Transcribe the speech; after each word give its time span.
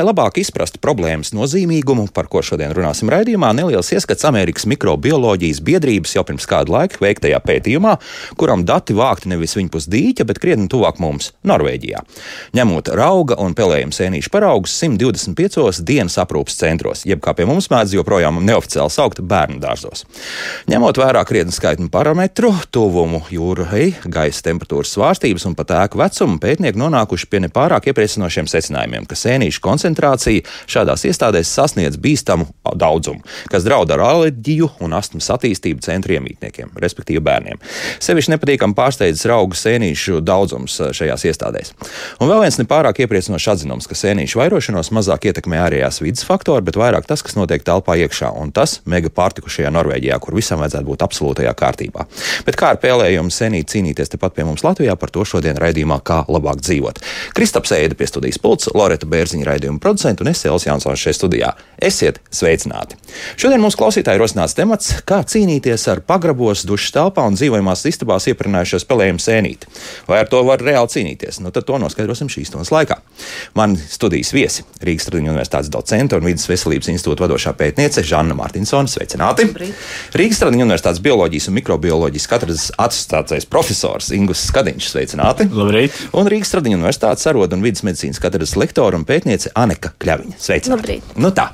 Lai 0.00 0.06
labāk 0.08 0.38
izprastu 0.40 0.78
problēmas 0.80 1.34
nozīmīgumu, 1.36 2.06
par 2.16 2.24
ko 2.32 2.40
šodien 2.40 2.70
runāsim 2.72 3.10
raidījumā, 3.12 3.50
neliels 3.52 3.90
ieskats 3.92 4.24
Amerikas 4.24 4.64
mikrobioloģijas 4.70 5.58
biedrības 5.60 6.14
jau 6.14 6.22
pirms 6.24 6.46
kāda 6.48 6.72
laika 6.72 7.02
veiktajā 7.02 7.36
pētījumā, 7.44 7.98
kuram 8.40 8.62
dati 8.64 8.96
vākti 8.96 9.28
nevis 9.28 9.52
viņpus 9.58 9.90
dīķa, 9.92 10.24
bet 10.24 10.40
krietni 10.40 10.70
tuvāk 10.72 11.02
mums, 11.04 11.34
Norvēģijā. 11.44 12.00
Ņemot 12.56 12.88
rauga 12.96 13.36
un 13.44 13.52
pelējuma 13.58 13.92
sēnīšu 13.92 14.32
paraugus 14.32 14.78
125 14.80 15.84
dienas 15.84 16.16
aprūpas 16.24 16.56
centros, 16.62 17.04
jeb 17.04 17.20
kā 17.20 17.36
pie 17.36 17.44
mums 17.50 17.68
mēdz 17.68 17.98
joprojām 17.98 18.40
neoficiāli 18.48 18.96
saukt 18.96 19.20
bērnu 19.20 19.60
dārzos. 19.60 20.06
Ņemot 20.72 21.02
vērā 21.02 21.26
krietni 21.28 21.52
skaitņu 21.52 21.90
parametru, 21.92 22.54
tuvumu 22.72 23.26
jūrai, 23.28 23.90
gaisa 24.08 24.48
temperatūras 24.48 24.96
svārstības 24.96 25.44
un 25.52 25.60
pat 25.60 25.76
ēku 25.82 26.00
vecumu, 26.00 26.40
pētnieki 26.40 26.80
nonākuši 26.86 27.28
pie 27.28 27.44
nepārāk 27.44 27.92
iepriecinošiem 27.92 28.48
secinājumiem, 28.48 29.04
ka 29.04 29.20
sēnīšu 29.26 29.60
koncentrācija 29.60 29.89
koncentrācija 29.90 30.44
šādās 30.70 31.04
iestādēs 31.08 31.50
sasniedz 31.50 31.98
bīstamu 32.00 32.46
daudzumu, 32.76 33.22
kas 33.50 33.64
draud 33.64 33.90
ar 33.90 34.00
alerģiju 34.04 34.70
un 34.84 34.94
astmas 34.94 35.30
attīstību 35.34 35.82
centra 35.82 36.16
iemītniekiem, 36.16 36.72
respektīvi 36.80 37.22
bērniem. 37.24 37.60
Sevišķi 38.00 38.34
nepatīkami 38.34 38.76
pārsteidzas 38.78 39.26
augu 39.34 39.58
sēnīšu 39.58 40.20
daudzums 40.22 40.78
eh, 40.80 40.92
šajās 40.96 41.26
iestādēs. 41.30 41.72
Un 42.20 42.30
vēl 42.30 42.44
viens 42.44 42.58
nepārāk 42.60 43.02
iepriecinošs 43.02 43.48
atzinums, 43.54 43.88
ka 43.90 43.98
sēnīšu 43.98 44.40
vairošanos 44.40 44.92
mazāk 44.94 45.30
ietekmē 45.30 45.60
ārējās 45.66 46.00
vidas 46.04 46.26
faktori, 46.26 46.64
bet 46.66 46.78
vairāk 46.78 47.08
tas, 47.08 47.24
kas 47.26 47.36
notiek 47.38 47.64
telpā 47.66 47.98
iekšā, 48.04 48.32
un 48.38 48.54
tas 48.54 48.78
mega 48.90 49.10
pārtikušajā 49.10 49.72
Norvēģijā, 49.74 50.18
kur 50.22 50.36
visam 50.38 50.62
vajadzētu 50.62 50.88
būt 50.90 51.04
absolūtajā 51.06 51.54
kārtībā. 51.58 52.06
Bet 52.46 52.58
kā 52.60 52.74
ar 52.74 52.80
pēlējumu 52.82 53.34
senīt 53.34 53.72
cīnīties 53.72 54.14
tepat 54.14 54.36
pie 54.36 54.46
mums 54.48 54.64
Latvijā, 54.66 54.96
par 55.00 55.12
to 55.14 55.26
šodien 55.26 55.58
raidījumā, 55.60 56.00
kā 56.06 56.22
labāk 56.30 56.62
dzīvot. 56.62 57.02
Kristaps 57.36 57.74
Eida 57.76 57.98
pie 57.98 58.08
studijas 58.10 58.40
pults, 58.42 58.70
Loreta 58.76 59.08
Bērziņa 59.10 59.46
raidījuma 59.48 59.79
raidījuma 59.80 59.84
producentu 59.84 60.24
un 60.24 60.30
es 60.30 60.44
Elsas 60.44 60.66
Jansons 60.66 61.00
šeit 61.00 61.16
studijā. 61.16 61.54
Esiet 61.80 62.20
sveicināti! 62.30 62.96
Šodien 63.36 63.60
mums 63.60 63.76
klausītāji 63.76 64.20
rosināts 64.20 64.54
temats, 64.54 65.02
kā 65.04 65.22
cīnīties 65.24 65.88
ar 65.90 66.00
pagrabos, 66.00 66.64
dušas 66.64 66.92
telpā 66.92 67.26
un 67.26 67.36
dzīvojamās 67.36 67.86
istabās 67.88 68.28
ieprinājušos 68.28 68.84
spēlējumu 68.84 69.20
sēnīti. 69.20 69.66
Vai 70.08 70.20
ar 70.20 70.28
to 70.28 70.42
var 70.44 70.60
reāli 70.60 70.92
cīnīties? 70.92 71.40
Nu, 71.40 71.50
tad 71.50 71.64
to 71.66 71.78
noskaidrosim 71.80 72.28
šīs 72.28 72.52
stundas 72.52 72.70
laikā. 72.70 73.00
Man 73.58 73.76
studijas 73.78 74.32
viesi 74.34 74.64
Rīgas 74.84 75.08
Tradiņu 75.08 75.32
universitātes 75.32 75.70
docente 75.72 76.18
un 76.18 76.26
Vides 76.26 76.46
veselības 76.50 76.90
institūta 76.92 77.24
vadošā 77.26 77.52
pētniece 77.58 78.04
Žanna 78.06 78.36
Martinsone. 78.38 78.90
Sveicināti! 78.90 79.48
Rīgas 80.16 80.42
Tradiņu 80.42 80.66
universitātes 80.66 81.02
bioloģijas 81.04 81.50
un 81.50 81.58
mikrobioloģijas 81.60 82.28
katras 82.30 82.66
asociācijas 82.80 83.48
profesors 83.50 84.10
Ingus 84.16 84.44
Skadiņš. 84.48 84.90
Sveicināti! 84.94 85.48
Labrīt! 85.54 86.02
Un 86.16 86.30
Rīgas 86.30 86.54
Tradiņu 86.54 86.80
universitātes 86.80 87.30
arodu 87.30 87.58
un 87.58 87.64
vidas 87.66 87.84
medicīnas 87.86 88.22
katras 88.22 88.56
lektora 88.60 89.00
un 89.00 89.06
pētniece 89.08 89.54
Aneka 89.58 89.94
Kļaviņa. 90.00 90.38
Sveicināti! 90.40 90.76
Labrīt! 90.76 91.16
Nu 91.20 91.34
tā. 91.36 91.50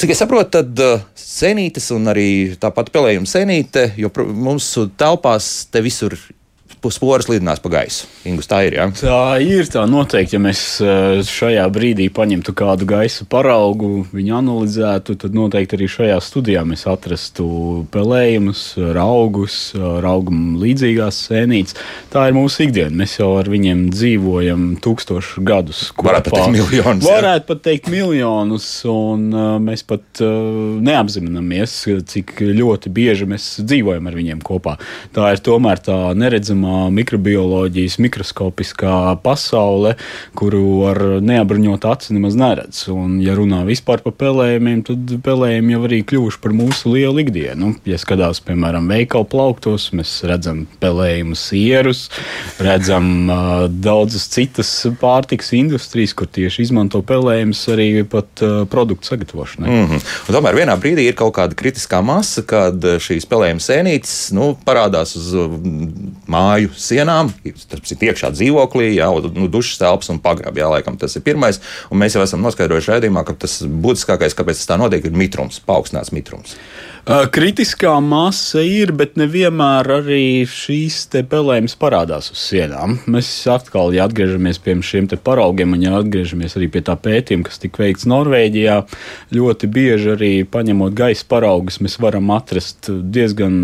Cik 0.00 0.14
es 0.14 0.20
saprotu, 0.22 0.54
tad 0.54 0.78
uh, 0.80 1.02
senītes 1.12 1.90
un 1.92 2.08
arī 2.08 2.56
tāpat 2.56 2.88
pelējuma 2.94 3.28
senīte, 3.28 3.90
jo 4.00 4.08
mūsu 4.32 4.86
telpās 4.96 5.50
te 5.68 5.82
visur 5.84 6.16
sporas 6.88 7.28
lidinās 7.28 7.60
pa 7.60 7.68
gaisu. 7.74 8.08
Ingus, 8.24 8.48
tā 8.48 8.62
ir. 8.64 8.78
Ja? 8.78 8.86
Tā 8.96 9.36
ir. 9.44 9.68
Tā 9.70 9.82
noteikti, 9.88 10.38
ja 10.38 10.40
mēs 10.42 10.62
eh, 10.80 11.20
šajā 11.26 11.66
brīdī 11.72 12.08
paņemtu 12.16 12.54
kādu 12.56 12.88
gaisa 12.88 13.26
paraugu, 13.28 14.06
viņu 14.14 14.36
analizētu, 14.38 15.18
tad 15.20 15.36
noteikti 15.36 15.76
arī 15.76 15.88
šajā 15.92 16.16
studijā 16.24 16.62
mēs 16.68 16.86
atrastu 16.90 17.46
pelējumus, 17.92 18.62
raugus, 18.96 19.58
raugam 19.76 20.56
līdzīgās 20.62 21.20
sēnītes. 21.28 21.76
Tā 22.10 22.24
ir 22.30 22.38
mūsu 22.38 22.64
ikdiena. 22.64 22.94
Mēs 23.02 23.18
jau 23.18 23.34
ar 23.36 23.50
viņiem 23.52 23.84
dzīvojam 23.92 24.64
tūkstošus 24.80 25.44
gadus. 25.46 25.84
Varētu 26.00 26.32
pat 26.32 26.40
teikt 26.40 26.56
miljonus. 26.56 27.06
Varētu 27.10 27.48
pat 27.52 27.62
teikt 27.66 27.92
miljonus, 27.92 28.70
un 28.88 29.28
uh, 29.34 29.52
mēs 29.62 29.84
pat 29.86 30.24
uh, 30.24 30.80
neapzināmies, 30.80 31.76
cik 32.10 32.36
ļoti 32.56 32.92
bieži 32.94 33.28
mēs 33.30 33.52
dzīvojam 33.60 34.08
ar 34.08 34.18
viņiem 34.18 34.42
kopā. 34.46 34.76
Tā 35.14 35.32
ir 35.34 35.44
tomēr 35.44 35.82
tā 35.84 35.98
neredzamā 36.18 36.69
mikrobioloģijas 36.94 37.98
mikroskopiskā 38.02 38.96
pasaule, 39.24 39.94
kuru 40.38 40.62
ar 40.90 41.00
neapbruņotu 41.24 41.90
aci 41.90 42.16
nemaz 42.16 42.36
neredz. 42.38 42.82
Un, 42.92 43.18
ja 43.24 43.34
runā 43.38 43.62
vispār 43.68 44.02
par 44.04 44.14
pelējumiem, 44.20 44.82
tad 44.88 45.14
pelējumi 45.24 45.74
jau 45.74 45.82
arī 45.88 46.00
kļuvuši 46.10 46.40
par 46.42 46.54
mūsu 46.56 46.94
lielu 46.94 47.24
ikdienu. 47.24 47.74
Ja 47.88 47.98
skatās, 48.00 48.42
piemēram, 48.46 48.88
veikalu 48.90 49.28
plauktos, 49.30 49.90
mēs 49.96 50.14
redzam 50.28 50.64
pelējumu 50.82 51.38
sierus, 51.38 52.06
redzam 52.62 53.10
uh, 53.28 53.66
daudzas 53.70 54.28
citas 54.32 54.70
pārtikas 55.00 55.52
industrijas, 55.56 56.14
kur 56.16 56.30
tieši 56.30 56.66
izmanto 56.68 57.02
pelējumus 57.06 57.62
arī 57.74 57.88
pat 58.08 58.44
uh, 58.44 58.62
produktu 58.70 59.12
sagatavošanai. 59.12 59.70
Mm 59.70 59.86
-hmm. 59.86 60.08
Un 60.28 60.36
tomēr 60.36 60.60
vienā 60.62 60.76
brīdī 60.80 61.08
ir 61.08 61.18
kaut 61.18 61.34
kāda 61.36 61.56
kritiskā 61.56 62.02
masa, 62.04 62.42
kad 62.42 62.84
šīs 63.00 63.26
pelējuma 63.30 63.60
sēnītes 63.64 64.32
nu, 64.36 64.56
parādās 64.66 65.16
uz 65.16 65.32
māju 66.30 66.59
māju 66.60 66.76
sienām, 66.76 67.30
tas 67.70 67.94
ir 67.94 68.04
iekšā 68.10 68.32
dzīvoklī, 68.34 68.92
jā, 68.98 69.08
nu, 69.34 69.48
dušas 69.48 69.80
telpas 69.80 70.10
un 70.12 70.20
pagrabā. 70.20 70.68
Laikam 70.70 70.98
tas 71.00 71.16
ir 71.16 71.24
pirmais. 71.24 71.60
Un 71.90 72.00
mēs 72.00 72.14
jau 72.14 72.24
esam 72.24 72.42
noskaidrojuši 72.44 72.94
raidījumā, 72.94 73.24
ka 73.24 73.34
tas 73.34 73.62
būtiskākais, 73.64 74.36
kāpēc 74.36 74.60
tas 74.60 74.68
tā 74.68 74.78
notiek, 74.80 75.04
ir 75.04 75.16
mitrums, 75.16 75.60
paaugstināts 75.64 76.12
mitrums. 76.12 76.56
Kritiskā 77.32 77.94
masa 78.04 78.60
ir, 78.60 78.92
bet 78.92 79.16
nevienmēr 79.16 79.88
arī 79.96 80.44
šīs 80.46 81.08
pelējumas 81.30 81.74
parādās 81.80 82.28
uz 82.30 82.42
sienām. 82.44 82.98
Mēs 83.10 83.30
atkal, 83.50 83.94
ja 83.96 84.04
atgriežamies 84.06 84.60
pie 84.62 84.76
šiem 84.84 85.08
paraugiem, 85.24 85.72
un 85.74 85.86
ja 85.86 85.96
atgriežamies 85.98 86.58
arī 86.60 86.68
pie 86.70 86.84
tā 86.84 86.98
pētījuma, 87.00 87.48
kas 87.48 87.58
tika 87.62 87.86
veikts 87.86 88.06
Norvēģijā, 88.10 88.76
ļoti 89.32 89.72
bieži 89.72 90.12
arī 90.12 90.32
paņemot 90.44 90.94
gaisa 90.94 91.24
paraugus, 91.32 91.80
mēs 91.80 91.96
varam 92.04 92.30
atrast 92.36 92.92
diezgan 92.92 93.56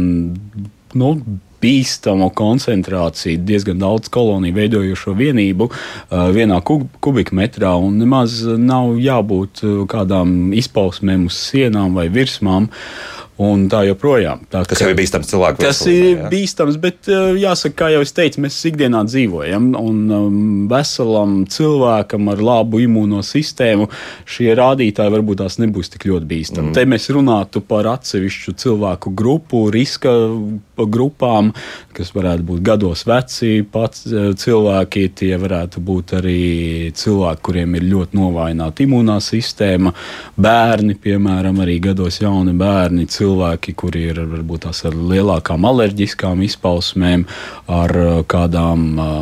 nu, 0.97 1.13
bīstama 1.63 2.31
koncentrācija, 2.37 3.41
diezgan 3.49 3.81
daudz 3.83 4.11
koloniju 4.13 4.57
veidojošo 4.57 5.17
vienību 5.19 5.71
uh, 5.71 6.29
vienā 6.37 6.61
kubikmetrā, 6.65 7.75
nemaz 7.97 8.43
nav 8.47 8.97
jābūt 9.03 9.65
uh, 9.65 9.83
kādām 9.91 10.55
izpausmēm 10.57 11.29
uz 11.31 11.39
sienām 11.51 11.97
vai 11.99 12.09
virsmām. 12.13 12.71
Uh, 12.71 13.16
un 13.43 13.67
tā 13.69 13.83
joprojām. 13.85 14.47
Tā, 14.51 14.63
kas 14.69 14.81
jau 14.81 14.89
ir 14.89 14.97
bīstams 14.97 15.29
cilvēkam. 15.29 15.61
Tas 15.61 15.83
ir 15.91 16.05
jā. 16.15 16.29
bīstams, 16.33 16.79
bet 16.81 17.11
eh, 17.13 17.37
jāsaka, 17.43 17.75
kā 17.83 17.91
jau 17.93 18.03
es 18.05 18.15
teicu, 18.17 18.41
mēs 18.47 18.57
ikdienā 18.71 19.03
dzīvojam, 19.09 19.69
un 19.77 19.99
um, 20.17 20.39
veselam 20.71 21.39
cilvēkam 21.53 22.31
ar 22.33 22.41
labu 22.41 22.81
imūno 22.85 23.21
sistēmu 23.27 23.91
šie 24.25 24.55
rādītāji 24.57 25.13
varbūt 25.13 25.43
tās 25.43 25.59
nebūs 25.61 25.93
tik 25.93 26.09
ļoti 26.09 26.31
bīstami. 26.31 26.71
Mm. 26.71 26.77
Te 26.79 26.87
mēs 26.89 27.11
runātu 27.13 27.61
par 27.67 27.91
atsevišķu 27.93 28.57
cilvēku 28.63 29.13
grupu, 29.17 29.67
riska 29.75 30.15
grupām, 30.77 31.53
kas 31.97 32.13
varētu 32.17 32.49
būt 32.49 32.65
gados 32.65 33.05
veci 33.09 33.61
pats 33.73 34.07
eh, 34.09 34.31
cilvēki, 34.39 35.11
tie 35.17 35.35
varētu 35.41 35.85
būt 35.85 36.17
arī 36.23 36.41
cilvēki, 36.97 37.45
kuriem 37.51 37.77
ir 37.77 37.89
ļoti 37.93 38.17
novājināta 38.17 38.85
imūnā 38.87 39.21
sistēma, 39.21 39.93
bērni, 40.41 40.97
piemēram, 41.05 41.61
arī 41.65 41.79
gados 41.91 42.21
jauni 42.23 42.57
bērni. 42.57 43.05
Cilvēki, 43.11 43.26
cilvēki, 43.27 43.75
kuri 43.79 44.07
ir 44.13 44.23
varbūt 44.31 44.67
tās 44.67 44.85
ar 44.87 44.95
lielākām 44.97 45.67
alerģiskām 45.67 46.43
izpausmēm, 46.47 47.27
ar 47.73 47.97
uh, 47.99 48.23
kādām 48.29 48.87
uh, 49.03 49.13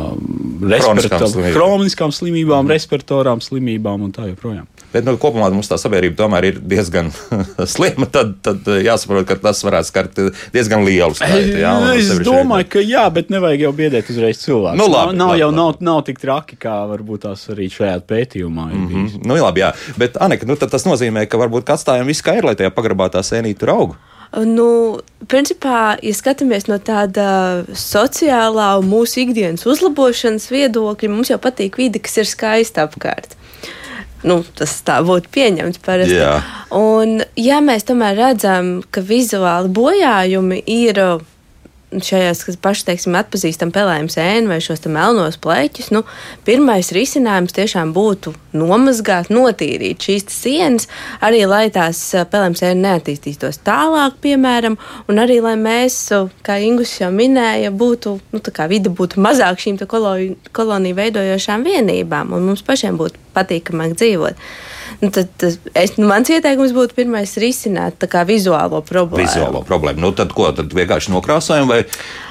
kroniskām 1.55 2.13
slimībām, 2.15 2.69
respiratorām 2.71 3.43
slimībām 3.43 4.05
un 4.05 4.15
tā 4.15 4.29
joprojām. 4.29 4.69
Bet 4.95 5.03
nu, 5.03 5.17
kopumā 5.19 5.49
mums 5.51 5.67
tā 5.67 5.75
sabiedrība 5.79 6.15
tomēr 6.21 6.45
ir 6.47 6.59
diezgan 6.63 7.09
slima. 7.73 8.07
Tad, 8.07 8.37
tad 8.45 8.69
jāsaprot, 8.79 9.25
ka 9.27 9.35
tas 9.43 9.59
varētu 9.67 9.89
skart 9.89 10.21
diezgan 10.55 10.85
lielu 10.87 11.17
skaitu. 11.17 11.57
Jā, 11.59 11.73
es 11.97 12.13
domāju, 12.23 12.63
šeit. 12.63 12.71
ka 12.71 12.85
jā, 12.85 13.03
bet 13.17 13.33
nevajag 13.33 13.65
jau 13.65 13.73
biedēt 13.75 14.13
uzreiz 14.13 14.39
cilvēku. 14.39 14.79
Nu, 14.79 14.87
labi, 14.87 15.11
nav, 15.11 15.19
nav 15.19 15.33
labi, 15.33 15.43
jau 15.43 15.51
labi. 15.51 15.59
Nav, 15.59 15.83
nav 15.89 16.01
tik 16.07 16.23
traki, 16.23 16.59
kā 16.61 16.77
varbūt 16.93 17.25
tās 17.27 17.43
arī 17.51 17.67
šajā 17.73 17.99
pētījumā. 18.07 18.71
Mm 18.71 18.87
-hmm. 18.87 19.27
nu, 19.27 19.39
labi, 19.43 19.65
jā. 19.65 19.73
Bet, 19.99 20.17
Anika, 20.21 20.47
nu, 20.47 20.55
tas 20.55 20.87
nozīmē, 20.87 21.27
ka 21.27 21.43
varbūt 21.43 21.75
atstājam 21.75 22.07
visu 22.07 22.23
skaidru, 22.23 22.53
lai 22.53 22.55
tajā 22.55 22.71
pagrabā 22.71 23.11
tā 23.11 23.19
sēnīte 23.19 23.65
tur 23.65 23.75
aug. 23.75 23.95
Nu, 24.35 24.99
principā, 25.27 25.95
ja 26.03 26.11
skatāmies 26.15 26.67
no 26.67 26.79
tāda 26.79 27.63
sociālā 27.71 28.73
un 28.79 28.89
mūsu 28.91 29.21
ikdienas 29.23 29.65
uzlabošanas 29.69 30.49
viedokļa, 30.51 31.09
mums 31.11 31.31
jau 31.31 31.39
patīk 31.39 31.77
vide, 31.79 31.99
kas 32.03 32.17
ir 32.23 32.27
skaista 32.27 32.87
apkārt. 32.87 33.35
Nu, 34.25 34.39
tas 34.57 34.73
tā 34.85 34.99
būtu 35.05 35.29
pieņemts 35.35 35.81
parasti. 35.85 36.17
Jā. 36.17 36.39
Un, 36.75 37.19
ja 37.37 37.61
mēs 37.61 37.85
tomēr 37.85 38.17
redzam, 38.17 38.79
ka 38.89 39.03
vizuāli 39.05 39.69
bojājumi 39.75 40.63
ir 40.65 41.01
šajās 41.93 42.43
pašas, 42.61 42.85
teiksim, 42.87 43.15
atpazīstam 43.17 43.71
pelējumu 43.75 44.11
sēni 44.11 44.49
vai 44.49 44.57
šos 44.63 44.83
melnos 44.91 45.37
plēķus, 45.41 45.91
nu, 45.95 46.01
pirmais 46.47 46.91
risinājums 46.95 47.55
tiešām 47.55 47.93
būtu 47.95 48.33
nomazgāt, 48.57 49.29
notīrīt 49.33 50.07
šīs 50.07 50.27
sienas, 50.33 50.89
arī 51.23 51.43
lai 51.49 51.67
tās 51.73 52.01
pelējumu 52.31 52.59
sēni 52.59 52.85
neattīstītos 52.85 53.61
tālāk, 53.67 54.19
piemēram, 54.25 54.77
un 55.11 55.23
arī 55.23 55.39
lai 55.45 55.55
mēs, 55.59 55.99
kā 56.45 56.59
Ingus 56.65 56.97
jau 56.99 57.11
minēja, 57.13 57.71
būtu, 57.75 58.17
nu, 58.33 58.43
tā 58.43 58.53
kā 58.55 58.69
vide 58.71 58.91
būtu 58.91 59.21
mazāk 59.23 59.61
šīm 59.63 59.79
koloniju 59.85 61.01
veidojošām 61.01 61.65
vienībām, 61.65 62.33
un 62.35 62.49
mums 62.49 62.65
pašiem 62.65 62.97
būtu 62.99 63.21
patīkamāk 63.35 63.97
dzīvot. 63.99 64.47
Nu, 65.05 65.11
tad, 65.13 65.29
tad 65.37 65.57
es, 65.77 65.95
nu, 65.99 66.07
mans 66.09 66.29
ieteikums 66.33 66.73
būtu 66.73 66.97
pirmais 66.97 67.35
risināt 67.41 68.01
vizuālo 68.25 68.81
problēmu. 68.85 69.21
Vizuālo 69.21 69.61
problēmu. 69.67 70.01
Nu, 70.01 70.11
tad 70.17 70.33
ko? 70.33 70.47
Tad 70.55 70.73
vienkārši 70.73 71.13
nokrāsojam 71.13 71.69
vai 71.69 71.83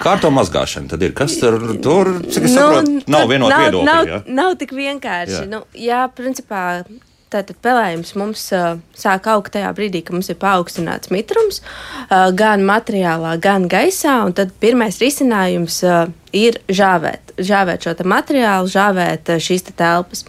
kārto 0.02 0.32
mazgāšana. 0.34 0.90
Tad 0.90 1.04
ir 1.06 1.14
kas 1.14 1.36
tur, 1.38 1.58
tur 1.84 2.16
cik 2.24 2.48
es 2.48 2.54
nu, 2.56 2.58
saprotu, 2.58 3.00
nav 3.14 3.30
vienot 3.30 3.54
viedokļi. 3.54 3.86
Nav, 3.86 4.10
ja? 4.10 4.20
nav 4.26 4.56
tik 4.58 4.74
vienkārši. 4.74 5.42
Jā, 5.44 5.50
nu, 5.50 5.64
jā 5.78 6.04
principā. 6.16 6.64
Tātad 7.34 7.56
pelējums 7.66 8.12
mums 8.14 8.42
uh, 8.54 8.76
sāk 8.94 9.24
augt 9.32 9.56
tajā 9.56 9.72
brīdī, 9.74 10.04
kad 10.06 10.14
mums 10.14 10.28
ir 10.30 10.36
paaugstināts 10.38 11.10
mitrums, 11.10 11.64
uh, 11.64 12.28
gan 12.36 12.62
materiālā, 12.68 13.32
gan 13.42 13.66
gaisā. 13.66 14.20
Tad 14.38 14.52
pirmais 14.62 15.00
risinājums 15.02 15.80
uh, 15.82 16.12
ir 16.30 16.60
žāvēt, 16.70 17.34
žāvēt 17.42 17.88
šo 17.88 17.96
materiālu, 18.06 18.70
žāvēt 18.70 19.34
uh, 19.34 19.42
šīs 19.42 19.66
te 19.66 19.74
telpas. 19.74 20.22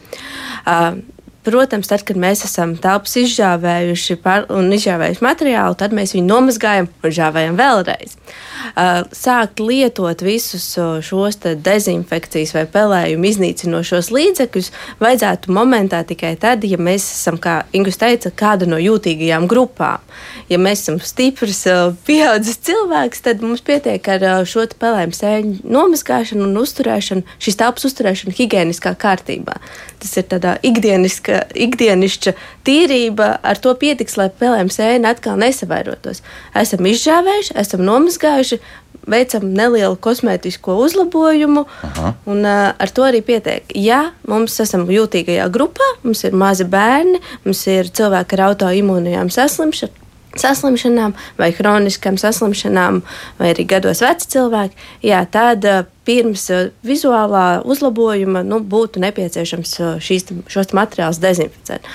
Uh, 0.66 0.98
Protams, 1.46 1.86
tad, 1.92 2.02
kad 2.08 2.18
mēs 2.18 2.42
esam 2.48 2.74
telpas 2.82 3.14
izžāvējuši 3.22 4.18
un 4.56 4.72
izžāvējuši 4.74 5.22
materiālu, 5.22 5.78
tad 5.78 5.94
mēs 5.94 6.16
viņu 6.16 6.26
nomazgājam 6.26 6.88
un 7.06 7.14
žāvējam 7.14 7.60
vēlreiz. 7.60 8.16
Uh, 8.16 9.04
sākt 9.14 9.62
lietot 9.62 10.24
visus 10.26 10.66
šos 11.06 11.38
dezinfekcijas 11.62 12.56
vai 12.56 12.64
pelējumu 12.72 13.30
iznīcinošos 13.30 14.10
līdzekļus 14.16 14.72
vajadzētu 15.04 15.54
momentā 15.54 16.02
tikai 16.10 16.34
tad, 16.42 16.66
ja 16.66 16.80
mēs 16.82 17.06
esam, 17.14 17.38
kā 17.38 17.60
Ingus 17.78 18.02
teica, 18.02 18.34
kāda 18.34 18.66
no 18.66 18.82
jūtīgajām 18.82 19.46
grupām. 19.52 20.02
Ja 20.50 20.58
mēs 20.62 20.82
esam 20.82 20.98
stiprs, 20.98 21.62
uh, 21.70 21.94
pieaudzis 22.10 22.58
cilvēks, 22.66 23.22
tad 23.30 23.46
mums 23.46 23.62
pietiek 23.66 24.02
ar 24.16 24.26
uh, 24.26 24.42
šo 24.50 24.66
pelējumu 24.82 25.14
sēņu 25.14 25.56
nomazgāšanu 25.78 26.50
un 26.50 26.58
uzturēšanu, 26.64 27.38
šīs 27.38 27.62
telpas 27.62 27.86
uzturēšanu 27.92 28.34
higiēniskā 28.34 28.96
kārtībā. 28.98 29.60
Tas 30.02 30.18
ir 30.18 30.26
tādā 30.34 30.58
ikdieniskā 30.66 31.35
ikdienišķa 31.66 32.34
tīrība, 32.68 33.36
ar 33.44 33.60
to 33.62 33.74
pietiks, 33.80 34.18
lai 34.20 34.30
pelēm 34.30 34.72
sēne 34.74 35.12
atkal 35.12 35.40
nesavairotos. 35.42 36.24
Esam 36.58 36.88
izžāvējuši, 36.90 37.56
esam 37.62 37.86
nomazgājuši, 37.88 38.62
veicam 39.10 39.46
nelielu 39.54 39.98
kosmētisko 40.02 40.78
uzlabojumu, 40.86 41.66
Aha. 41.90 42.14
un 42.30 42.42
uh, 42.46 42.72
ar 42.74 42.94
to 42.96 43.06
arī 43.06 43.22
pietiek. 43.26 43.68
Ja 43.78 44.12
mums 44.30 44.58
esam 44.64 44.88
jūtīgajā 44.90 45.46
grupā, 45.54 45.92
mums 46.06 46.24
ir 46.26 46.38
mazi 46.38 46.66
bērni, 46.70 47.22
mums 47.46 47.62
ir 47.72 47.92
cilvēki 47.94 48.40
ar 48.40 48.48
autoimūnijām 48.50 49.32
saslimšanām 49.34 50.05
saslimšanām, 50.40 51.16
vai 51.40 51.52
chroniskām 51.56 52.20
saslimšanām, 52.20 53.02
vai 53.40 53.52
arī 53.54 53.68
gados 53.70 54.04
veci 54.04 54.34
cilvēki, 54.36 54.78
jā, 55.08 55.22
tad 55.32 55.66
pirms 56.06 56.50
vizuālā 56.86 57.62
uzlabojuma 57.66 58.44
nu, 58.46 58.60
būtu 58.60 59.02
nepieciešams 59.04 59.80
šīs, 60.04 60.30
šos 60.52 60.76
materiālus 60.78 61.22
dezinficēt. 61.24 61.88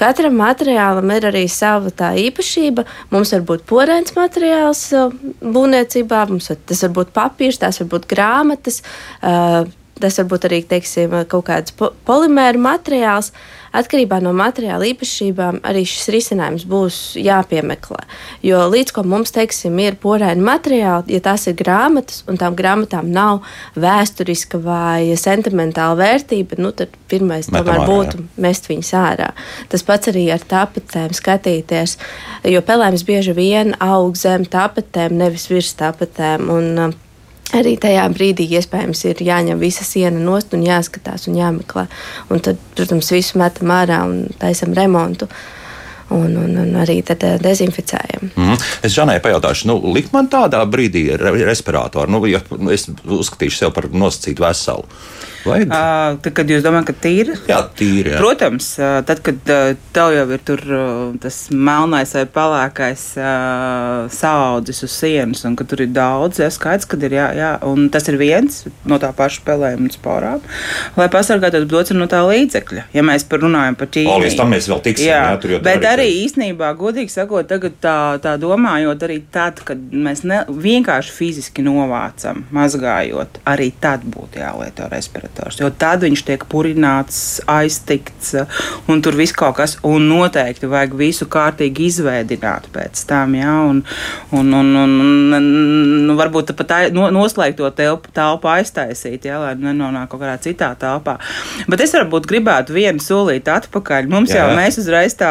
Katram 0.00 0.38
materiālam 0.40 1.10
ir 1.12 1.26
arī 1.28 1.42
sava 1.52 1.90
tā 1.92 2.14
īpašība. 2.16 2.86
Mums 3.12 3.34
var 3.34 3.42
būt 3.50 3.66
porēns 3.68 4.14
materiāls 4.16 4.86
būvniecībā, 5.42 6.22
var, 6.30 6.60
tas 6.70 6.82
var 6.86 6.94
būt 6.96 7.12
papīrs, 7.18 7.60
tās 7.60 7.82
var 7.82 7.90
būt 7.92 8.08
grāmatas, 8.08 8.80
tas 9.20 10.20
var 10.22 10.30
būt 10.30 10.48
arī 10.48 10.62
teiksim, 10.70 11.18
kaut 11.28 11.50
kāds 11.50 11.76
polimēra 12.08 12.62
materiāls. 12.70 13.34
Uh, 13.34 13.59
Atkarībā 13.70 14.18
no 14.22 14.32
materiāla 14.34 14.88
īpašībām 14.90 15.60
arī 15.66 15.84
šis 15.86 16.08
risinājums 16.10 16.64
būs 16.70 16.96
jāpiemeklē. 17.20 18.00
Jo 18.42 18.64
līdz 18.70 18.94
ko 18.96 19.04
mums, 19.06 19.30
teiksim, 19.34 19.78
ir 19.78 19.98
porēni 20.02 20.42
materiāli, 20.42 21.14
ja 21.14 21.22
tās 21.22 21.46
ir 21.46 21.54
grāmatas 21.58 22.24
un 22.26 22.40
tām 22.40 22.56
grāmatām 22.58 23.12
nav 23.14 23.44
vēsturiska 23.78 24.58
vai 24.64 25.14
sentimentāla 25.18 25.98
vērtība, 26.00 26.58
nu, 26.58 26.72
tad 26.74 26.96
pirmais 27.10 27.46
Metam 27.50 27.68
tomēr 27.68 27.84
ārā, 27.84 27.90
būtu 27.92 28.18
jā. 28.18 28.26
mest 28.46 28.66
viņus 28.70 28.90
ārā. 28.98 29.30
Tas 29.70 29.86
pats 29.86 30.10
arī 30.10 30.26
ar 30.34 30.42
tapetēm 30.50 31.14
skatīties, 31.14 31.94
jo 32.50 32.64
pelēms 32.66 33.06
bieži 33.06 33.36
vien 33.38 33.76
aug 33.78 34.18
zem 34.18 34.48
tapetēm, 34.50 35.14
nevis 35.22 35.46
virs 35.52 35.76
tapetēm. 35.78 36.50
Un, 36.50 36.98
Arī 37.56 37.72
tajā 37.82 38.04
brīdī 38.14 38.46
iespējams 38.54 39.00
ir 39.10 39.22
jāņem 39.26 39.58
visa 39.58 39.82
siena 39.86 40.20
nost 40.22 40.52
un 40.54 40.62
jāskatās 40.62 41.26
un 41.26 41.38
jāmeklē. 41.40 41.86
Un 42.30 42.42
tad, 42.46 42.60
protams, 42.78 43.10
visu 43.10 43.40
metam 43.40 43.72
ārā 43.74 44.04
un 44.06 44.28
taisam 44.38 44.76
remontu. 44.76 45.26
Un, 46.10 46.34
un, 46.34 46.56
un 46.58 46.74
arī 46.82 47.00
tad 47.06 47.22
uh, 47.22 47.36
dezinficējam. 47.38 48.32
Mm. 48.34 48.58
Es 48.82 48.96
Žanai 48.96 49.20
pajautāšu, 49.22 49.68
nu, 49.70 49.78
likt 49.94 50.10
man 50.16 50.26
tādā 50.32 50.64
brīdī 50.66 51.06
respiratoru, 51.16 52.10
nu, 52.10 52.24
ja 52.26 52.42
es 52.74 52.88
uzskatīšu 52.90 53.62
sevi 53.62 53.76
par 53.76 53.90
nosacītu 53.94 54.42
veselu. 54.42 54.88
Vajag? 55.40 55.70
Uh, 55.72 56.18
tad, 56.20 56.34
kad 56.36 56.50
jūs 56.52 56.60
domājat, 56.64 56.90
ka 56.90 56.94
tīri? 57.00 57.34
Jā, 57.48 57.60
tīri. 57.78 58.10
Jā. 58.12 58.18
Protams, 58.20 58.66
tad, 59.08 59.22
kad 59.24 59.38
tev 59.94 60.12
jau 60.12 60.24
ir 60.36 60.42
tur 60.44 60.60
tas 61.22 61.38
melnais 61.54 62.12
vai 62.18 62.24
pelēkais 62.34 63.04
uh, 63.16 64.10
saudzis 64.12 64.84
uz 64.84 64.92
sienas, 64.92 65.46
un 65.48 65.56
ka 65.56 65.64
tur 65.68 65.80
ir 65.86 65.94
daudz, 65.96 66.42
jā, 66.42 66.50
skaidrs, 66.52 66.88
ka 66.90 66.98
ir 67.00 67.16
jā, 67.16 67.30
jā, 67.38 67.52
un 67.70 67.88
tas 67.92 68.10
ir 68.12 68.18
viens 68.20 68.60
no 68.84 68.98
tā 69.00 69.12
paša 69.16 69.40
spēlējuma 69.40 69.88
un 69.88 69.94
sporām, 69.94 70.44
lai 70.98 71.08
pasargātos 71.12 71.64
dots 71.70 71.94
no 71.96 72.08
tā 72.10 72.20
līdzekļa. 72.26 72.90
Ja 72.96 73.06
mēs 73.06 73.24
par 73.30 73.40
runājam 73.44 73.78
par 73.80 73.88
ķīmiju. 73.94 74.12
O, 74.12 74.20
līdz 74.26 74.38
tam 74.42 74.52
mēs 74.52 74.68
vēl 74.70 74.84
tiksim, 74.90 75.08
jā, 75.08 75.22
jā 75.24 75.40
tur 75.40 75.56
jau 75.56 75.62
Bet 75.64 75.86
arī 75.88 75.99
īstenībā, 76.06 76.72
godīgi 76.78 77.12
sakot, 77.12 77.48
tagad 77.50 77.76
tā, 77.82 77.96
tā 78.22 78.36
domājot, 78.40 79.02
arī 79.06 79.20
tad, 79.32 79.60
kad 79.66 79.80
mēs 79.92 80.22
ne, 80.28 80.42
vienkārši 80.48 81.14
fiziski 81.14 81.64
novācam, 81.64 82.44
mazgājot, 82.54 83.40
arī 83.48 83.70
tad 83.82 84.04
būtu 84.08 84.40
jālieto 84.42 84.88
respirators. 84.90 85.60
Jo 85.60 85.70
tad 85.70 86.04
viņš 86.06 86.24
tiek 86.26 86.44
purināts, 86.50 87.40
aiztikts, 87.50 88.34
un 88.90 89.02
tur 89.04 89.18
viss 89.18 89.36
kaut 89.36 89.58
kas, 89.60 89.76
un 89.86 90.08
noteikti 90.10 90.70
vajag 90.70 90.96
visu 90.98 91.28
kārtīgi 91.30 91.88
izveidināt 91.90 92.68
pēc 92.74 93.04
tam. 93.08 93.36
Ja? 93.38 93.56
Un, 93.70 93.82
un, 94.36 94.52
un, 94.60 94.72
un, 94.82 94.96
un 95.36 95.48
nu, 96.08 96.16
varbūt 96.18 96.54
pat 96.58 96.90
no, 96.94 97.08
noslēgt 97.14 97.58
to 97.60 97.70
telpu, 97.76 98.12
telpu 98.16 98.50
aiztaisīt, 98.52 99.28
ja? 99.28 99.40
lai 99.42 99.54
nenonāk 99.58 100.10
kaut 100.10 100.22
kādā 100.24 100.36
citā 100.42 100.72
telpā. 100.80 101.18
Bet 101.70 101.84
es 101.84 101.94
varbūt 101.96 102.28
gribētu 102.30 102.74
vienu 102.76 103.02
solīti 103.02 103.52
atpakaļ. 103.52 104.08
Mums 104.10 104.34
Jā. 104.34 104.44
jau 104.44 104.58
mēs 104.58 104.80
uzreiz 104.82 105.16
tā, 105.18 105.30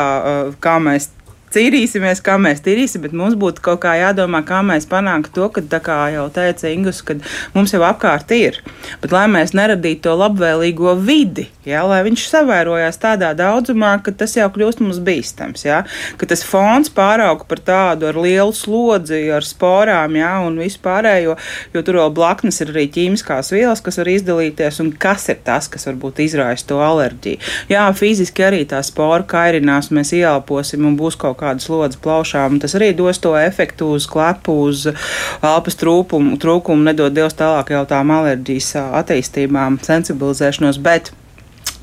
kā 0.63 0.77
mēs 0.83 1.09
cīnīsimies, 1.53 2.21
kā 2.25 2.37
mēs 2.41 2.63
tīrīsim, 2.65 3.03
bet 3.05 3.15
mums 3.15 3.37
būtu 3.39 3.63
kaut 3.65 3.81
kā 3.85 3.95
jādomā, 3.99 4.41
kā 4.47 4.61
mēs 4.65 4.87
panāktu 4.89 5.33
to, 5.35 5.47
ka, 5.55 5.63
kā 5.83 5.99
jau 6.13 6.27
teica 6.33 6.69
Ingus, 6.71 7.01
ka 7.05 7.17
mums 7.55 7.73
jau 7.73 7.81
apkārt 7.87 8.31
ir. 8.35 8.59
Bet 9.03 9.13
lai 9.15 9.25
mēs 9.31 9.55
neradītu 9.57 10.07
to 10.07 10.15
labvēlīgo 10.19 10.95
vidi, 11.03 11.47
ja, 11.67 11.83
lai 11.87 12.01
viņš 12.07 12.25
savērojās 12.31 12.99
tādā 13.01 13.31
daudzumā, 13.37 13.95
ka 14.03 14.13
tas 14.15 14.35
jau 14.37 14.47
kļūst 14.53 14.83
mums 14.83 15.01
bīstams, 15.03 15.65
ja, 15.65 15.81
ka 16.19 16.29
tas 16.29 16.43
fons 16.45 16.91
pārauga 16.93 17.47
par 17.49 17.61
tādu 17.65 18.09
ar 18.09 18.19
lielu 18.19 18.53
slodzi, 18.55 19.21
ar 19.33 19.45
sporām, 19.45 20.17
ja, 20.19 20.35
un 20.45 20.59
visu 20.61 20.81
pārējo, 20.83 21.35
jo 21.73 21.83
tur 21.85 22.01
vēl 22.01 22.13
blaknes 22.15 22.61
ir 22.63 22.73
arī 22.73 22.87
ķīmiskās 22.95 23.53
vielas, 23.55 23.83
kas 23.85 23.99
var 24.01 24.11
izdalīties, 24.11 24.81
un 24.83 24.93
kas 24.93 25.29
ir 25.31 25.41
tas, 25.45 25.69
kas 25.71 25.87
varbūt 25.89 26.23
izraisa 26.25 26.67
to 26.69 26.79
alerģiju. 26.83 27.41
Jā, 27.71 27.87
fiziski 27.97 28.45
arī 28.45 28.63
tā 28.69 28.81
spora 28.85 29.25
kairinās, 29.29 29.91
mēs 29.95 30.13
ieelposim 30.17 30.85
un 30.87 30.97
būs 30.99 31.17
kaut 31.19 31.38
kādas 31.39 31.69
lodes 31.71 31.99
plaušām. 32.03 32.59
Tas 32.63 32.75
arī 32.77 32.91
dos 32.97 33.21
to 33.23 33.35
efektu 33.39 33.93
uz 33.95 34.07
klepu, 34.09 34.55
uz 34.69 34.85
elpas 34.89 35.79
trūkumu, 35.79 36.37
trūkumu 36.41 36.89
nedod 36.91 37.15
Dievs 37.15 37.37
tālāk 37.39 37.73
jau 37.75 37.85
tām 37.89 38.11
alerģijas 38.19 38.75
attīstībām, 39.01 39.79
sensibilizēšanos. 39.85 40.81
Bet 40.83 41.13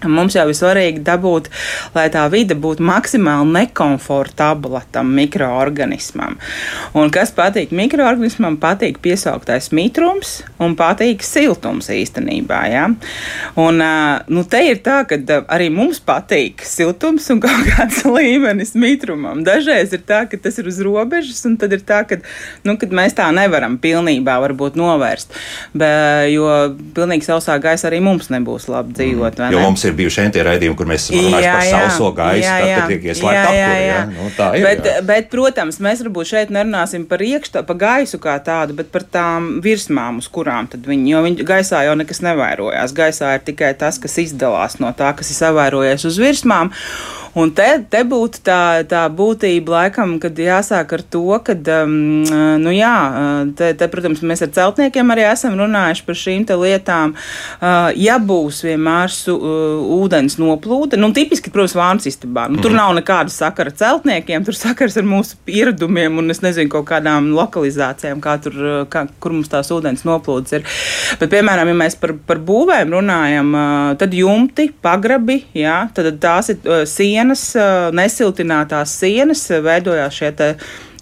Mums 0.04 0.34
jau 0.36 0.44
ir 0.50 0.56
svarīgi 0.56 1.00
dabūt, 1.00 1.46
lai 1.94 2.10
tā 2.12 2.26
vide 2.28 2.52
būtu 2.60 2.84
maksimāli 2.84 3.48
nekomfortabla 3.54 4.82
tam 4.92 5.14
mikroorganismam. 5.16 6.36
Un 6.92 7.08
kas 7.14 7.32
patīk 7.32 7.72
mikroorganismam, 7.72 8.58
patīk 8.60 8.98
piesauktais 9.00 9.70
mitrums 9.72 10.42
un 10.60 10.74
patīk 10.76 11.24
siltums 11.24 11.88
īstenībā. 11.88 12.58
Ja? 12.68 12.90
Un, 13.56 13.80
nu, 14.28 14.44
te 14.44 14.60
ir 14.68 14.82
tā, 14.84 14.98
ka 15.08 15.16
arī 15.56 15.70
mums 15.72 16.02
patīk 16.04 16.60
siltums 16.68 17.30
un 17.32 17.40
kaut 17.40 17.64
kāds 17.70 18.04
līmenis 18.18 18.74
mitrumam. 18.76 19.40
Dažreiz 19.48 19.96
ir 19.96 20.04
tā, 20.04 20.26
ka 20.28 20.36
tas 20.36 20.60
ir 20.60 20.68
uz 20.68 20.82
robežas, 20.84 21.40
un 21.48 21.56
tad 21.56 21.72
ir 21.72 21.80
tā, 21.88 22.02
ka 22.04 22.20
nu, 22.68 22.76
mēs 22.76 23.16
tā 23.16 23.30
nevaram 23.32 23.80
pilnībā 23.80 24.36
novērst. 24.76 25.32
Be, 25.72 25.88
jo 26.34 26.46
pilnīgi 26.92 27.24
sausā 27.30 27.56
gaisa 27.62 27.88
arī 27.88 28.02
mums 28.04 28.28
nebūs 28.28 28.68
labi 28.68 28.92
dzīvot. 29.00 29.40
Mm. 29.40 29.85
Ir 29.86 29.96
bijuši 29.98 30.26
šie 30.26 30.44
raidījumi, 30.46 30.76
kur 30.78 30.88
mēs 30.90 31.06
esam 31.06 31.26
runājuši 31.26 31.52
par 31.52 31.66
sauso 31.70 32.10
gaisu, 32.16 32.44
jā, 32.44 32.56
jā. 32.66 32.78
tad 32.80 32.92
tiek 32.92 33.06
ieslēgta 33.10 33.42
apkūra. 33.50 33.76
Jā. 33.82 33.98
Nu, 34.12 34.30
tā 34.36 34.48
ir. 34.58 34.66
Bet, 34.66 34.88
jā. 34.88 35.02
bet, 35.10 35.28
protams, 35.32 35.80
mēs 35.86 36.02
varbūt 36.04 36.30
šeit 36.32 36.54
nerunāsim 36.54 37.06
par 37.10 37.22
iekšā, 37.26 37.62
par 37.68 37.80
gaisu 37.80 38.20
kā 38.22 38.38
tādu, 38.46 38.76
bet 38.78 38.90
par 38.94 39.06
tām 39.16 39.50
virsmām, 39.64 40.22
uz 40.22 40.30
kurām 40.32 40.70
tad 40.72 40.88
viņi, 40.88 41.12
jo 41.12 41.22
viņi 41.26 41.46
gaisā 41.46 41.84
jau 41.86 41.94
nekas 41.98 42.22
nevairojās. 42.26 42.96
Gaisā 42.96 43.36
ir 43.38 43.46
tikai 43.46 43.74
tas, 43.78 44.00
kas 44.02 44.18
izdalās 44.22 44.80
no 44.82 44.92
tā, 44.96 45.12
kas 45.16 45.30
ir 45.32 45.40
savairojies 45.40 46.08
uz 46.10 46.20
virsmām. 46.22 46.74
Un 47.36 47.50
te, 47.52 47.66
te 47.92 48.00
būtu 48.08 48.40
tā, 48.46 48.80
tā 48.88 49.02
būtība, 49.12 49.74
laikam, 49.74 50.14
kad 50.22 50.38
jāsāk 50.40 50.94
ar 50.96 51.02
to, 51.12 51.24
ka, 51.44 51.52
um, 51.84 52.24
nu 52.62 52.72
jā, 52.72 52.94
te, 53.58 53.74
te, 53.76 53.88
protams, 53.92 54.22
mēs 54.24 54.40
ar 54.46 54.54
celtniekiem 54.56 55.12
arī 55.12 55.26
esam 55.28 55.58
runājuši 55.60 56.06
par 56.06 56.16
šīm 56.16 56.46
lietām. 56.62 57.12
Uh, 57.12 57.90
ja 57.92 58.16
būs 58.22 58.62
vienmēr 58.64 59.12
su, 59.12 59.36
uh, 59.36 59.75
ūdens 59.96 60.38
noplūde, 60.40 60.98
nu, 61.00 61.10
tipiski, 61.16 61.52
protams, 61.54 61.76
vānas 61.78 62.08
istabā, 62.10 62.46
nu, 62.52 62.60
tur 62.62 62.72
mm. 62.72 62.78
nav 62.80 62.94
nekāda 62.98 63.32
sakara 63.32 63.72
ar 63.72 63.78
celtniekiem, 63.80 64.46
tur 64.46 64.56
sakars 64.56 64.96
ar 65.00 65.06
mūsu 65.08 65.38
pieredumiem 65.48 66.20
un 66.20 66.32
es 66.34 66.42
nezinu, 66.44 66.70
kaut 66.72 66.88
kādām 66.90 67.30
lokalizācijām, 67.36 68.22
kā 68.24 68.36
tur, 68.44 68.58
kā, 68.92 69.06
kur 69.22 69.36
mums 69.36 69.52
tās 69.52 69.70
ūdens 69.74 70.06
noplūdes 70.08 70.58
ir. 70.58 70.66
Bet, 71.20 71.30
piemēram, 71.32 71.72
ja 71.72 71.78
mēs 71.84 71.98
par, 72.00 72.14
par 72.28 72.42
būvēm 72.46 72.96
runājam, 72.96 73.52
uh, 73.54 73.92
tad 74.00 74.16
jumti, 74.16 74.70
pagrabi, 74.84 75.42
jā, 75.56 75.78
tad 75.96 76.10
tās 76.22 76.52
ir 76.54 76.60
uh, 76.64 76.82
sienas 76.88 77.48
nesiltinātās 77.96 78.96
sienas, 79.00 79.46
veidojās 79.64 80.16
šie 80.16 80.32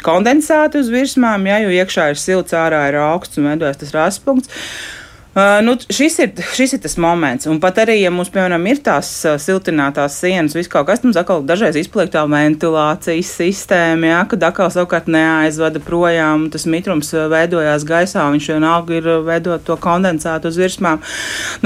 kondensāti 0.04 0.80
uz 0.82 0.90
virsmām, 0.92 1.46
ja, 1.48 1.60
jo 1.64 1.72
iekšā 1.72 2.10
ir 2.12 2.20
silts, 2.20 2.54
ārā 2.56 2.84
ir 2.90 3.00
augsts 3.00 3.40
un 3.40 3.48
veidojas 3.48 3.80
tas 3.80 3.94
raspunkts. 3.96 4.52
Uh, 5.34 5.58
nu, 5.66 5.74
šis, 5.90 6.14
ir, 6.22 6.30
šis 6.54 6.76
ir 6.76 6.80
tas 6.84 6.94
moments. 7.02 7.48
Un 7.50 7.58
pat 7.58 7.80
arī, 7.82 7.96
ja 8.04 8.10
mums, 8.14 8.28
piemēram, 8.30 8.62
ir 8.70 8.78
tās 8.86 9.08
uh, 9.26 9.34
siltinātās 9.42 10.20
sienas, 10.22 10.54
viss 10.54 10.70
kaut 10.70 10.86
kas, 10.86 11.00
mums 11.02 11.16
atkal 11.18 11.40
dažreiz 11.42 11.74
izpliek 11.80 12.12
tā 12.12 12.22
ventilācijas 12.30 13.32
sistēma, 13.40 14.12
jā, 14.12 14.20
kad 14.30 14.46
atkal 14.46 14.70
savukārt 14.70 15.08
neaizvada 15.10 15.82
projām, 15.82 16.44
tas 16.54 16.68
mitrums 16.70 17.10
uh, 17.16 17.24
veidojās 17.32 17.82
gaisā, 17.88 18.28
viņš 18.30 18.46
vienalga 18.52 18.94
ir 18.94 19.08
veidot 19.26 19.64
to 19.66 19.74
kondensātu 19.82 20.52
uz 20.52 20.60
virsmām. 20.60 21.02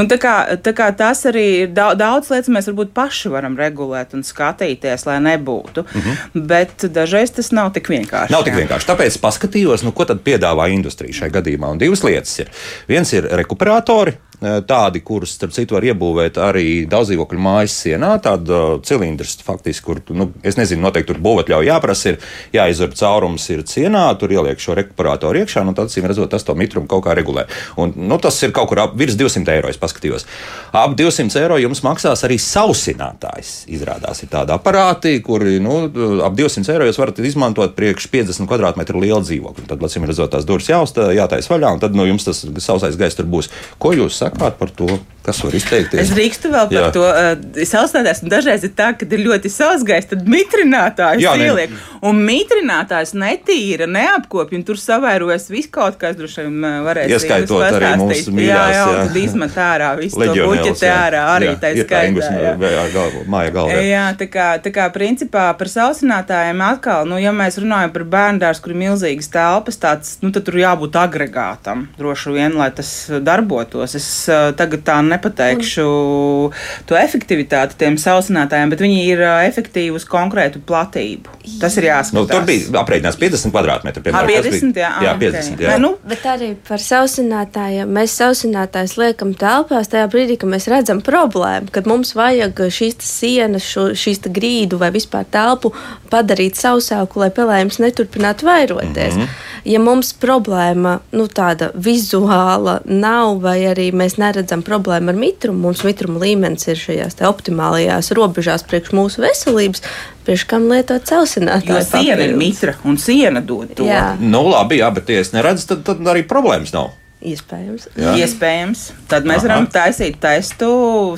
Nu, 0.00 0.08
tā, 0.08 0.16
kā, 0.22 0.32
tā 0.64 0.72
kā 0.72 0.88
tas 0.96 1.26
arī 1.28 1.44
ir 1.66 1.76
daudz, 1.76 2.00
daudz 2.00 2.32
lietas, 2.32 2.48
mēs 2.56 2.70
varbūt 2.72 2.96
paši 2.96 3.34
varam 3.36 3.60
regulēt 3.60 4.16
un 4.16 4.24
skatīties, 4.24 5.04
lai 5.10 5.18
nebūtu. 5.28 5.84
Mm 5.84 6.00
-hmm. 6.00 6.48
Bet 6.48 6.88
dažreiz 6.96 7.36
tas 7.36 7.52
nav 7.52 7.74
tik 7.76 7.92
vienkārši. 7.92 8.32
Nav 8.32 8.48
tik 8.48 8.56
vienkārši. 8.56 8.88
Tāpēc 8.88 9.20
paskatījos, 9.20 9.84
nu, 9.84 9.92
ko 9.92 10.08
tad 10.08 10.24
piedāvā 10.24 10.72
industrija 10.72 11.12
šajā 11.12 11.36
gadījumā. 11.36 11.70
Un 11.76 11.78
divas 11.78 12.02
lietas 12.02 12.38
ir. 12.38 12.48
Viens 12.88 13.12
ir 13.12 13.28
rekuperācija 13.28 13.57
operatori. 13.58 14.20
Eh, 14.38 14.60
tādi, 14.62 15.00
kurus, 15.02 15.32
starp 15.34 15.50
citu, 15.50 15.74
var 15.74 15.82
iebūvēt 15.82 16.36
arī 16.38 16.84
daudzdzīvokļu 16.86 17.40
mājas 17.42 17.72
sienā, 17.82 18.12
tāda 18.22 18.54
uh, 18.54 18.74
cilindrs, 18.86 19.32
faktiski, 19.42 19.82
kur, 19.82 19.98
nu, 20.14 20.28
es 20.46 20.54
nezinu, 20.54 20.84
noteikti 20.84 21.10
tur 21.10 21.18
būvatļauja 21.24 21.72
jāprasa, 21.72 22.12
ir 22.12 22.20
jāizver 22.54 22.92
caurums 22.94 23.48
ir 23.50 23.64
sienā, 23.66 24.04
tur 24.20 24.30
ieliek 24.30 24.62
šo 24.62 24.76
rekuperatoru 24.78 25.40
iekšā, 25.40 25.64
nu, 25.66 25.74
tad, 25.74 25.90
acīm 25.90 26.06
redzot, 26.06 26.30
tas 26.30 26.46
to 26.46 26.54
mitrumu 26.54 26.86
kaut 26.86 27.02
kā 27.08 27.16
regulē. 27.18 27.48
Un, 27.82 27.96
nu, 27.98 28.20
tas 28.22 28.38
ir 28.46 28.54
kaut 28.54 28.70
kur 28.70 28.82
ap 28.84 28.94
virs 29.00 29.16
200 29.18 29.56
eiro, 29.56 29.72
es 29.74 29.80
paskatījos. 29.82 30.28
Ap 30.70 30.94
200 30.94 31.42
eiro 31.42 31.58
jums 31.58 31.82
maksās 31.82 32.22
arī 32.28 32.38
sausinātājs. 32.38 33.64
Izrādās, 33.74 34.22
ir 34.22 34.30
tādi 34.30 34.54
aparāti, 34.54 35.16
kuri, 35.26 35.56
nu, 35.64 35.80
ap 36.22 36.38
200 36.38 36.76
eiro 36.76 36.86
jūs 36.86 37.02
varat 37.02 37.18
izmantot 37.26 37.74
priekš 37.74 38.06
50 38.14 38.46
kvadrātmetru 38.46 39.02
lielu 39.02 39.26
dzīvokli. 39.26 39.66
Tad, 39.66 39.82
acīm 39.82 40.06
redzot, 40.06 40.30
tās 40.36 40.46
durvis 40.46 40.70
jāuzstāj, 40.70 41.16
jātais 41.18 41.50
vaļā, 41.50 41.74
un 41.74 41.82
tad, 41.82 41.98
nu, 41.98 42.06
jums 42.06 42.30
tas 42.30 42.46
sausais 42.62 43.02
gaiss 43.02 43.18
tur 43.18 43.26
būs. 43.26 43.50
Ko 43.82 43.96
jūs 43.98 44.14
sakat? 44.14 44.27
Sakāt 44.28 44.58
par 44.58 44.70
to? 44.76 44.86
Kas 45.28 45.42
var 45.44 45.52
izteikties? 45.58 46.00
Es 46.06 46.10
drīkstu 46.16 46.48
vēl 46.48 46.68
par 46.70 46.78
Jā. 46.78 46.90
to. 46.94 47.04
Uh, 47.04 47.64
Sausnētājs 47.68 48.22
dažreiz 48.32 48.62
ir 48.64 48.70
tā, 48.78 48.94
ka 48.96 49.04
ir 49.04 49.20
ļoti 49.26 49.50
sausgais, 49.52 50.06
tad 50.08 50.24
mitrinātājs 50.30 51.20
Jā, 51.20 51.34
ieliek. 51.36 51.74
Ne. 51.74 51.98
Un 52.08 52.22
mitrinātājs 52.24 53.12
netīra, 53.18 53.84
neapkopja, 53.90 54.56
un 54.56 54.64
tur 54.64 54.80
savairojas 54.80 55.48
viss 55.52 55.68
kaut 55.74 55.98
kas, 56.00 56.16
droši 56.16 56.46
vien 56.46 56.64
uh, 56.64 56.78
varēs 56.86 57.12
Ieskaitot 57.12 57.66
arī 57.66 57.90
mūsu 58.00 58.32
mīļās. 58.38 58.48
Jā, 58.48 58.62
jā, 58.72 58.86
jā. 58.86 59.02
tad 59.02 59.18
izmet 59.20 59.58
ārā 59.66 59.90
visu 59.98 60.22
to 60.22 60.36
buķeti 60.38 60.88
ārā, 60.94 61.24
arī 61.34 61.50
tā 61.60 61.74
skaitā. 61.76 62.32
Jā, 62.38 62.54
jā, 62.72 62.86
galvo, 62.94 63.24
māja 63.28 63.52
galvā. 63.58 63.82
Jā, 63.84 64.06
tā 64.22 64.30
kā, 64.32 64.48
tā 64.64 64.72
kā 64.72 64.88
principā 64.94 65.44
par 65.60 65.72
sausinātājiem 65.74 66.64
atkal, 66.70 67.04
nu, 67.10 67.20
ja 67.20 67.34
mēs 67.36 67.60
runājam 67.60 67.92
par 67.98 68.06
bērndārs, 68.16 68.62
kur 68.64 68.72
ir 68.72 68.80
milzīgas 68.86 69.28
telpas, 69.34 69.80
tāds, 69.82 70.16
nu, 70.24 70.32
tad 70.32 70.48
tur 70.48 70.56
jābūt 70.62 70.96
agregātam, 71.02 71.84
droši 72.00 72.36
vien, 72.38 72.56
lai 72.56 72.70
tas 72.72 72.94
darbotos. 73.20 73.98
Es 73.98 74.08
uh, 74.32 74.48
tagad 74.56 74.86
tā 74.88 74.98
nepateikšu 75.18 75.86
un... 75.88 76.56
to 76.88 76.96
efektivitāti 76.98 77.76
tiem 77.78 77.98
sausinātājiem, 78.00 78.72
bet 78.72 78.86
viņi 78.86 79.02
ir 79.10 79.24
efektīvi 79.50 79.98
uz 79.98 80.06
konkrētu 80.08 80.62
platību. 80.64 81.38
Tas 81.60 81.76
ir 81.80 81.88
jāskatās. 81.88 82.14
Nu, 82.16 82.24
tur 82.28 82.44
bija 82.48 82.82
aprēķināts 82.82 83.18
50 83.20 83.54
kvadrātmetri. 83.54 84.02
Piemēram, 84.04 84.30
50, 84.30 84.74
bija, 84.76 84.90
jā, 85.00 85.06
jā, 85.06 85.14
50, 85.22 85.54
okay. 85.56 85.66
jā. 85.66 85.76
Nu, 85.80 85.92
bet 86.08 86.26
arī 86.28 86.50
par 86.68 86.82
sausinātājiem. 86.82 87.92
Mēs 87.98 88.16
sausinātājus 88.20 88.96
liekam 89.00 89.32
telpās 89.38 89.90
tajā 89.92 90.08
brīdī, 90.12 90.38
kad 90.40 90.52
mēs 90.52 90.68
redzam 90.70 91.00
problēmu, 91.04 91.72
kad 91.74 91.88
mums 91.88 92.14
vajag 92.18 92.64
šīs 92.74 92.98
sienas, 93.04 93.66
šo, 93.66 93.88
šīs 93.98 94.22
grīdu 94.28 94.80
vai 94.80 94.92
vispār 94.94 95.26
telpu 95.32 95.72
padarīt 96.12 96.58
sausāku, 96.60 97.22
lai 97.24 97.30
pelējums 97.34 97.80
neturpinātu 97.82 98.48
vairoties. 98.48 99.16
Mm 99.16 99.22
-hmm. 99.22 99.46
Ja 99.68 99.80
mums 99.82 100.14
problēma 100.14 100.98
nu, 101.12 101.26
tāda 101.26 101.70
vizuāla 101.74 102.78
nav, 102.84 103.40
vai 103.42 103.58
arī 103.68 103.90
mēs 103.92 104.16
neredzam 104.20 104.62
problēmu 104.62 105.07
ar 105.10 105.18
mitrumu, 105.18 105.62
mums 105.66 105.82
mitruma 105.86 106.22
līmenis 106.22 106.68
ir 106.70 106.78
šajās 106.80 107.18
optimālajās 107.28 108.12
robežās 108.16 108.64
priekš 108.68 108.94
mūsu 108.96 109.24
veselības, 109.24 109.82
priekš 110.28 110.46
kam 110.50 110.68
lietot 110.72 111.04
celsinātāju. 111.08 111.80
Jo 111.80 111.84
siena 111.88 112.28
ir 112.28 112.38
mitra 112.38 112.76
un 112.84 113.00
siena 113.00 113.42
dod 113.44 113.74
to. 113.78 113.88
Jā. 113.88 114.14
Nu, 114.20 114.44
labi, 114.50 114.82
jā, 114.82 114.92
bet 114.94 115.12
ja 115.12 115.24
es 115.24 115.34
neredzu, 115.34 115.68
tad, 115.72 115.84
tad 115.88 116.14
arī 116.14 116.24
problēmas 116.28 116.74
nav. 116.76 116.94
Iespējams. 117.18 117.88
Jā. 117.98 118.12
Iespējams. 118.22 118.82
Tad 119.10 119.24
mēs 119.26 119.42
Aha. 119.42 119.48
varam 119.48 119.64
taisīt 119.74 120.20
testu, 120.22 120.68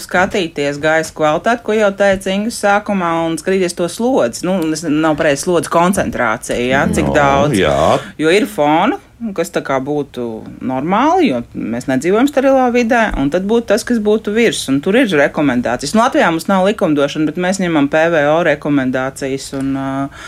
skatīties 0.01 0.79
gaisa 0.81 1.13
kvalitāti, 1.17 1.65
ko 1.67 1.77
jau 1.77 1.91
teica 1.97 2.33
Inga 2.33 2.53
sākumā, 2.57 3.11
un 3.27 3.37
skatīties 3.41 3.77
to 3.77 3.89
slodzi. 3.93 4.47
Nu, 4.49 4.57
nav 4.65 5.19
pareizi 5.21 5.45
slodzi 5.45 5.73
koncentrācija, 5.73 6.57
ja? 6.57 6.87
cik 6.89 7.11
no, 7.11 7.17
daudz. 7.19 7.59
Jā. 7.61 7.77
Jo 8.21 8.33
ir 8.33 8.49
fona, 8.49 8.97
kas 9.37 9.53
tā 9.53 9.61
kā 9.65 9.77
būtu 9.85 10.27
normāli, 10.65 11.31
jo 11.31 11.43
mēs 11.55 11.89
nedzīvojam 11.91 12.29
sterilā 12.31 12.71
vidē, 12.75 13.03
un 13.21 13.29
tad 13.33 13.45
būtu 13.49 13.69
tas, 13.73 13.85
kas 13.87 14.01
būtu 14.03 14.33
virs. 14.37 14.63
Un 14.73 14.81
tur 14.85 14.97
ir 15.01 15.11
rekomendācijas. 15.21 15.95
Nu, 15.97 16.05
Latvijā 16.05 16.31
mums 16.33 16.49
nav 16.49 16.65
likumdošana, 16.69 17.29
bet 17.29 17.41
mēs 17.41 17.61
ņemam 17.63 17.91
PVO 17.93 18.41
rekomendācijas. 18.49 19.53
Un, 19.61 19.77
uh, 19.77 20.27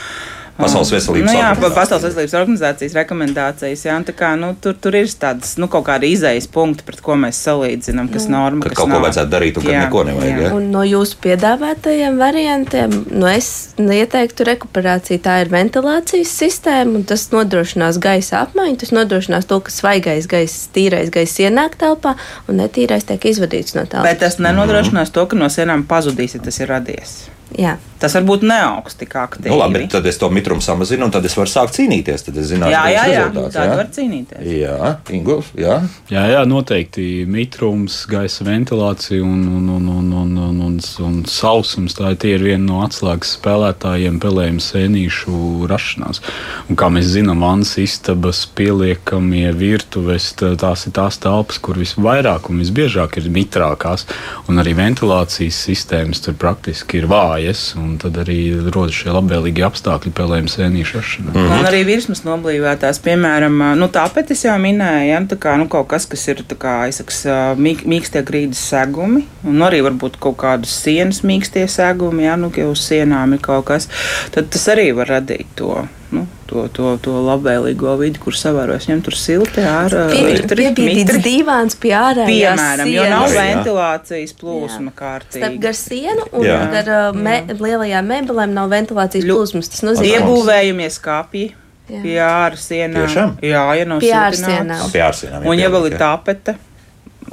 Pasaules 0.52 0.90
veselības 0.92 1.30
nu, 1.30 1.38
jā, 1.38 1.48
Pasaules 1.72 2.02
veselības 2.04 2.34
organizācijas 2.36 2.94
rekomendācijas. 2.98 3.84
Jā, 3.86 3.94
kā, 4.16 4.34
nu, 4.36 4.50
tur, 4.60 4.76
tur 4.76 4.98
ir 4.98 5.08
tādas 5.08 5.54
nu, 5.60 5.68
kaut 5.72 5.86
kāda 5.86 6.04
izējas 6.04 6.48
punkti, 6.52 6.84
pret 6.84 7.00
ko 7.04 7.16
mēs 7.16 7.40
salīdzinām, 7.46 8.10
kas 8.12 8.28
ir 8.28 8.34
norma. 8.34 8.66
Kad 8.66 8.76
kaut 8.76 8.90
nav. 8.90 9.00
ko 9.00 9.06
vajadzētu 9.06 9.32
darīt, 9.32 9.58
un 9.58 9.66
kad 9.66 9.72
jā, 9.72 9.80
neko 9.86 10.04
nevajag. 10.10 10.42
Jā. 10.44 10.52
Un 10.58 10.68
no 10.74 10.84
jūsu 10.84 11.18
piedāvātajiem 11.24 12.20
variantiem, 12.20 12.98
nu, 13.08 13.28
es 13.32 13.50
ieteiktu 13.80 14.48
rekuperāciju. 14.52 15.24
Tā 15.24 15.40
ir 15.46 15.52
ventilācijas 15.54 16.36
sistēma, 16.44 16.98
un 17.00 17.08
tas 17.08 17.30
nodrošinās 17.32 18.00
gaisa 18.02 18.44
apmaiņu. 18.44 18.80
Tas 18.84 18.92
nodrošinās 18.92 19.48
to, 19.48 19.62
ka 19.64 19.72
svaigais 19.72 20.28
gaiss, 20.28 20.68
tīrais 20.76 21.12
gaiss 21.14 21.40
ienāk 21.40 21.80
telpā, 21.80 22.18
un 22.44 22.60
netīrais 22.60 23.08
tiek 23.08 23.30
izvadīts 23.32 23.78
no 23.78 23.86
telpas. 23.86 24.10
Bet 24.10 24.20
tas 24.20 24.36
nenodrošinās 24.36 25.08
mm 25.08 25.12
-hmm. 25.12 25.20
to, 25.20 25.28
ka 25.32 25.44
no 25.44 25.48
sienām 25.48 25.88
pazudīs, 25.88 26.36
ja 26.36 26.44
tas 26.44 26.60
ir 26.60 26.68
radies. 26.68 27.22
Jā. 27.58 27.76
Tas 28.02 28.16
varbūt 28.16 28.42
neaugs 28.46 28.96
tik 28.98 29.12
aktīvi. 29.18 29.52
Nu, 29.52 29.60
labi, 29.60 29.84
tad 29.90 30.06
es 30.10 30.18
to 30.18 30.26
mitrumu 30.32 30.64
samazinu, 30.64 31.06
un 31.06 31.12
tad 31.14 31.26
es 31.28 31.36
varu 31.38 31.50
sākt 31.50 31.76
cīnīties. 31.76 32.24
Tad 32.26 32.38
es 32.42 32.48
zināšu, 32.50 32.74
jā, 32.74 32.82
jā, 32.90 33.04
jā. 33.12 33.26
tā 33.54 33.66
var 33.76 33.90
cīnīties. 33.94 34.42
Jā, 34.58 34.92
Ingūns, 35.14 35.52
jā. 35.58 35.76
jā, 36.10 36.24
jā, 36.32 36.42
noteikti 36.50 37.06
mitrums, 37.30 38.00
gaisa 38.10 38.46
ventilācija 38.48 39.22
un, 39.22 39.44
un, 39.60 39.70
un, 39.76 39.88
un, 40.00 40.10
un, 40.24 40.34
un, 40.48 40.61
un, 40.72 40.80
un 41.06 41.20
sausums. 41.28 41.96
Tā 41.98 42.12
ir 42.28 42.44
viena 42.44 42.64
no 42.64 42.80
atslēgas 42.86 43.36
spēlētājiem 43.38 44.18
pelējumu 44.22 44.62
sēnīšu 44.62 45.68
rašanās. 45.70 46.22
Un, 46.68 46.78
kā 46.78 46.88
mēs 46.92 47.12
zinām, 47.14 47.44
vannas 47.44 47.74
istabas, 47.82 48.44
pieliekamie 48.56 49.50
virtuves, 49.56 50.32
tās 50.38 50.86
ir 50.88 50.96
tās 50.96 51.20
telpas, 51.22 51.60
kur 51.62 51.80
visvairāk 51.80 52.50
un 52.50 52.62
visbiežāk 52.62 53.18
ir 53.20 53.30
mitrākās, 53.32 54.06
un 54.48 54.62
arī 54.62 54.74
ventilācijas 54.78 55.62
sistēmas 55.68 56.22
tur 56.24 56.36
praktiski 56.38 57.02
ir 57.02 57.08
vājas 57.10 57.72
un 57.78 57.96
tad 58.00 58.16
arī 58.22 58.38
rodas 58.72 58.96
šie 58.96 59.12
labvēlīgi 59.14 59.64
apstākļi 59.66 60.12
pelējuma 60.16 60.52
sēnīšu 60.52 60.98
rašanai. 60.98 61.32
Mm 61.32 61.40
-hmm. 61.40 61.58
Un 61.58 61.68
arī 61.70 61.82
virsmas 61.86 62.24
noblīvētās, 62.26 63.00
piemēram, 63.04 63.58
nu, 63.78 63.88
tāpēc 63.92 64.32
es 64.34 64.44
jau 64.44 64.56
minēju, 64.62 65.08
ja, 65.10 65.20
tā 65.28 65.38
kā, 65.38 65.56
nu, 65.58 65.68
kaut 65.72 65.88
kas, 65.92 66.06
kas 66.06 66.26
ir 66.28 66.42
kā, 66.58 66.76
saks, 66.92 67.24
mīk, 67.56 67.84
mīkstie 67.88 68.22
grīdas 68.26 68.62
segumi, 68.72 69.26
un 69.44 69.62
arī 69.66 69.82
varbūt 69.84 70.18
kaut 70.22 70.38
kādas 70.62 70.82
sienas 70.82 71.22
mīkstie 71.26 71.66
segumi, 71.68 72.24
ja, 72.26 72.36
nu, 72.36 72.50
uz 72.70 72.86
sienām 72.86 73.34
ir 73.34 73.40
kaut 73.42 73.66
kas, 73.66 73.88
tad 74.30 74.50
tas 74.50 74.68
arī 74.68 74.92
var 74.94 75.08
radīt 75.08 75.46
to. 75.56 75.86
Nu, 76.12 76.26
to, 76.44 76.66
to, 76.68 76.98
to 77.00 77.12
labvēlīgo 77.24 77.94
vidi, 77.96 78.20
kur 78.20 78.34
savērojas 78.36 78.84
ņem 78.90 79.00
tur 79.00 79.14
silti 79.16 79.62
ārā. 79.64 80.10
Piebīdīts 80.12 81.22
divāns 81.24 81.74
pie 81.80 81.94
ārējās 81.96 82.28
Piemēram, 82.28 82.90
jo 82.92 83.06
nav 83.08 83.32
jā. 83.32 83.44
ventilācijas 83.46 84.34
plūsma 84.36 84.92
Starp 84.92 84.98
kārtīgi. 84.98 85.60
gar 85.62 85.78
sienu 85.78 86.26
un 86.36 86.44
Jā. 86.44 86.58
gar 86.74 86.90
uh, 86.92 87.16
me, 87.16 87.38
lielajām 87.48 88.12
mēbelēm 88.12 88.52
nav 88.52 88.68
ventilācijas 88.74 89.24
plūsmas. 89.24 89.72
Tas 89.72 89.86
nozīmē, 89.88 90.18
Iebūvējamies 90.20 91.00
kāpji 91.00 91.46
Jā. 91.88 92.02
pie 92.04 92.18
ārā 92.26 92.60
sienām. 92.60 93.06
Tiešām? 93.06 93.32
Jā, 93.48 93.64
ja 93.80 93.88
nav 93.88 94.04
siltināts. 94.04 94.44
ārsienām. 94.44 94.84
Pie 94.92 95.02
ārsienām. 95.08 95.48
Un 95.48 95.64
ja 95.64 95.72
vēl 95.72 95.88
ir 95.88 95.96
jā. 95.96 96.02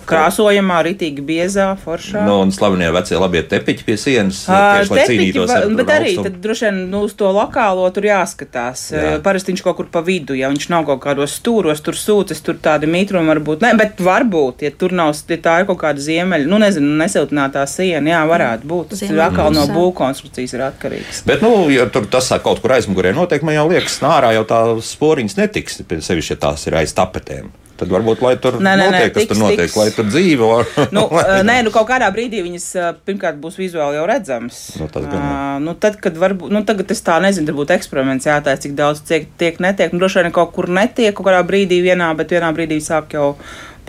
Krāsojamā, 0.10 0.80
ritīgi 0.86 1.24
biezā, 1.26 1.68
foršā. 1.84 2.24
Nu, 2.28 2.40
un 2.44 2.54
slavenie 2.54 2.90
vecie 2.94 3.18
labie 3.20 3.42
tepiķi 3.50 3.86
pie 3.88 3.96
sienas. 4.00 4.42
Ā, 4.50 4.60
tieši, 4.80 4.92
lai 4.92 5.00
tepiķi 5.02 5.12
cīnītos 5.12 5.54
ar 5.56 5.68
bet 5.80 5.92
arī 5.94 6.14
tad 6.20 6.40
droši 6.44 6.68
vien 6.68 6.80
nu, 6.92 7.04
uz 7.08 7.16
to 7.18 7.30
lokālo 7.34 7.86
tur 7.94 8.08
jāskatās. 8.10 8.86
Jā. 8.94 9.14
Parasti 9.26 9.54
viņš 9.54 9.64
kaut 9.66 9.80
kur 9.80 9.90
pa 9.94 10.04
vidu, 10.06 10.38
ja 10.38 10.50
viņš 10.52 10.70
nav 10.74 10.88
kaut 10.90 11.02
kādos 11.04 11.36
stūros, 11.40 11.84
tur 11.86 11.98
sūcas, 11.98 12.42
tur 12.46 12.60
tādi 12.62 12.90
mitrumi 12.90 13.32
varbūt. 13.34 13.64
Ne, 13.66 13.74
bet 13.80 14.02
varbūt, 14.04 14.66
ja 14.66 14.74
tur 14.74 14.96
nav, 14.98 15.14
ja 15.30 15.40
tā 15.44 15.60
ir 15.62 15.70
kaut 15.70 15.82
kāda 15.84 16.04
ziemeļa, 16.04 16.50
nu 16.50 16.62
nezinu, 16.62 16.96
nesiltinātā 17.00 17.66
siena, 17.70 18.14
jā, 18.14 18.24
varētu 18.30 18.70
būt. 18.70 18.92
Tas 18.94 19.06
ir 19.06 19.24
atkal 19.24 19.54
no 19.56 19.66
būvkonstrukcijas 19.74 20.58
ir 20.58 20.66
atkarīgs. 20.70 21.24
Bet, 21.30 21.46
nu, 21.46 21.70
ja 21.74 21.88
tur 21.92 22.10
tas 22.12 22.32
kaut 22.44 22.62
kur 22.64 22.76
aizmugurē 22.78 23.14
notiek, 23.16 23.46
man 23.46 23.58
jau 23.58 23.70
liekas, 23.72 24.00
nārā 24.06 24.34
jau 24.38 24.46
tā 24.50 24.62
sporiņas 24.86 25.40
netiks, 25.40 25.82
sevišķi, 25.90 26.36
ja 26.36 26.44
tās 26.48 26.68
ir 26.70 26.78
aiz 26.80 26.96
tapetēm. 26.98 27.50
Tad 27.80 27.92
varbūt, 27.94 28.24
lai 28.26 28.34
tur 28.42 28.58
Nē, 28.60 28.74
nē, 28.76 28.76
nē, 28.76 28.88
notiek, 28.92 29.14
kas 29.14 29.24
tiks, 29.24 29.32
tur 29.32 29.42
notiek, 29.44 29.62
tiks. 29.64 29.78
lai 29.80 29.88
tur 29.96 30.08
dzīvo. 30.10 30.50
Nu, 30.96 31.06
ā, 31.20 31.40
nē, 31.48 31.60
nu 31.68 31.74
kaut 31.76 31.88
kādā 31.88 32.10
brīdī 32.16 32.44
viņas 32.44 32.68
pirmkārt 33.08 33.40
būs 33.40 33.56
vizuāli 33.62 34.00
jau 34.00 34.06
redzamas. 34.10 34.60
Nu, 34.82 34.90
tas 34.92 35.08
gan 35.08 35.18
jā. 35.20 35.30
Ā, 35.30 35.56
nu, 35.64 35.76
tad, 35.80 35.96
kad 36.04 36.20
varbūt, 36.20 36.52
nu, 36.52 36.64
tagad 36.68 36.92
es 36.92 37.04
tā 37.06 37.18
nezinu, 37.24 37.48
tur 37.48 37.62
būtu 37.62 37.78
eksperiments 37.78 38.28
jātājas, 38.28 38.66
cik 38.66 38.76
daudz 38.80 39.04
tiek, 39.08 39.30
tiek 39.40 39.62
netiek. 39.64 39.96
Nu, 39.96 40.04
droši 40.04 40.26
vien 40.26 40.36
kaut 40.36 40.52
kur 40.58 40.68
netiek, 40.68 41.16
kaut 41.16 41.30
kādā 41.30 41.40
brīdī 41.48 41.80
vienā, 41.86 42.12
bet 42.20 42.36
vienā 42.36 42.52
brīdī 42.56 42.82
sāk 42.84 43.16
jau 43.16 43.34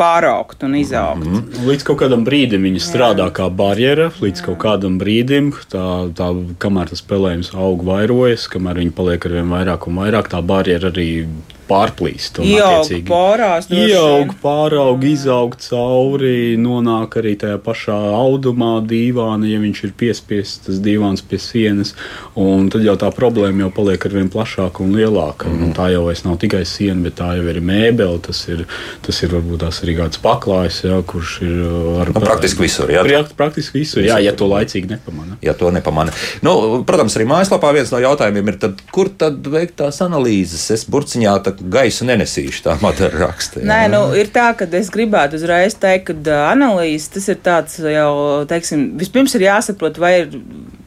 pāraugt 0.01 0.65
un 0.65 0.75
izaugt. 0.79 1.25
Mm 1.25 1.37
-hmm. 1.37 1.69
Līdz 1.69 1.85
kaut 1.85 2.01
kādam 2.01 2.25
brīdim 2.25 2.65
viņa 2.69 2.83
strādā 2.87 3.27
kā 3.37 3.51
barjera, 3.51 4.11
līdz 4.21 4.45
kaut 4.47 4.59
kādam 4.65 4.99
brīdim, 4.99 5.53
tā, 5.73 5.87
tā, 6.17 6.29
kamēr 6.59 6.89
tas 6.89 7.03
spēlējums 7.03 7.55
aug, 7.55 7.85
vairojas, 7.85 8.49
kamēr 8.49 8.81
viņi 8.83 8.97
paliek 8.97 9.27
ar 9.27 9.33
vien 9.33 9.51
vairāk 9.57 9.89
un 9.89 10.01
vairāk, 10.01 10.31
tā 10.33 10.43
barjera 10.43 10.89
arī 10.89 11.27
pārplīst. 11.71 12.41
un 12.43 12.49
Ieaug 12.51 13.05
porās, 13.09 13.69
droši 13.71 13.95
Ieaug, 13.95 14.35
pāraug, 14.43 15.05
izaug 15.07 15.55
cauri, 15.63 16.57
nonāk 16.61 17.17
arī 17.21 17.37
tajā 17.41 17.59
pašā 17.63 17.97
audumā, 18.19 18.73
dīvānā, 18.91 19.49
ja 19.51 19.61
viņš 19.63 19.83
ir 19.89 19.95
piespiests, 20.01 20.65
tas 20.67 20.81
dīvāns 20.83 21.23
pie 21.31 21.39
sienas. 21.43 21.95
Un 22.41 22.69
tad 22.73 22.85
jau 22.87 22.97
tā 23.01 23.11
problēma 23.15 23.67
jau 23.67 23.71
paliek 23.81 24.07
ar 24.09 24.17
vien 24.19 24.31
plašāka 24.33 24.83
un 24.85 24.95
lielāka. 24.99 25.49
Mm. 25.51 25.65
Un 25.69 25.75
tā 25.77 25.91
jau 25.95 26.05
vairs 26.09 26.25
nav 26.27 26.39
tikai 26.43 26.63
siena, 26.69 27.01
bet 27.07 27.19
tā 27.21 27.33
jau 27.39 27.47
ir 27.53 27.61
mēbele, 27.65 28.19
tas 28.27 28.43
ir, 28.51 28.65
tas 29.07 29.23
ir 29.25 29.35
varbūt 29.37 29.63
tās 29.65 29.83
arī 29.85 29.97
kāds 30.01 30.21
paklājs, 30.23 30.83
jā, 30.89 30.99
kurš 31.07 31.37
ir 31.47 31.57
uh, 31.67 32.01
ar 32.03 32.13
Nu, 32.15 32.23
praktiski 32.25 32.65
visur, 32.67 32.91
jā. 32.93 33.05
Pra- 33.07 33.27
Praktiski 33.41 33.81
visur, 33.81 34.03
jā, 34.05 34.19
ja 34.23 34.33
to 34.37 34.47
laicīgi 34.51 34.91
nepamana. 34.91 35.37
Ja 35.45 35.55
to 35.59 35.71
nepamana. 35.75 36.13
Nu, 36.45 36.83
protams, 36.87 37.15
arī 37.19 37.27
mājaslapā 37.31 37.71
viens 37.77 37.91
no 37.95 38.01
jautājumiem 38.03 38.51
ir, 38.53 38.59
tad, 38.63 38.83
kur 38.95 39.09
tad 39.21 39.47
veikt 39.51 39.79
tās 39.81 40.01
analīzes? 40.05 40.67
Es 40.75 40.85
burciņā 40.91 41.33
tā 41.47 41.55
gaisu 41.61 42.07
nenesīšu, 42.09 42.65
tā 42.67 42.77
Madara 42.83 43.27
raksta. 43.27 43.61
jā. 43.61 43.69
Nē, 43.69 43.81
nu, 43.93 44.03
ir 44.17 44.31
tā, 44.33 44.51
ka 44.57 44.69
es 44.79 44.91
gribētu 44.93 45.39
uzreiz 45.41 45.77
teikt, 45.81 46.11
ka 46.11 46.41
analīze 46.51 47.11
tas 47.15 47.29
ir 47.33 47.41
tāds 47.45 47.79
jau, 47.81 48.13
teiksim, 48.51 48.91
vispirms 49.01 49.37
ir 49.37 49.49
jāsaprot, 49.49 50.01
vai 50.01 50.13
ir 50.23 50.37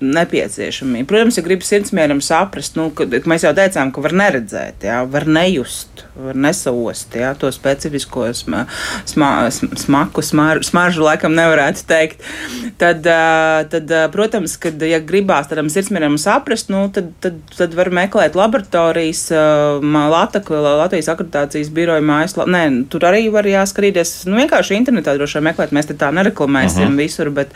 nepieciešamība. 0.04 1.08
Protams, 1.08 1.38
ja 1.38 1.44
gribas 1.46 1.70
sirdsmieram 1.72 2.20
saprast, 2.24 2.76
nu, 2.80 2.90
ka 2.96 3.06
mēs 3.08 3.46
jau 3.46 3.54
teicām, 3.56 3.94
ka 3.94 4.04
var 4.04 4.16
neredzēt, 4.20 4.84
jā, 4.88 5.00
var 5.10 5.28
nejust, 5.30 6.04
var 6.20 6.38
nesaost, 6.38 7.16
jā, 7.18 7.32
to 7.40 7.52
specifisko 7.54 8.28
sma, 8.36 8.66
sma, 9.10 9.30
sm- 9.54 9.78
smaku, 9.80 10.24
smar, 10.26 10.62
smaržu 10.66 11.06
laikam 11.06 11.36
nevarētu 11.38 11.86
teikt. 11.90 12.26
Tad, 12.82 13.08
tad 13.72 13.94
protams, 14.14 14.58
kad, 14.62 14.82
ja 14.88 15.00
gribās 15.04 15.50
tādam 15.52 15.72
sirdsmieram 15.72 16.18
saprast, 16.22 16.72
nu, 16.74 16.86
tad, 16.94 17.14
tad, 17.24 17.40
tad 17.56 17.78
var 17.78 17.92
meklēt 17.94 18.38
laboratorijas, 18.40 19.30
Lataka, 20.14 20.60
Latvijas 20.64 21.10
akreditācijas 21.14 21.72
biroja 21.74 22.04
mājaslapā. 22.06 22.50
Nē, 22.54 22.64
tur 22.92 23.06
arī 23.08 23.26
var 23.34 23.48
jāskatīties. 23.48 24.14
Nu, 24.30 24.38
vienkārši 24.42 24.78
internetā 24.80 25.16
droši 25.18 25.40
vien 25.40 25.48
meklēt, 25.50 25.74
mēs 25.76 25.90
te 25.90 25.98
tā 26.00 26.12
nereklamēsim 26.16 26.86
uh 26.86 26.92
-huh. 26.92 26.98
visur, 26.98 27.30
bet 27.30 27.52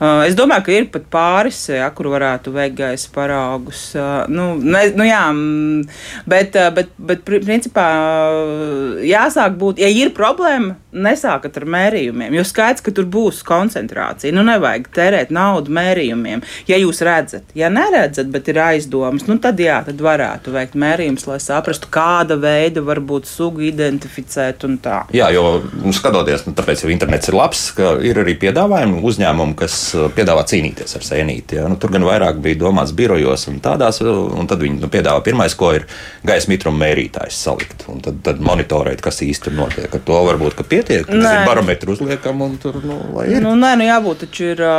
uh, 0.00 0.22
es 0.26 0.34
domāju, 0.38 0.64
ka 0.64 0.72
ir 0.72 0.88
pat 0.92 1.08
pāris, 1.10 1.68
ja, 1.68 1.90
kur 1.90 2.06
varētu 2.12 2.52
veikt 2.52 2.76
gaisa 2.76 3.08
paraugus. 3.14 3.94
Uh, 3.94 4.24
nu, 4.28 4.54
ne, 4.56 4.86
nu, 4.94 5.04
jā, 5.04 5.24
mm, 5.32 5.88
bet, 6.26 6.56
uh, 6.56 6.70
bet, 6.74 6.88
bet 6.98 7.24
pri- 7.24 7.44
principā 7.44 7.88
uh, 8.30 9.02
jāsāk 9.02 9.58
būt, 9.58 9.78
ja 9.78 9.88
ir 9.88 10.10
problēma, 10.10 10.74
nesākat 10.94 11.56
ar 11.58 11.66
mērījumiem, 11.74 12.34
jo 12.34 12.44
skaidrs, 12.46 12.82
ka 12.84 12.92
tur 12.94 13.06
būs 13.10 13.42
koncentrācija. 13.46 14.32
Nu, 14.34 14.44
nevajag 14.46 14.88
tērēt 14.94 15.32
naudu 15.34 15.72
mērījumiem. 15.74 16.42
Ja 16.70 16.78
jūs 16.78 17.02
redzat, 17.04 17.50
ja 17.58 17.70
neredzat, 17.72 18.30
bet 18.34 18.48
ir 18.48 18.60
aizdomas, 18.62 19.26
nu, 19.30 19.38
tad 19.42 19.60
jā, 19.60 19.80
tad 19.86 20.00
varētu 20.04 20.54
veikt 20.54 20.78
mērījumus, 20.78 21.26
lai 21.30 21.40
saprastu, 21.42 21.90
kāda 21.94 22.33
veida 22.40 22.82
varbūt 22.84 23.28
sugu 23.28 23.64
identificēt 23.68 24.64
un 24.68 24.78
tā. 24.82 25.02
Jā, 25.14 25.30
jo 25.34 25.60
nu, 25.80 25.92
skatoties, 25.94 26.46
nu, 26.48 26.54
tāpēc 26.56 26.84
jau 26.84 26.92
internets 26.92 27.30
ir 27.30 27.38
labs, 27.38 27.64
ka 27.76 27.94
ir 28.04 28.20
arī 28.22 28.36
piedāvājumi 28.40 29.02
uzņēmumi, 29.04 29.56
kas 29.58 29.78
uh, 29.96 30.08
piedāvā 30.14 30.44
cīnīties 30.50 30.98
ar 30.98 31.06
sēnīti. 31.06 31.58
Ja? 31.60 31.68
Nu, 31.70 31.78
tur 31.80 31.94
gan 31.94 32.06
vairāk 32.06 32.40
bija 32.44 32.60
domāts 32.64 32.94
birojos 32.96 33.48
un 33.52 33.60
tādās, 33.64 34.00
uh, 34.04 34.10
un 34.38 34.50
tad 34.50 34.62
viņi 34.64 34.82
nu, 34.82 34.90
piedāvā 34.92 35.22
pirmais, 35.26 35.56
ko 35.58 35.72
ir 35.78 35.88
gaisa 36.26 36.50
mitruma 36.52 36.84
mērītājs 36.84 37.40
salikt, 37.46 37.86
un 37.92 38.02
tad, 38.04 38.20
tad 38.26 38.42
monitorēt, 38.44 39.02
kas 39.04 39.22
īsti 39.24 39.48
tur 39.48 39.58
notiek. 39.58 39.90
Ar 39.92 40.04
to 40.06 40.20
varbūt, 40.28 40.58
ka 40.58 40.66
pietiek, 40.68 41.08
ir 41.08 41.48
barometru 41.48 41.94
uzliekam, 41.94 42.42
un 42.44 42.56
tur, 42.62 42.80
nu, 42.84 42.98
lai 43.16 43.28
ir. 43.32 43.42
Nu, 43.44 43.54
nē, 43.58 43.74
nu 43.80 43.88
jābūt 43.88 44.24
taču 44.24 44.50
ir 44.54 44.62
ā, 44.64 44.76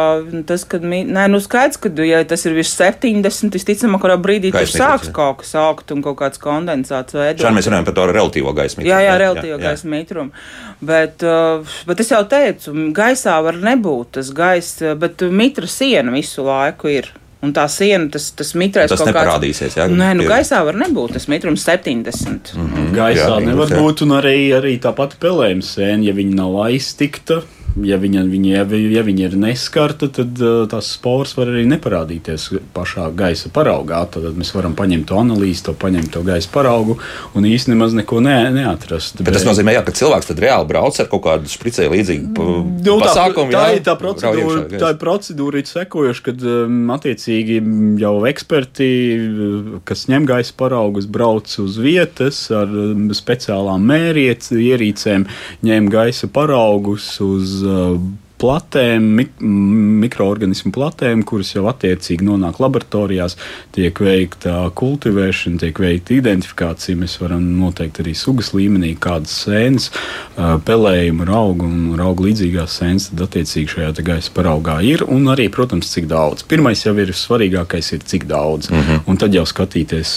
tas, 0.48 0.66
ka, 0.70 0.80
nē, 0.82 1.28
nu 1.32 1.42
skaidrs, 1.44 1.80
ka, 1.82 1.92
ja 2.06 2.24
tas 2.28 2.46
ir 2.48 2.56
virs 2.58 2.74
70, 2.78 3.56
visticamāk, 3.56 4.04
kurā 4.04 4.18
brīdī 4.22 4.52
tur 4.52 4.64
Gaisa 4.64 4.82
sāks 4.82 5.10
jā. 5.10 5.16
kaut 5.16 5.42
kas 5.44 5.54
augt 5.60 5.94
un 5.96 6.04
kaut 6.06 6.18
kāds 6.20 6.42
kondensāts 6.42 7.16
veidot. 7.16 7.45
Šādi 7.46 7.58
mēs 7.60 7.70
runājam 7.72 7.86
par 7.90 7.94
to 7.98 8.06
relatīvo 8.12 8.54
gaisa 8.58 8.80
mitrumu. 8.80 8.92
Jā, 8.94 9.02
jā, 9.06 9.18
relatīvi 9.22 9.60
gaisa 9.62 9.88
mitrumu. 9.88 10.32
Bet, 10.82 11.24
uh, 11.24 11.76
bet 11.88 12.00
es 12.04 12.10
jau 12.12 12.24
teicu, 12.30 12.74
gaisā 12.96 13.38
var 13.46 13.54
nebūt 13.62 14.18
tas 14.20 14.32
gaiss, 14.36 14.82
bet 15.00 15.22
mitra 15.32 15.68
siena 15.68 16.12
visu 16.12 16.44
laiku 16.46 16.92
ir. 16.92 17.12
Un 17.46 17.52
tā 17.54 17.68
siena, 17.70 18.08
tas, 18.10 18.32
tas 18.34 18.54
mitrais 18.58 18.90
Tas 18.90 18.98
kaut 18.98 19.12
kāds- 19.12 19.28
neparādīsies, 19.28 19.76
jā? 19.78 19.86
Nē, 19.92 20.16
nu 20.18 20.24
Pie- 20.24 20.30
gaisā 20.32 20.64
var 20.66 20.74
nebūt 20.74 21.14
tas 21.14 21.28
mitrums 21.30 21.62
70. 21.68 22.56
Mm 22.56 22.70
-hmm. 22.72 22.88
Gaisā 22.96 23.28
Jā, 23.28 23.40
jā, 23.40 23.46
nevar 23.46 23.68
jā. 23.70 23.78
būt, 23.78 24.02
un 24.02 24.10
arī, 24.18 24.50
arī 24.56 24.80
tāpat 24.80 25.12
pelējuma 25.20 25.62
sēne, 25.62 26.04
ja 26.06 26.14
viņa 26.14 26.34
nav 26.36 26.56
aiztikta. 26.66 27.44
Ja 27.84 27.98
viņa, 28.00 28.22
viņa, 28.32 28.52
ja 28.54 28.64
ja 28.96 29.02
viņa 29.04 29.26
ir 29.28 29.34
neskarta, 29.40 30.08
tad 30.14 30.40
uh, 30.40 30.64
tās 30.72 30.94
spores 30.96 31.34
var 31.36 31.50
arī 31.52 31.66
neparādīties 31.68 32.48
pašā 32.76 33.10
gaisa 33.18 33.52
paraugā. 33.52 34.00
Tad 34.14 34.38
mēs 34.40 34.54
varam 34.56 34.78
paņemt 34.78 35.10
to 35.10 35.18
analīzi, 35.20 35.66
to 35.68 35.74
paņemt 35.80 36.14
to 36.16 36.22
gaisa 36.24 36.52
paraugu 36.54 36.96
un 37.36 37.48
īstenībā 37.50 37.90
neko 38.00 38.22
ne, 38.24 38.38
neatrast. 38.56 39.20
Bet 39.20 39.36
tas 39.36 39.48
nozīmē, 39.48 39.74
jā, 39.76 39.82
ka 39.84 39.96
cilvēks 40.00 40.32
tad 40.32 40.40
reāli 40.46 40.70
brauc 40.70 41.00
ar 41.04 41.10
kaut 41.12 41.24
kādu 41.26 41.52
spricēju 41.52 41.92
līdzīgu 41.92 42.46
Nu, 42.86 42.96
tā, 43.02 43.10
pasākumu. 43.10 43.52
tā 43.52 43.66
jā, 43.74 43.84
tā 43.84 43.98
brauj 44.00 44.16
procedūra, 44.16 44.64
tā 44.72 44.94
ir 44.94 45.00
procedūra 45.02 45.60
ir 45.60 45.68
sekojoša, 45.70 46.26
kad 46.30 46.48
um, 46.48 46.80
attiecīgi 46.96 47.60
jau 48.00 48.14
eksperti, 48.30 48.90
uh, 49.20 49.76
kas 49.88 50.06
ņem 50.12 50.30
gaisa 50.32 50.56
paraugus, 50.58 51.10
brauc 51.12 51.52
uz 51.60 51.80
vietas 51.82 52.40
ar 52.56 52.72
um, 52.72 53.10
speciālām 53.16 53.84
mēriet, 53.92 54.48
ierīcēm, 54.56 55.28
ņem 55.68 55.92
gaisa 55.92 56.32
paraugus 56.32 57.12
uz 57.26 57.65
uh, 57.66 57.98
platēm, 58.46 59.10
mik 59.20 59.32
mikroorganismu 60.06 60.72
platēm, 60.76 61.24
kuras 61.28 61.54
jau 61.56 61.66
attiecīgi 61.72 62.26
nonāk 62.26 62.60
laboratorijās, 62.62 63.36
tiek 63.76 64.00
veikta 64.06 64.68
kultivēšana, 64.78 65.60
tiek 65.64 65.80
veikta 65.82 66.14
identifikācija. 66.20 66.98
Mēs 67.00 67.18
varam 67.22 67.44
noteikt 67.60 68.02
arī 68.04 68.14
sugas 68.18 68.52
līmenī, 68.56 68.94
kādas 69.02 69.34
sēnes, 69.46 69.90
ā, 70.38 70.56
pelējuma, 70.68 71.28
auga 71.36 71.66
un 71.68 72.02
auga 72.04 72.28
līdzīgās 72.28 72.78
sēnes, 72.82 73.10
tad 73.12 73.26
attiecīgi 73.28 73.74
šajā 73.76 73.92
te 73.98 74.06
gaisa 74.06 74.34
paraugā 74.36 74.78
ir. 74.86 75.04
Un 75.12 75.26
arī, 75.34 75.48
protams, 75.54 75.90
cik 75.94 76.08
daudz. 76.12 76.46
Pirmais 76.48 76.84
jau 76.86 76.94
ir 77.02 77.14
svarīgākais, 77.16 77.92
ir 77.98 78.06
cik 78.06 78.28
daudz. 78.30 78.70
Mm 78.72 78.82
-hmm. 78.82 79.00
Un 79.08 79.18
tad 79.18 79.34
jau 79.34 79.46
skatīties 79.46 80.16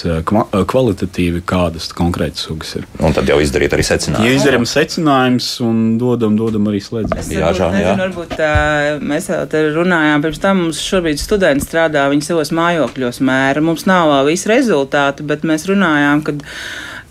kvalitatīvi, 0.66 1.42
kādas 1.46 1.88
konkrētas 1.96 2.46
sugas 2.48 2.74
ir. 2.76 2.86
Un 3.00 3.12
tad 3.12 3.28
jau 3.28 3.40
izdarīt 3.40 3.72
arī 3.72 3.84
Ja 3.88 3.96
secinājumu. 3.96 4.34
izdarām 4.36 4.66
secinājumus 4.66 5.60
un 5.64 5.98
dodam, 5.98 6.36
dodam 6.36 6.66
arī 6.68 6.80
slēdzienu. 6.82 7.38
Jā, 7.40 7.52
Žāne, 7.54 7.80
jā. 7.82 7.96
Tā, 8.26 8.98
mēs 9.04 9.28
runājām 9.76 10.24
pirms 10.24 10.42
tam. 10.42 10.64
Mums 10.64 10.82
šobrīd 10.82 11.20
studenti 11.22 11.66
strādā, 11.66 12.06
viņi 12.10 12.26
savos 12.26 12.52
mājokļos 12.56 13.22
mēra. 13.24 13.62
Mums 13.64 13.86
nav 13.88 14.12
visi 14.28 14.50
rezultāti, 14.50 15.26
bet 15.28 15.46
mēs 15.46 15.68
runājām, 15.70 16.24
ka 16.26 16.36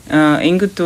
Uh, 0.07 0.39
Ingu, 0.47 0.69
tu 0.71 0.85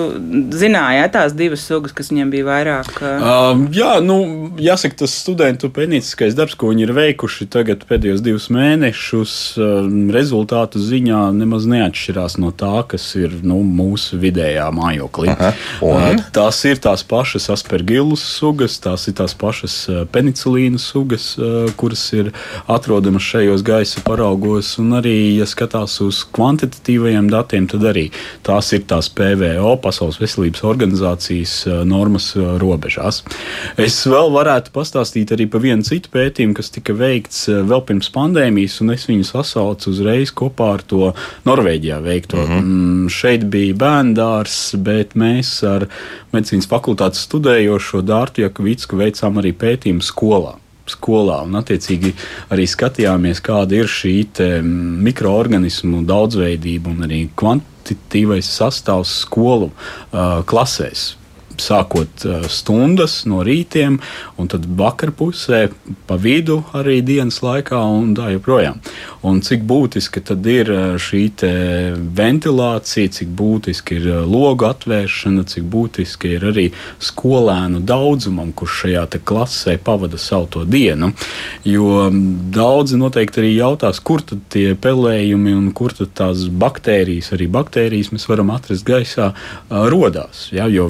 zināji, 0.58 0.98
ja, 0.98 1.06
tās 1.14 1.36
divas 1.38 1.62
sugas, 1.68 1.94
kas 1.94 2.08
viņiem 2.10 2.32
bija 2.34 2.46
vairāk? 2.48 2.88
Uh... 2.98 3.22
Uh, 3.22 3.60
jā, 3.76 3.92
nu, 4.02 4.16
jāsaka, 4.58 4.98
tas 5.04 5.14
studentu 5.14 5.70
pētnieciskais 5.74 6.34
darbs, 6.38 6.56
ko 6.58 6.72
viņi 6.72 6.88
ir 6.88 6.94
veikuši 6.98 7.46
tagad 7.54 7.84
pēdējos 7.86 8.24
divus 8.26 8.48
mēnešus, 8.54 9.36
uh, 9.62 9.86
rezultātu 10.16 10.82
ziņā 10.82 11.20
nemaz 11.38 11.68
neatšķirās 11.70 12.40
no 12.42 12.50
tā, 12.50 12.82
kas 12.90 13.06
ir 13.20 13.36
nu, 13.46 13.60
mūsu 13.62 14.18
vidējā 14.22 14.66
mājoklī. 14.74 15.36
Uh, 15.86 16.18
tās 16.34 16.64
ir 16.66 16.82
tās 16.82 17.06
pašas 17.06 17.52
aspergillus 17.54 18.26
sugas, 18.40 18.80
tās 18.82 19.06
ir 19.12 19.20
tās 19.22 19.38
pašas 19.38 19.78
penicilīna 20.16 20.82
sugas, 20.82 21.36
uh, 21.38 21.70
kuras 21.78 22.08
ir 22.18 22.34
atrodamas 22.66 23.30
šajos 23.30 23.62
gaisa 23.70 24.02
paraugos, 24.08 24.74
un 24.82 24.98
arī, 24.98 25.16
ja 25.38 25.46
skatās 25.46 26.00
uz 26.02 26.26
kvantitatīvajiem 26.34 27.30
datiem, 27.30 27.70
tad 27.70 27.86
arī 27.94 28.10
tās 28.42 28.74
ir 28.74 28.88
tās 28.90 29.11
PVO, 29.16 29.76
Pasaules 29.84 30.20
veselības 30.22 30.64
organizācijas 30.68 31.54
eh, 31.68 31.82
normas 31.88 32.32
eh, 32.36 32.46
robežās. 32.62 33.22
Es 33.80 34.00
vēl 34.10 34.32
varētu 34.34 34.74
pastāstīt 34.76 35.34
arī 35.36 35.48
par 35.52 35.64
vienu 35.64 35.86
citu 35.88 36.12
pētījumu, 36.14 36.56
kas 36.58 36.72
tika 36.74 36.96
veikts 36.98 37.44
eh, 37.52 37.62
vēl 37.68 37.84
pirms 37.88 38.12
pandēmijas, 38.16 38.80
un 38.84 38.96
es 38.96 39.08
viņu 39.10 39.28
sasaucu 39.28 39.92
uzreiz 39.94 40.34
kopā 40.36 40.72
ar 40.78 40.86
to 40.88 41.12
Norvēģijā 41.48 42.02
veikto. 42.06 42.42
Mm 42.42 42.58
-hmm. 42.58 43.10
Šeit 43.10 43.46
bija 43.52 43.78
bērndārs, 43.86 44.76
bet 44.78 45.16
mēs 45.16 45.54
ar 45.68 45.88
medicīnas 46.34 46.70
fakultātes 46.72 47.28
studējošo 47.28 48.02
Dārtu 48.02 48.46
Jakavicku 48.48 48.98
veicām 48.98 49.38
arī 49.38 49.54
pētījumu 49.54 50.02
skolā 50.02 50.58
skolā. 50.92 51.42
Un, 51.46 51.56
attiecīgi, 51.60 52.14
arī 52.52 52.68
skatījāmies, 52.68 53.42
kāda 53.46 53.82
ir 53.82 53.90
šī 53.92 54.16
mikroorganismu 55.08 56.04
daudzveidība 56.10 56.92
un 56.92 57.08
arī 57.08 57.22
kvant 57.36 57.71
kvalitatīvais 57.82 58.46
sastāvs 58.46 59.22
skolu 59.26 59.72
uh, 59.72 60.44
klasēs 60.46 61.16
sākot 61.62 62.24
stundas 62.50 63.26
no 63.30 63.44
rītiem, 63.46 64.00
un 64.40 64.48
tad 64.50 64.66
vakarpusē, 64.66 65.70
pa 66.08 66.16
vidu 66.18 66.64
arī 66.74 67.02
dienas 67.06 67.42
laikā, 67.44 67.78
un 67.78 68.16
tā 68.18 68.32
joprojām. 68.34 68.80
Un 69.28 69.42
cik 69.46 69.62
būtiski 69.70 70.24
tad 70.26 70.46
ir 70.50 70.72
šī 71.02 71.22
ventilācija, 72.18 73.12
cik 73.18 73.30
būtiski 73.38 74.00
ir 74.00 74.08
logu 74.26 74.66
atvēršana, 74.66 75.46
cik 75.46 75.68
būtiski 75.70 76.36
ir 76.38 76.46
arī 76.50 76.66
skolēnu 77.02 77.84
daudzumam, 77.86 78.50
kurš 78.58 78.80
šajā 78.86 79.06
klasē 79.26 79.78
pavada 79.78 80.18
savu 80.18 80.66
dienu. 80.66 81.12
Jo 81.68 82.10
daudzi 82.54 82.98
noteikti 82.98 83.44
arī 83.44 83.52
jautās, 83.56 84.00
kur 84.02 84.24
tad 84.26 84.42
tie 84.50 84.74
pelējumi 84.74 85.54
un 85.54 85.70
kur 85.78 85.94
tad 85.94 86.16
tās 86.18 86.48
baktērijas, 86.50 87.32
arī 87.36 87.48
baktērijas 87.52 88.12
mēs 88.16 88.26
varam 88.30 88.50
atrast 88.56 88.86
gaisā, 88.88 89.32
rodās. 89.70 90.48
Ja? 90.56 90.66
Jo 90.72 90.90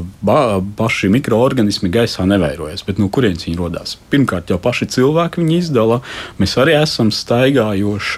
paši 0.77 1.11
mikroorganismi 1.11 1.91
gaisā 1.91 2.25
nevairojas. 2.29 2.85
Bet 2.87 3.01
no 3.01 3.09
kurienes 3.11 3.43
viņi 3.47 3.59
radās? 3.59 3.97
Pirmkārt, 4.13 4.53
jau 4.53 4.59
paši 4.61 4.87
cilvēki 4.95 5.43
viņi 5.43 5.57
izdala. 5.59 5.99
Mēs 6.39 6.55
arī 6.61 6.77
esam 6.79 7.11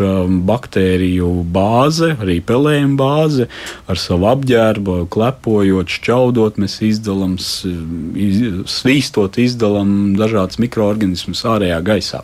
staigājoša 0.03 0.43
baktēriju 0.47 1.29
bāze, 1.53 2.15
arī 2.19 2.39
pelējuma 2.43 2.97
bāze 2.97 3.47
ar 3.87 3.97
savu 3.97 4.27
apģērbu, 4.31 5.07
klepojot, 5.13 5.87
šķaudot. 5.89 6.59
Mēs 6.61 6.79
izdalām, 6.83 7.37
svīstot, 8.67 9.37
izdalām 9.39 10.15
dažādas 10.19 10.59
mikroorganismus 10.59 11.45
ārējā 11.45 11.81
gaisā. 11.83 12.23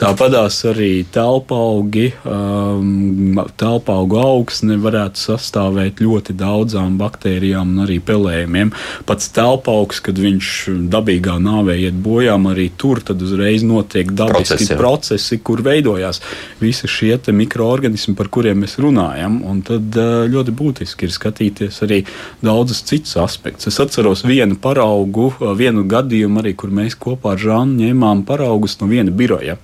Tāpatās 0.00 0.56
arī 0.66 1.04
telpaugi, 1.14 2.08
um, 2.26 3.38
telpaugu 3.60 4.18
augsne 4.18 4.78
varētu 4.82 5.20
sastāvēt 5.20 6.00
ļoti 6.02 6.34
daudzām 6.40 6.96
baktērijām 7.00 7.74
un 7.74 7.84
arī 7.84 7.98
pelējumiem. 8.02 8.72
Pats 9.06 9.30
telpaugs, 9.36 10.00
kad 10.02 10.18
viņš 10.18 10.50
dabīgā 10.92 11.36
nāvē 11.42 11.76
iet 11.84 12.00
bojā, 12.02 12.38
arī 12.50 12.70
tur 12.80 13.02
uzreiz 13.12 13.62
notiek 13.66 14.10
dabiski 14.16 14.56
procesi, 14.56 14.78
procesi 14.80 15.38
kur 15.44 15.62
veidojās 15.62 16.22
visi 16.62 16.90
šie 16.90 17.20
mikroorganismi, 17.32 18.16
par 18.18 18.32
kuriem 18.32 18.64
mēs 18.64 18.78
runājam. 18.82 19.42
Un 19.46 19.62
tad 19.66 20.00
uh, 20.00 20.24
ļoti 20.32 20.56
būtiski 20.56 21.06
ir 21.06 21.14
skatīties 21.14 21.82
arī 21.86 22.02
daudzus 22.42 22.82
citus 22.88 23.16
aspektus. 23.20 23.70
Es 23.70 23.80
atceros 23.82 24.24
vienu 24.26 24.56
paraugu, 24.56 25.30
uh, 25.36 25.52
vienu 25.58 25.86
gadījumu 25.86 26.42
arī, 26.42 26.56
kur 26.56 26.74
mēs 26.74 26.98
kopā 26.98 27.36
ar 27.36 27.42
Žānu 27.42 27.84
ņēmām 27.84 28.26
paraugus 28.28 28.80
no 28.80 28.90
viena 28.90 29.12
biroja. 29.14 29.58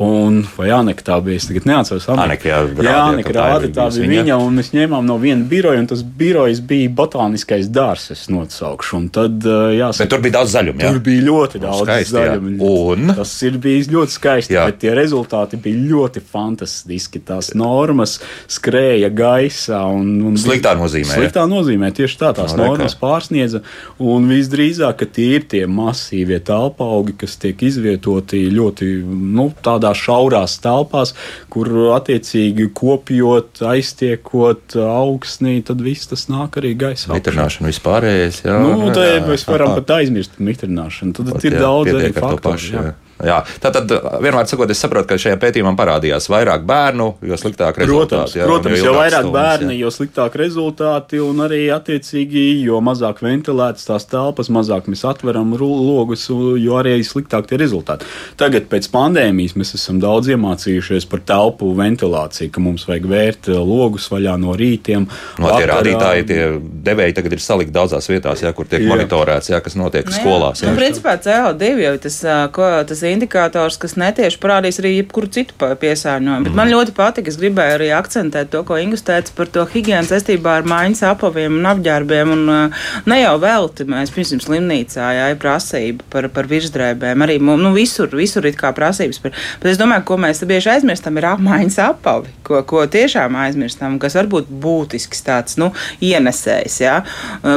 Un, 0.00 0.38
vai 0.56 0.70
Aneka 0.72 1.04
tā 1.04 1.16
bija? 1.20 1.36
Es 1.36 1.44
tagad 1.50 1.66
neatceros. 1.68 2.06
Aneka, 2.14 2.48
jā, 2.48 2.58
rādi, 2.64 2.86
jā, 2.86 3.00
Aneka 3.04 3.32
rāda, 3.36 3.68
tā 3.68 3.84
bija 3.92 4.06
viņa. 4.06 4.22
viņa. 4.24 4.36
Un 4.40 4.54
mēs 4.56 4.70
ņēmām 4.72 5.04
no 5.04 5.16
viena 5.20 5.44
biroja, 5.50 5.82
un 5.82 5.88
tas 5.90 6.00
birojs 6.00 6.62
bija 6.64 6.88
botāniskais 6.96 7.68
dārsts, 7.68 8.14
es 8.14 8.22
nosaukšu. 8.32 8.94
Un 8.96 9.08
tad, 9.12 9.44
jāsaka, 9.44 10.06
bet 10.06 10.12
tur 10.14 10.22
bija 10.24 10.36
daudz 10.38 10.54
zaļuma. 10.54 10.80
Tur 10.80 11.00
bija 11.04 11.24
ļoti 11.26 11.60
daudz 11.60 11.82
skaisti, 11.84 12.14
zaļuma. 12.16 12.70
Un? 12.70 13.12
Tas 13.18 13.34
ir 13.44 13.58
bijis 13.60 13.90
ļoti 13.92 14.16
skaisti, 14.16 14.56
jā. 14.56 14.64
bet 14.70 14.80
tie 14.80 14.94
rezultāti 14.96 15.60
bija 15.60 15.84
ļoti 15.92 16.24
fantastiski. 16.32 17.20
Tās 17.28 17.52
normas 17.52 18.16
skrēja 18.48 19.12
gaisā. 19.12 19.82
Un, 19.84 20.16
un 20.30 20.40
sliktā 20.40 20.72
nozīmē. 20.80 21.12
Sliktā 21.12 21.44
nozīmē, 21.50 21.92
tieši 22.00 22.20
tā, 22.24 22.32
tās 22.40 22.56
no, 22.56 22.70
normas 22.70 22.96
pārsniedza. 22.96 23.60
Un 24.00 24.32
visdrīzāk, 24.32 25.02
ka 25.04 25.12
tie 25.20 25.28
ir 25.36 25.46
tie 25.52 25.66
masīvie 25.68 26.40
telpaugi, 26.48 27.18
kas 27.20 27.36
tiek 27.44 27.68
izvietoti 27.68 28.46
ļoti, 28.56 28.90
nu, 29.36 29.50
tādā 29.60 29.89
tādās 29.90 30.04
šaurās 30.04 30.58
telpās, 30.62 31.14
kur 31.50 31.68
attiecīgi 31.96 32.70
kopjot, 32.74 33.62
aiztiekot 33.62 34.76
augsnī, 34.76 35.62
tad 35.64 35.80
viss 35.82 36.08
tas 36.10 36.28
nāk 36.30 36.58
arī 36.60 36.74
gaisā. 36.78 37.12
Mitrināšana 37.14 37.70
vispārējais. 37.70 38.42
Jā, 38.44 38.58
nu, 38.62 38.90
tā 38.94 39.20
mēs 39.26 39.46
varam 39.48 39.76
pat 39.78 40.00
aizmirst 40.00 40.38
mitrināšanu. 40.38 41.14
Tad 41.16 41.32
Pat, 41.34 41.44
ir 41.44 41.56
jā, 41.56 41.62
daudz 41.62 41.94
arī 41.94 42.12
faktoru. 42.14 42.50
Pašu, 42.50 42.74
jā. 42.74 42.82
Jā. 42.90 43.09
Jā. 43.26 43.40
Tātad, 43.62 43.90
vienmēr 44.22 44.48
sakot, 44.50 44.70
es 44.72 44.80
saprotu, 44.80 45.10
ka 45.10 45.18
šajā 45.20 45.38
pētījumā 45.40 45.72
parādījās 45.78 46.28
vairāk 46.32 46.64
bērnu, 46.68 47.08
jo 47.26 47.38
sliktāk 47.40 47.80
rezultāti. 47.82 48.16
Protams, 48.16 48.36
jā, 48.38 48.46
protams 48.48 48.78
jo, 48.78 48.86
jo 48.86 48.94
vairāk 48.96 49.24
stundas, 49.26 49.36
bērni, 49.36 49.74
jā. 49.74 49.84
jo 49.84 49.92
sliktāk 49.94 50.36
rezultāti, 50.40 51.20
un 51.24 51.44
arī 51.44 51.60
attiecīgi, 51.74 52.44
jo 52.64 52.80
mazāk 52.84 53.22
ventilētas 53.24 53.88
tās 53.88 54.06
telpas, 54.10 54.50
mazāk 54.52 54.88
mēs 54.90 55.04
atveram 55.08 55.52
logus, 55.60 56.26
jo 56.30 56.78
arī 56.80 56.96
sliktāk 57.06 57.50
tie 57.50 57.60
rezultāti. 57.60 58.08
Tagad 58.40 58.68
pēc 58.72 58.88
pandēmijas 58.92 59.56
mēs 59.60 59.74
esam 59.76 60.00
daudz 60.02 60.30
iemācījušies 60.32 61.08
par 61.10 61.24
telpu 61.28 61.72
ventilāciju, 61.78 62.52
ka 62.54 62.64
mums 62.64 62.86
vajag 62.88 63.08
vērt 63.10 63.50
eh, 63.52 63.58
logus 63.58 64.08
vaļā 64.12 64.36
no 64.40 64.56
rītiem. 64.56 65.06
No 65.40 65.52
tie 65.56 65.68
rādītāji, 65.70 66.26
tie 66.30 66.40
devēji 66.88 67.16
tagad 67.18 67.36
ir 67.36 67.44
salikti 67.44 67.74
daudzās 67.74 68.08
vietās, 68.10 68.44
jā, 68.44 68.52
kur 68.56 68.68
tiek 68.70 68.84
jā. 68.84 68.90
monitorēts, 68.92 69.52
jā, 69.52 69.60
kas 69.64 69.76
notiek 69.78 70.08
jā. 70.08 70.16
skolās. 70.18 70.64
Jā. 70.64 70.72
Nu, 70.72 70.78
principā 70.80 71.16
CO2 71.20 71.72
jau 71.84 71.94
tas, 72.06 72.18
ko, 72.54 72.70
tas 72.88 73.04
indikators, 73.12 73.78
kas 73.80 73.96
netieši 74.00 74.40
parādīs 74.42 74.80
arī 74.82 74.94
jebkuru 74.96 75.30
citu 75.32 75.56
piesārņojumu. 75.58 76.46
Bet 76.46 76.52
mm. 76.52 76.58
man 76.60 76.72
ļoti 76.72 76.94
patika, 76.96 77.30
es 77.32 77.38
gribēju 77.40 77.76
arī 77.78 77.90
akcentēt 77.96 78.52
to, 78.52 78.62
ko 78.66 78.78
Ingus 78.80 79.04
teica 79.06 79.34
par 79.36 79.50
to 79.52 79.64
higiēnu 79.70 80.08
saistībā 80.10 80.58
ar 80.60 80.68
mājas 80.68 81.02
apaviem 81.10 81.58
un 81.60 81.68
apģērbiem. 81.70 82.34
Un, 82.34 82.72
ne 83.10 83.20
jau 83.20 83.34
velti 83.42 83.86
mēs, 83.88 84.12
piemēram, 84.14 84.42
slimnīcā, 84.44 85.10
jā, 85.16 85.28
ir 85.32 85.40
prasība 85.40 86.06
par, 86.12 86.28
par 86.34 86.48
virsdrēbēm. 86.50 87.24
Arī 87.26 87.38
nu, 87.42 87.72
visur, 87.76 88.10
visur 88.16 88.46
ir 88.48 88.58
kā 88.58 88.72
prasības. 88.76 89.20
Par, 89.22 89.34
bet 89.62 89.72
es 89.72 89.80
domāju, 89.80 90.06
ko 90.08 90.18
mēs 90.20 90.42
bieži 90.48 90.74
aizmirstam, 90.74 91.18
ir 91.20 91.28
apmaiņas 91.32 91.78
apavi, 91.88 92.32
ko, 92.46 92.62
ko 92.68 92.84
tiešām 92.90 93.36
aizmirstam, 93.44 93.98
kas 94.02 94.16
var 94.18 94.30
būt 94.30 94.50
būtisks 94.50 95.24
tāds 95.26 95.58
nu, 95.60 95.70
ienesējs. 96.04 96.80
Jā. 96.82 96.96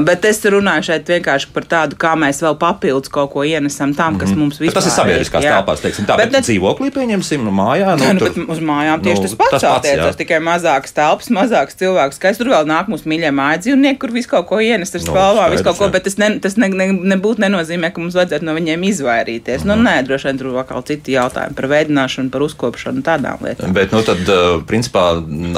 Bet 0.06 0.26
es 0.30 0.42
runāju 0.44 0.90
šeit 0.90 1.10
vienkārši 1.14 1.52
par 1.56 1.68
tādu, 1.70 2.00
kā 2.00 2.14
mēs 2.20 2.42
vēl 2.44 2.58
papildus 2.62 3.12
kaut 3.14 3.34
ko 3.34 3.46
ienesam 3.48 3.96
tam, 3.98 4.20
kas 4.22 4.34
mm. 4.34 4.40
mums 4.40 4.60
vispār 4.62 4.72
ir. 4.72 4.78
Tas 4.80 4.90
ir 4.90 4.96
sabiedriskās 4.96 5.43
jā. 5.44 5.58
telpās, 5.58 5.84
teiksim, 5.84 6.08
tā, 6.10 6.18
bet, 6.20 6.32
bet 6.32 6.40
ne... 6.40 6.42
dzīvoklī 6.48 6.90
pieņemsim, 6.96 7.44
nu, 7.46 7.54
mājā. 7.56 7.94
Nu, 8.00 8.10
nu, 8.16 8.24
tur, 8.24 8.48
uz 8.54 8.62
mājām 8.64 9.04
tieši 9.04 9.22
nu, 9.22 9.26
tas 9.28 9.36
pats, 9.40 9.54
tas 9.56 9.66
pats 9.66 9.88
attiecas, 9.88 10.20
tikai 10.20 10.40
mazākas 10.44 10.96
telpas, 10.96 11.30
mazāks 11.34 11.78
cilvēks, 11.80 12.20
kas 12.24 12.40
tur 12.40 12.52
vēl 12.54 12.68
nāk 12.70 12.90
mūsu 12.92 13.10
mīļie 13.12 13.32
māja 13.36 13.62
dzīvnieki, 13.66 14.00
kur 14.02 14.14
visu 14.16 14.32
kaut 14.32 14.48
ko 14.50 14.60
ienes 14.64 14.94
ar 14.96 15.04
spalvām, 15.04 15.52
nu, 15.52 15.58
visu 15.58 15.68
kaut 15.68 15.80
ko, 15.82 15.90
bet 15.94 16.08
tas, 16.08 16.18
ne, 16.22 16.32
tas 16.44 16.58
ne, 16.60 16.70
ne, 16.74 16.90
nebūtu 17.14 17.44
nenozīmē, 17.44 17.92
ka 17.94 18.04
mums 18.04 18.18
vajadzētu 18.18 18.48
no 18.48 18.56
viņiem 18.58 18.88
izvairīties. 18.90 19.66
Mm. 19.66 19.72
Nu, 19.74 19.90
nē, 19.90 19.96
droši 20.08 20.30
vien 20.30 20.42
tur 20.42 20.52
vēl 20.56 20.68
kaut 20.70 20.90
citi 20.92 21.16
jautājumi 21.18 21.58
par 21.58 21.70
veidināšanu, 21.72 22.32
par 22.34 22.46
uzkopšanu 22.48 23.04
tādām 23.06 23.44
lietām. 23.46 23.76
Bet, 23.76 23.94
nu, 23.96 24.04
tad, 24.06 24.24
principā, 24.70 25.06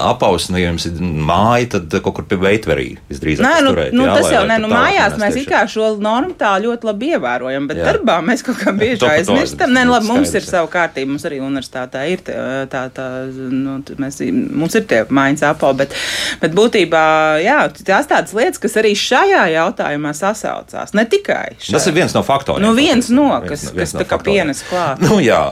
apausni, 0.05 0.61
ja 0.63 0.71
jums 0.71 0.87
ir 0.89 0.99
māja, 1.01 1.75
tad 1.77 1.97
kaut 2.05 2.19
kur 2.19 2.27
pie 2.29 2.39
veitverī 2.41 2.87
visdrīzāk. 3.09 3.45
Nē, 3.45 3.55
nu, 3.65 3.73
turēt, 3.73 3.95
nu, 3.95 4.05
jā, 4.07 4.17
tas 4.19 4.31
jau, 4.33 4.43
nē, 4.49 4.59
nu, 4.63 4.69
mājās 4.71 5.17
mēs 5.21 5.39
it 5.41 5.49
kā 5.51 5.63
šo 5.69 5.95
normu 6.01 6.35
tā 6.39 6.55
ļoti 6.63 6.89
labi 6.89 7.11
ievērojam, 7.15 7.67
bet 7.69 7.81
jā. 7.81 7.87
darbā 7.89 8.19
mēs 8.25 8.43
kaut 8.45 8.59
kā 8.61 8.73
bieži 8.81 9.07
aizmirstam. 9.09 9.64
Nē, 9.71 9.85
labi, 9.89 10.07
mums 10.09 10.33
ir 10.37 10.45
savu 10.45 10.69
kārtību, 10.73 11.13
mums 11.15 11.25
arī 11.27 11.39
universitātē 11.43 12.05
ir 12.11 12.23
tā, 12.25 12.37
tā, 12.71 12.85
tā 12.95 13.07
nu, 13.31 13.77
mēs, 14.01 14.21
mums 14.31 14.77
ir 14.77 14.87
tie 14.89 15.03
mājas 15.13 15.45
apavi, 15.49 15.83
bet, 15.83 15.95
bet 16.41 16.55
būtībā, 16.57 17.03
jā, 17.43 17.59
tās 17.81 18.09
tādas 18.11 18.35
lietas, 18.37 18.61
kas 18.61 18.77
arī 18.81 18.95
šajā 18.99 19.45
jautājumā 19.55 20.15
sasaucās. 20.17 20.95
Ne 20.97 21.07
tikai 21.09 21.55
šajā. 21.59 21.77
Tas 21.77 21.87
ir 21.89 21.97
viens 21.97 22.17
no 22.17 22.25
faktoriem. 22.25 22.65
Nu, 22.65 22.73
viens 22.77 23.11
no, 23.13 23.29
kas, 23.45 23.67
viens, 23.67 23.77
viens 23.77 23.93
kas 23.93 23.97
no 23.97 24.03
tā 24.03 24.09
kā 24.11 24.21
pienes 24.25 24.65
klāt. 24.69 25.03
Nu, 25.05 25.19
jā. 25.23 25.43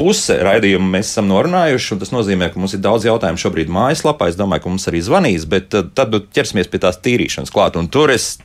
puse 0.00 0.36
raidījuma 0.40 0.94
mēs 0.96 1.10
esam 1.12 1.28
norunājuši, 1.28 1.94
un 1.94 2.02
tas 2.02 2.12
nozīmē, 2.14 2.50
ka 2.52 2.60
mums 2.60 2.72
ir 2.76 2.80
daudz 2.84 3.04
jautājumu 3.08 3.40
šobrīd 3.42 3.72
mājaslapā. 3.72 4.30
Es 4.30 4.38
domāju, 4.38 4.64
ka 4.64 4.72
mums 4.72 4.88
arī 4.88 5.02
zvanīs, 5.04 5.44
bet 5.50 5.68
tad, 5.74 5.92
tad 5.98 6.16
ķersimies 6.36 6.70
pie 6.72 6.80
tās 6.80 7.00
tīrīšanas 7.04 7.52
klāt. 7.52 7.76
Un 7.80 7.90
tur 7.92 8.12
es 8.14 8.38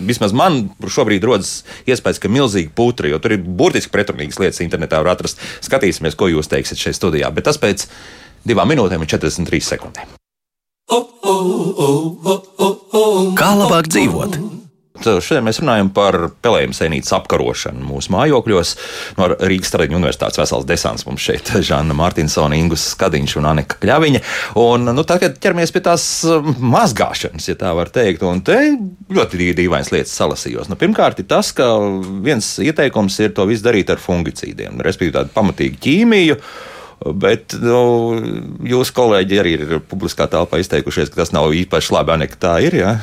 vismaz 0.00 0.34
man 0.36 0.62
šobrīd 0.80 1.24
rodas 1.28 1.60
iespējas, 1.88 2.20
ka 2.22 2.32
milzīgi 2.32 2.72
putra, 2.76 3.10
jo 3.10 3.20
tur 3.22 3.36
ir 3.36 3.44
burtiski 3.44 3.92
pretrunīgas 3.94 4.40
lietas 4.42 4.62
internetā 4.64 5.02
var 5.02 5.14
atrast. 5.14 5.40
Skatīsimies, 5.64 6.18
ko 6.18 6.30
jūs 6.32 6.50
teiksiet 6.50 6.80
šeit 6.80 6.98
studijā. 6.98 7.30
Bet 7.34 7.48
tas 7.48 7.60
pēc 7.60 7.86
divām 8.48 8.70
minūtēm 8.72 9.04
un 9.04 9.10
43 9.10 9.68
sekundēm. 9.72 10.16
Kā 13.38 13.52
labāk 13.56 13.90
dzīvot? 13.92 14.59
Šodien 15.04 15.46
mēs 15.46 15.60
runājam 15.62 15.90
par 15.94 16.16
pelējumu 16.44 16.76
sēnītes 16.76 17.12
apkarošanu 17.16 17.84
mūsu 17.86 18.12
mājokļos. 18.14 18.72
No 19.18 19.30
Rīgas 19.32 19.72
Tradiņu 19.74 19.98
universitātes 20.00 20.40
vesels 20.40 20.66
desants 20.68 21.06
mums 21.08 21.24
šeit- 21.24 21.52
Žanna 21.68 21.96
Martinsona, 21.96 22.58
Ingus 22.58 22.88
Skadiņš 22.94 23.36
un 23.40 23.50
Anika 23.52 23.80
Kļaviņa. 23.82 24.22
Un, 24.60 24.90
nu, 24.96 25.04
tagad 25.08 25.38
ķeramies 25.42 25.74
pie 25.74 25.84
tās 25.86 26.06
um, 26.28 26.52
mazgāšanas, 26.72 27.48
ja 27.50 27.56
tā 27.60 27.72
var 27.76 27.92
teikt. 27.94 28.24
Un 28.26 28.42
te 28.46 28.58
ļoti 29.10 29.52
dīvainas 29.60 29.92
lietas 29.94 30.16
salasījos. 30.18 30.70
Nu, 30.70 30.78
pirmkārt, 30.80 31.22
ir 31.22 31.28
tas, 31.30 31.52
ka 31.56 31.68
viens 32.24 32.52
ieteikums 32.62 33.16
ir 33.24 33.32
to 33.36 33.46
visu 33.50 33.64
darīt 33.66 33.92
ar 33.92 34.02
fungicīdiem, 34.02 34.82
respektīvi 34.84 35.16
tādu 35.16 35.34
pamatīgu 35.34 35.80
ķīmiju. 35.86 36.38
Bet 37.00 37.56
nu, 37.56 37.80
jūsu 38.68 38.92
kolēģi 38.96 39.40
arī 39.40 39.54
ir 39.56 39.78
publiskā 39.88 40.26
telpā 40.28 40.60
izteikušies, 40.60 41.08
ka 41.08 41.22
tas 41.22 41.32
nav 41.32 41.54
īpaši 41.56 41.94
labi. 41.96 42.12
Anika, 42.18 42.36
tā 42.40 42.58
ir. 42.66 42.76
Ja? 42.76 42.98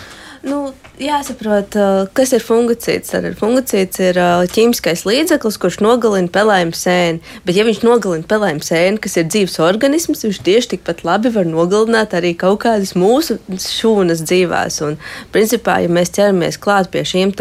Nu, 0.45 0.67
jāsaprot, 1.01 1.75
kas 2.17 2.33
ir 2.35 2.43
fungicīds. 2.43 3.11
Tad 3.13 3.27
fungicīds 3.39 4.01
ir 4.03 4.19
ķīmiskais 4.53 5.03
līdzeklis, 5.07 5.59
kurš 5.61 5.79
nogalina 5.85 6.31
pelējumu 6.33 6.77
sēni. 6.77 7.21
Bet, 7.45 7.57
ja 7.57 7.65
viņš 7.67 7.81
nogalina 7.85 8.27
pelējumu 8.29 8.65
sēni, 8.65 9.01
kas 9.03 9.17
ir 9.19 9.29
dzīves 9.29 9.57
organisms, 9.63 10.25
viņš 10.25 10.41
tieši 10.47 10.71
tikpat 10.75 11.03
labi 11.07 11.31
var 11.35 11.47
nogalināt 11.49 12.17
arī 12.17 12.33
kaut 12.37 12.61
kādas 12.65 12.95
mūsu 12.97 13.39
šūnas 13.63 14.25
dzīvēs. 14.27 14.81
Un, 14.87 14.99
principā, 15.35 15.79
ja 15.85 15.91
mēs 15.91 16.13
ķeramies 16.17 16.59
klāt 16.61 16.91
pie 16.93 17.05
šiem 17.07 17.33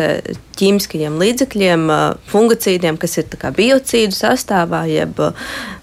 ķīmiskajiem 0.57 1.21
līdzekļiem, 1.21 1.87
fungicīdiem, 2.31 2.99
kas 3.01 3.21
ir 3.21 3.37
biocīdu 3.57 4.16
sastāvā, 4.16 4.87
jeb 4.90 5.21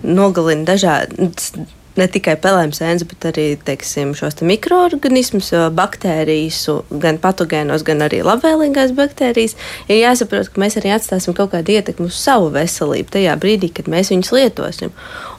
nogalina 0.04 0.74
dažādas 0.74 1.54
ne 2.00 2.08
tikai 2.10 2.36
pelēm 2.42 2.74
sēnes, 2.76 3.06
bet 3.10 3.28
arī 3.30 3.46
teiksim, 3.66 4.14
šos 4.18 4.40
te 4.40 4.48
mikroorganismus, 4.50 5.52
baktērijas, 5.78 6.62
gan 7.04 7.20
patogēnos, 7.22 7.86
gan 7.88 8.06
arī 8.08 8.24
labvēlīgās 8.26 8.96
baktērijas. 8.98 9.56
Ir 9.90 10.02
jāsaprot, 10.02 10.50
ka 10.54 10.64
mēs 10.64 10.80
arī 10.82 10.94
atstāsim 10.96 11.38
kaut 11.38 11.54
kādu 11.54 11.76
ietekmi 11.76 12.10
uz 12.10 12.18
savu 12.18 12.50
veselību 12.56 13.14
tajā 13.18 13.38
brīdī, 13.42 13.72
kad 13.74 13.92
mēs 13.92 14.14
viņus 14.14 14.34
lietosim. 14.36 14.94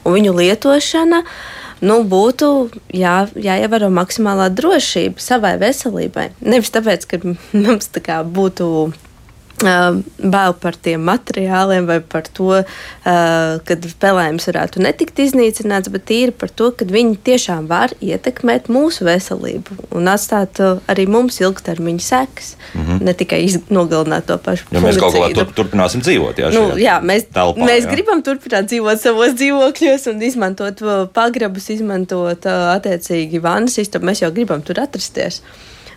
Un 0.05 0.17
viņu 0.17 0.35
lietošana 0.39 1.23
nu, 1.85 1.99
būtu 2.07 2.51
jā, 2.95 3.17
jāievēro 3.35 3.91
maksimālā 3.93 4.47
drošība 4.55 5.21
savai 5.21 5.55
veselībai. 5.61 6.29
Nevis 6.45 6.71
tāpēc, 6.75 7.09
ka 7.09 7.21
mums 7.65 7.91
tā 7.91 8.03
kā 8.05 8.21
būtu 8.23 8.69
bail 9.63 10.53
par 10.59 10.75
tiem 10.75 11.03
materiāliem 11.07 11.85
vai 11.87 11.99
par 12.03 12.27
to, 12.27 12.59
ka 13.03 13.77
pelējums 14.01 14.49
varētu 14.49 14.81
netikt 14.83 15.21
iznīcināts, 15.23 15.91
bet 15.93 16.05
tīri 16.09 16.33
par 16.35 16.51
to, 16.51 16.71
ka 16.75 16.87
viņi 16.89 17.15
tiešām 17.23 17.69
var 17.69 17.93
ietekmēt 18.03 18.67
mūsu 18.67 19.07
veselību 19.07 19.77
un 19.95 20.11
atstāt 20.11 20.59
arī 20.91 21.07
mums 21.07 21.39
ilgtermiņa 21.39 22.03
sekas. 22.03 22.55
Mm 22.73 22.85
-hmm. 22.85 23.03
Ne 23.05 23.13
tikai 23.13 23.41
nogalināt 23.69 24.27
to 24.27 24.37
pašu. 24.37 24.65
Ja 24.71 24.81
mēs 24.81 24.99
kaut 24.99 25.15
kā 25.15 25.33
tur, 25.33 25.51
turpināsim 25.55 26.01
dzīvot, 26.01 26.37
jā, 26.37 26.51
nu, 26.51 26.75
jā 26.77 26.99
mēs, 27.01 27.27
telpā, 27.31 27.65
mēs 27.65 27.85
jā. 27.85 27.91
gribam 27.91 28.21
turpināt 28.21 28.67
dzīvot 28.67 29.01
savos 29.01 29.33
dzīvokļos 29.39 30.09
un 30.11 30.21
izmantot 30.21 30.81
pagrabus, 31.13 31.69
izmantot 31.69 32.45
attiecīgi 32.45 33.41
vannas 33.41 33.77
istabu. 33.77 34.05
Mēs 34.05 34.21
jau 34.21 34.31
gribam 34.31 34.61
tur 34.61 34.79
atrasties. 34.79 35.41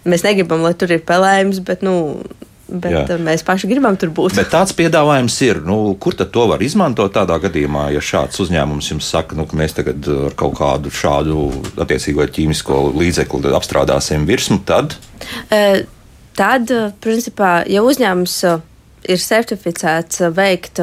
Mēs 0.05 0.23
negribam, 0.23 0.63
lai 0.63 0.75
tur 0.75 0.93
ir 0.93 1.01
pelējums, 1.01 1.59
bet 1.65 1.83
nu, 1.83 2.23
Bet 2.69 3.09
Jā. 3.09 3.17
mēs 3.25 3.45
paši 3.47 3.69
gribam 3.71 3.97
tur 3.97 4.11
būt. 4.13 4.35
Bet 4.37 4.51
tāds 4.53 4.75
piedāvājums 4.77 5.37
ir. 5.47 5.63
Nu, 5.65 5.95
kur 6.01 6.17
tad 6.19 6.33
to 6.35 6.45
var 6.51 6.61
izmantot 6.65 7.15
tādā 7.17 7.39
gadījumā, 7.41 7.87
ja 7.95 8.03
šāds 8.05 8.43
uzņēmums 8.45 8.91
jums 8.93 9.09
saka, 9.09 9.39
nu, 9.39 9.47
ka 9.49 9.57
mēs 9.57 9.77
tagad 9.79 10.09
ar 10.29 10.37
kaut 10.39 10.59
kādu 10.61 10.93
šādu 10.93 11.49
attiecīgo 11.81 12.27
ķīmisko 12.29 12.83
līdzekli 12.93 13.55
apstrādāsim 13.57 14.29
virsmu, 14.29 14.61
tad? 14.69 14.99
E, 15.49 15.87
tad, 16.37 16.75
principā, 17.01 17.63
ja 17.73 17.85
uzņēmums 17.87 18.37
ir 19.07 19.21
certificēts 19.23 20.23
veikt 20.35 20.81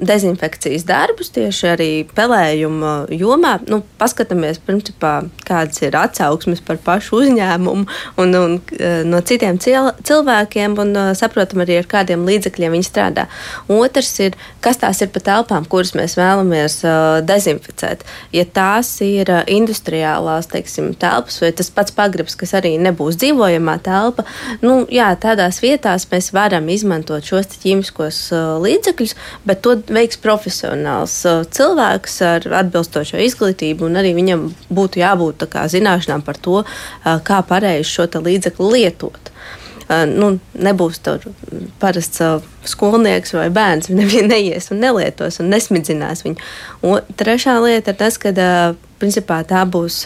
dezinfekcijas 0.00 0.86
darbus 0.88 1.32
tieši 1.34 1.68
arī 1.74 1.90
pelējuma 2.16 2.94
jomā. 3.12 3.56
Nu, 3.70 3.82
paskatāmies, 4.00 4.60
principā, 4.64 5.20
kādas 5.46 5.82
ir 5.84 5.96
atsauksmes 5.98 6.62
par 6.64 6.80
pašu 6.84 7.20
uzņēmumu 7.20 7.86
un, 8.22 8.36
un 8.38 8.56
e, 8.76 8.92
no 9.08 9.20
citiem 9.26 9.58
cil 9.62 9.90
cilvēkiem, 10.06 10.76
un 10.80 10.96
saprotam 11.18 11.64
arī, 11.64 11.80
ar 11.80 11.88
kādiem 11.90 12.24
līdzekļiem 12.28 12.76
viņi 12.76 12.88
strādā. 12.88 13.26
Otrs 13.70 14.12
ir, 14.24 14.38
kas 14.64 14.80
tās 14.80 15.02
ir 15.04 15.12
pa 15.12 15.22
telpām, 15.24 15.66
kuras 15.70 15.92
mēs 15.98 16.16
vēlamies 16.18 16.80
uh, 16.86 17.20
dezinficēt. 17.26 18.04
Ja 18.34 18.44
tās 18.46 18.92
ir 19.04 19.30
industriālās, 19.50 20.48
teiksim, 20.50 20.92
telpas 21.00 21.40
vai 21.42 21.52
tas 21.56 21.70
pats 21.74 21.94
pagrabs, 21.94 22.36
kas 22.38 22.54
arī 22.58 22.74
nebūs 22.82 23.18
dzīvojamā 23.20 23.76
telpa, 23.84 24.26
nu, 24.64 24.82
jā, 24.92 25.10
tādās 25.20 25.60
vietās 25.64 26.06
mēs 26.10 26.32
varam 26.36 26.68
izmantot 26.72 27.26
šos 27.26 27.49
ķīmiskos 27.62 28.20
līdzekļus, 28.64 29.16
bet 29.48 29.62
to 29.64 29.76
veiks 29.90 30.20
profesionāls 30.22 31.16
cilvēks 31.56 32.20
ar 32.26 32.46
atbilstošo 32.62 33.20
izglītību, 33.24 33.88
un 33.88 34.00
arī 34.00 34.14
viņam 34.18 34.46
būtu 34.70 35.02
jābūt 35.02 35.48
kā, 35.50 35.66
zināšanām 35.72 36.22
par 36.26 36.38
to, 36.38 36.62
kā 37.04 37.42
pareizi 37.48 37.90
šo 37.90 38.08
līdzekli 38.20 38.72
lietot. 38.76 39.30
Nu, 39.90 40.36
nebūs 40.54 41.00
parasts 41.82 42.20
skolnieks 42.70 43.34
vai 43.34 43.48
bērns. 43.50 43.88
Viņš 43.90 44.20
neies 44.28 44.70
un 44.70 44.78
nelietos 44.84 45.40
un 45.42 45.50
nesmidzinās 45.50 46.22
viņu. 46.22 46.38
Un 46.86 47.16
trešā 47.18 47.56
lieta 47.64 47.90
ir 47.90 47.98
tas, 47.98 48.20
ka 48.22 48.30
principā 49.00 49.40
tā 49.48 49.64
būs, 49.66 50.04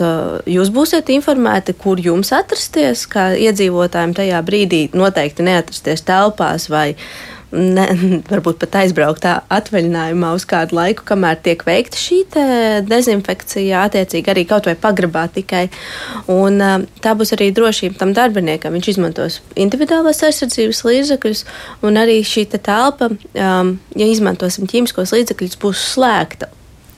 jūs 0.48 0.70
būsiet 0.72 1.10
informēti, 1.12 1.74
kur 1.76 2.00
jums 2.00 2.32
atrasties, 2.32 3.04
kā 3.10 3.32
iedzīvotājiem 3.36 4.14
tajā 4.16 4.40
brīdī 4.46 4.86
noteikti 4.96 5.44
neatrasties 5.44 6.06
telpās 6.06 6.70
vai 6.72 6.94
ne, 7.52 7.86
varbūt 8.32 8.60
pat 8.62 8.78
aizbraukt 8.82 9.26
atvaļinājumā 9.26 10.32
uz 10.36 10.46
kādu 10.48 10.78
laiku, 10.78 11.04
kamēr 11.08 11.38
tiek 11.44 11.64
veikta 11.66 12.00
šī 12.00 12.22
dezinfekcija, 12.88 13.84
attiecīgi 13.88 14.32
arī 14.32 14.46
kaut 14.48 14.68
vai 14.68 14.76
pagrabā 14.80 15.26
tikai. 15.34 15.66
Un, 16.32 16.60
tā 17.04 17.14
būs 17.18 17.34
arī 17.36 17.50
drošība 17.54 18.00
tam 18.00 18.14
darbiniekam. 18.16 18.74
Viņš 18.74 18.90
izmantos 18.94 19.40
individuālās 19.60 20.24
aizsardzības 20.26 20.84
līdzekļus, 20.88 21.44
un 21.86 22.00
arī 22.00 22.20
šī 22.26 22.48
te 22.54 22.60
telpa, 22.62 23.10
ja 23.34 24.08
izmantosim 24.08 24.68
ķīmiskos 24.70 25.14
līdzekļus, 25.16 25.58
būs 25.62 25.88
slēgta 25.94 26.50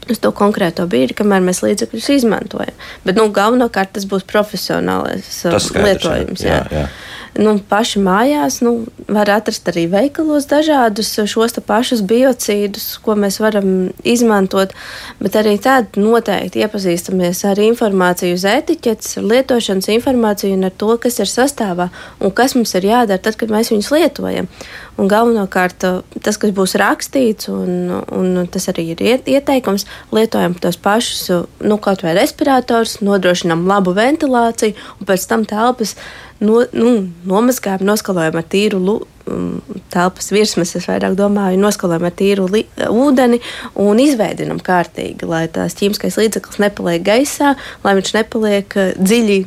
uz 0.07 0.21
to 0.23 0.31
konkrēto 0.31 0.85
brīdi, 0.87 1.17
kamēr 1.19 1.43
mēs 1.43 1.65
līdzekļus 1.65 2.13
izmantojam. 2.21 2.77
Bet 3.03 3.19
nu, 3.19 3.27
galvenokārt 3.35 3.97
tas 3.97 4.07
būs 4.07 4.23
profesionālais 4.31 5.41
tas 5.43 5.67
lietojums. 5.75 6.47
Jā, 6.47 6.63
jā. 6.71 6.85
Jā 6.87 7.17
nu, 7.40 7.57
paši 7.68 8.01
mājās 8.03 8.61
nu, 8.64 8.72
var 9.12 9.31
atrast 9.31 9.68
arī 9.70 9.87
veikalos 9.90 10.49
dažādus 10.51 11.12
šos 11.29 11.57
pašus 11.66 12.03
biocīdus, 12.07 12.87
ko 13.05 13.16
mēs 13.18 13.38
varam 13.42 13.90
izmantot. 14.05 14.75
Bet 15.20 15.38
arī 15.38 15.57
tad 15.62 15.99
noteikti 16.01 16.62
iepazīstamies 16.64 17.44
ar 17.49 17.61
informāciju 17.62 18.37
uz 18.37 18.46
etiķetes, 18.51 19.18
ar 19.20 19.29
lietošanas 19.33 19.90
informāciju 19.96 20.57
un 20.57 20.68
ar 20.68 20.75
to, 20.77 20.92
kas 21.03 21.20
ir 21.22 21.31
sastāvā 21.31 21.88
un 22.20 22.35
kas 22.35 22.57
mums 22.59 22.75
ir 22.79 22.88
jādara 22.90 23.22
tad, 23.22 23.38
kad 23.40 23.53
mēs 23.53 23.72
viņus 23.72 23.92
lietojam. 23.94 24.51
Un 24.96 25.11
galvenokārt 25.12 25.85
tas, 26.25 26.38
kas 26.40 26.53
būs 26.57 26.77
rakstīts, 26.81 27.51
un, 27.53 27.99
un 28.16 28.46
tas 28.53 28.70
arī 28.72 28.88
ir 28.94 29.03
ieteikums, 29.05 29.85
lietojam 30.16 30.57
tos 30.61 30.79
pašus, 30.81 31.27
nu, 31.61 31.77
kaut 31.83 32.05
vai 32.07 32.14
respirators, 32.16 33.03
nodrošinām 33.05 33.66
labu 33.68 33.92
ventilāciju 33.96 34.72
un 35.01 35.11
pēc 35.11 35.29
tam 35.29 35.44
telpas 35.49 35.96
no, 36.40 36.62
nu, 36.72 36.94
nomazgājam, 37.29 37.87
noskalojam 37.88 38.38
ar 38.40 38.46
tīru 38.53 38.81
lu, 38.83 38.96
um, 39.31 39.61
telpas 39.92 40.31
virsmas, 40.35 40.75
es 40.79 40.88
vairāk 40.90 41.16
domāju, 41.18 41.61
noskalojam 41.62 42.07
ar 42.09 42.14
tīru 42.16 42.49
li, 42.53 42.64
ūdeni 42.90 43.40
un 43.83 44.03
izveidinam 44.03 44.61
kārtīgi, 44.64 45.29
lai 45.29 45.46
tās 45.53 45.77
ķīmiskais 45.79 46.18
līdzeklis 46.20 46.62
nepaliek 46.62 47.05
gaisā, 47.07 47.55
lai 47.85 47.96
viņš 47.99 48.14
nepaliek 48.18 48.79
uh, 48.81 48.92
dziļi 49.01 49.40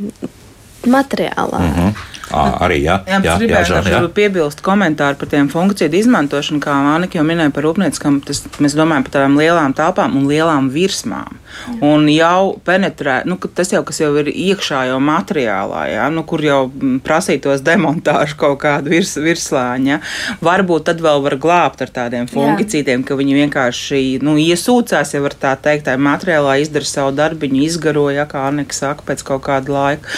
materiālā. 0.89 1.59
-hmm. 1.59 2.18
À, 2.29 2.43
arī 2.65 2.83
jā, 2.83 2.99
Jā, 3.09 3.19
jā, 3.25 3.35
jā, 3.41 3.61
jā, 3.65 3.81
jā. 3.89 3.99
piebilst 4.13 4.61
komentāru 4.65 5.17
par 5.17 5.29
tiem 5.31 5.47
funkciju 5.49 5.89
izmantošanu, 5.97 6.61
kā 6.61 6.75
Mānika 6.85 7.17
jau 7.17 7.25
minēja 7.25 7.53
par 7.55 7.65
rūpnieciskām, 7.65 8.19
tas 8.25 8.43
mēs 8.61 8.75
domājam 8.77 9.05
par 9.07 9.15
tādām 9.15 9.37
lielām 9.39 9.73
telpām 9.77 10.17
un 10.19 10.27
lielām 10.29 10.69
virsmām. 10.73 11.39
Jā. 11.39 11.77
Un 11.89 12.05
jau 12.13 12.59
penetrē, 12.65 13.23
nu, 13.25 13.39
tas 13.57 13.73
jau, 13.73 13.81
kas 13.87 14.01
jau 14.03 14.11
ir 14.21 14.29
iekšā 14.29 14.83
jau 14.91 14.99
materiālā, 15.01 15.85
jā, 15.89 16.05
nu, 16.13 16.23
kur 16.29 16.43
jau 16.45 16.59
prasītos 17.05 17.63
demontāžu 17.65 18.37
kaut 18.43 18.59
kādu 18.61 18.93
virs, 18.93 19.15
virslāņa, 19.17 19.99
varbūt 20.45 20.85
tad 20.91 21.01
vēl 21.01 21.23
var 21.25 21.37
glābt 21.41 21.81
ar 21.81 21.93
tādiem 21.95 22.29
fungicīdiem, 22.29 23.03
ka 23.07 23.17
viņi 23.17 23.39
vienkārši 23.41 24.03
nu, 24.25 24.37
iesūcās, 24.37 25.15
ja 25.15 25.23
var 25.25 25.33
tā 25.33 25.55
teikt, 25.57 25.87
tā 25.89 25.97
materiālā 25.97 26.59
izdara 26.61 26.85
savu 26.85 27.15
darbiņu, 27.17 27.65
izgaroja, 27.65 28.27
kā 28.29 28.45
Annika 28.51 28.77
saka, 28.77 29.07
pēc 29.09 29.25
kaut 29.25 29.43
kāda 29.49 29.73
laika. 29.73 30.17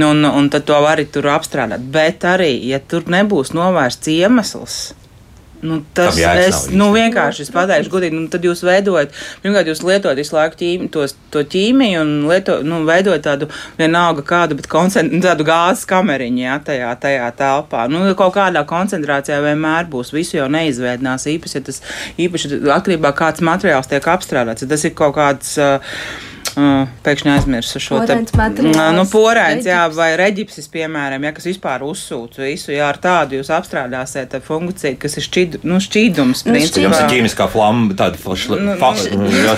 Un, 0.00 0.24
un 0.24 0.48
tad 0.52 0.64
to 0.68 0.80
var 0.80 0.96
arī 0.96 1.06
tur 1.12 1.28
apstrādāt. 1.50 1.84
Bet 1.92 2.24
arī, 2.28 2.54
ja 2.70 2.78
tur 2.80 3.10
nebūs 3.10 3.54
novērsts 3.56 4.14
iemesls, 4.14 4.80
Nu, 5.60 5.82
tas 5.92 6.16
es, 6.16 6.62
nu, 6.72 6.86
vienkārši 6.94 7.42
es 7.44 7.50
pateikšu, 7.52 7.90
godīgi, 7.92 8.16
nu, 8.16 8.28
tad 8.32 8.44
jūs 8.48 8.62
veidojat, 8.64 9.12
pirmkārt, 9.42 9.68
jūs 9.68 9.82
lietojat 9.84 10.16
visu 10.16 10.32
laiku 10.32 10.56
ķīmi, 10.56 10.88
tos, 10.94 11.12
to 11.34 11.42
ķīmiju 11.52 12.00
un 12.00 12.14
lieto, 12.30 12.54
nu, 12.64 12.78
veidojat 12.88 13.26
tādu 13.26 13.50
vienalga 13.76 14.24
kādu, 14.24 14.56
bet 14.56 14.70
koncent, 14.72 15.12
tādu 15.20 15.44
gāzes 15.44 15.84
kameriņu, 15.90 16.40
jā, 16.46 16.56
tajā, 16.64 16.94
tajā 17.02 17.28
telpā. 17.36 17.84
Nu, 17.92 18.06
kaut 18.16 18.32
kādā 18.38 18.64
koncentrācijā 18.72 19.42
vienmēr 19.44 19.90
būs, 19.92 20.14
visu 20.16 20.38
jau 20.38 20.48
neizvēdinās, 20.48 21.28
īpaši, 21.34 21.58
ja 21.60 21.68
tas, 21.68 21.84
īpaši 22.24 22.62
atkarībā 22.78 23.12
kāds 23.20 23.44
materiāls 23.44 23.92
tiek 23.92 24.10
apstrādāts, 24.16 24.64
ja 24.64 24.72
tas 24.72 24.88
ir 24.88 24.96
kaut 24.96 25.18
kāds. 25.20 25.58
Uh, 25.60 26.28
Uh, 26.58 26.88
pēkšņi 27.04 27.30
aizmirsu 27.34 27.80
šo 27.82 28.00
tādu 28.08 28.64
nu, 28.66 29.04
porēns, 29.10 29.66
jā, 29.68 29.82
vai 29.94 30.08
reģipsis, 30.18 30.66
piemēram, 30.72 31.22
ja, 31.26 31.32
kas 31.36 31.46
vispār 31.46 31.84
uzsūc 31.86 32.40
visu. 32.42 32.72
Jā, 32.74 32.88
ar 32.90 32.98
tādu 33.02 33.38
jūs 33.38 33.52
apstrādāsiet 33.54 34.34
fungiciju, 34.46 34.98
kas 35.00 35.18
ir 35.20 35.26
šķid, 35.26 35.58
nu, 35.68 35.78
šķīdums. 35.84 36.44
Nu, 36.46 36.56
principā. 36.56 37.02
Ķīmiskā 37.10 37.46
flamba, 37.52 37.96
tāda 38.00 38.20
flaša. 38.20 38.56
Nu, 38.56 38.74
nu, 38.74 39.30
jā, 39.30 39.54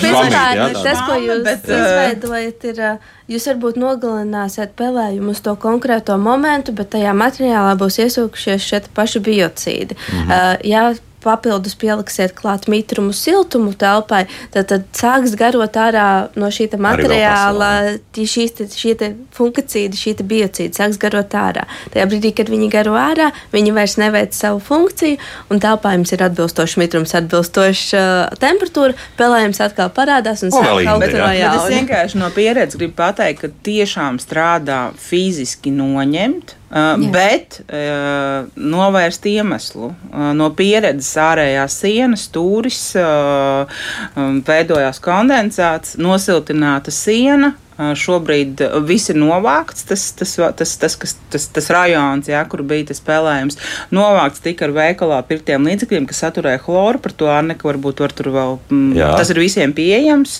tas, 0.83 1.01
ko 1.07 1.17
jūs 1.21 1.43
bet, 1.47 1.67
izveidojat, 1.67 2.69
ir. 2.71 2.83
Jūs 3.31 3.45
varbūt 3.47 3.77
nogalināsiet 3.79 4.73
pelējumu 4.77 5.31
uz 5.31 5.39
to 5.45 5.53
konkrēto 5.59 6.17
momentu, 6.19 6.73
bet 6.75 6.91
tajā 6.97 7.13
materiālā 7.15 7.77
būs 7.79 8.01
iesūkušies 8.03 8.67
šie 8.67 8.81
paši 8.93 9.23
biocīdi. 9.23 9.95
Mm 9.95 10.19
-hmm. 10.19 10.33
uh, 10.35 10.65
jā, 10.67 10.83
papildus 11.23 11.75
pieliksiet 11.79 12.35
klāt 12.37 12.67
mitrumu, 12.71 13.13
siltumu 13.15 13.73
telpai, 13.79 14.25
tad, 14.53 14.67
tad 14.71 14.87
sāks 14.97 15.35
garot 15.39 15.77
ārā 15.79 16.07
no 16.39 16.49
šī 16.53 16.69
materiāla 16.81 17.69
šie 18.13 18.93
te 18.99 19.09
funkcīdi, 19.35 19.99
šī 19.99 20.15
te 20.19 20.27
biocīdi 20.27 20.77
sāks 20.77 20.99
garot 21.01 21.33
ārā. 21.37 21.65
Tajā 21.93 22.07
brīdī, 22.11 22.33
kad 22.37 22.51
viņi 22.51 22.69
garo 22.73 22.95
ārā, 22.99 23.31
viņi 23.53 23.75
vairs 23.75 23.97
neveic 24.01 24.35
savu 24.37 24.61
funkciju, 24.63 25.19
un 25.53 25.61
telpā 25.63 25.95
jums 25.97 26.13
ir 26.15 26.25
atbilstošs 26.27 26.77
mitrums, 26.81 27.15
atbilstošs 27.19 27.85
uh, 27.97 28.33
temperatūra, 28.41 28.97
pelējums 29.19 29.61
atkal 29.63 29.91
parādās 29.93 30.45
un 30.45 30.53
sāk 30.53 30.83
kaut 30.85 31.07
kā 31.07 31.29
jaunu. 31.37 31.61
Es 31.63 31.77
vienkārši 31.77 32.21
no 32.21 32.31
pieredzes 32.33 32.79
gribu 32.79 32.97
pateikt, 32.99 33.43
ka 33.43 33.53
tiešām 33.67 34.19
strādā 34.23 34.81
fiziski 34.99 35.73
noņemt 35.73 36.57
Jā. 36.73 37.09
bet 37.13 37.59
uh, 37.67 38.47
novērst 38.57 39.27
iemeslu. 39.29 39.91
Uh, 40.09 40.31
no 40.33 40.49
pieredzes 40.57 41.11
ārējās 41.21 41.75
sienas, 41.83 42.23
stūris, 42.29 42.79
uh, 42.97 43.69
veidojās 44.47 45.01
kondensāts, 45.03 45.99
nosiltināta 46.01 46.93
siena, 46.93 47.53
Šobrīd 47.77 48.61
viss 48.85 49.09
ir 49.09 49.17
novākts, 49.17 49.87
tas, 49.89 50.05
tas, 50.17 50.35
tas, 50.37 50.75
tas, 50.77 50.97
tas, 51.01 51.15
tas, 51.33 51.47
tas 51.55 51.69
rajons, 51.73 52.29
jā, 52.29 52.41
kur 52.49 52.61
bija 52.67 52.91
tas 52.91 53.01
spēlējums. 53.01 53.57
Novākts 53.95 54.43
tika 54.43 54.67
ar 54.67 54.75
veikalā 54.75 55.19
pirktiem 55.25 55.65
līdzekļiem, 55.65 56.05
kas 56.09 56.21
saturēja 56.25 56.61
chloru. 56.63 57.01
Par 57.03 57.15
to 57.17 57.29
Anneka 57.33 57.67
varbūt 57.67 58.03
var 58.03 58.13
tur 58.15 58.29
vēl. 58.33 58.59
Mm. 58.69 58.93
Tas 59.17 59.31
ir 59.33 59.41
visiem 59.41 59.73
pieejams. 59.75 60.39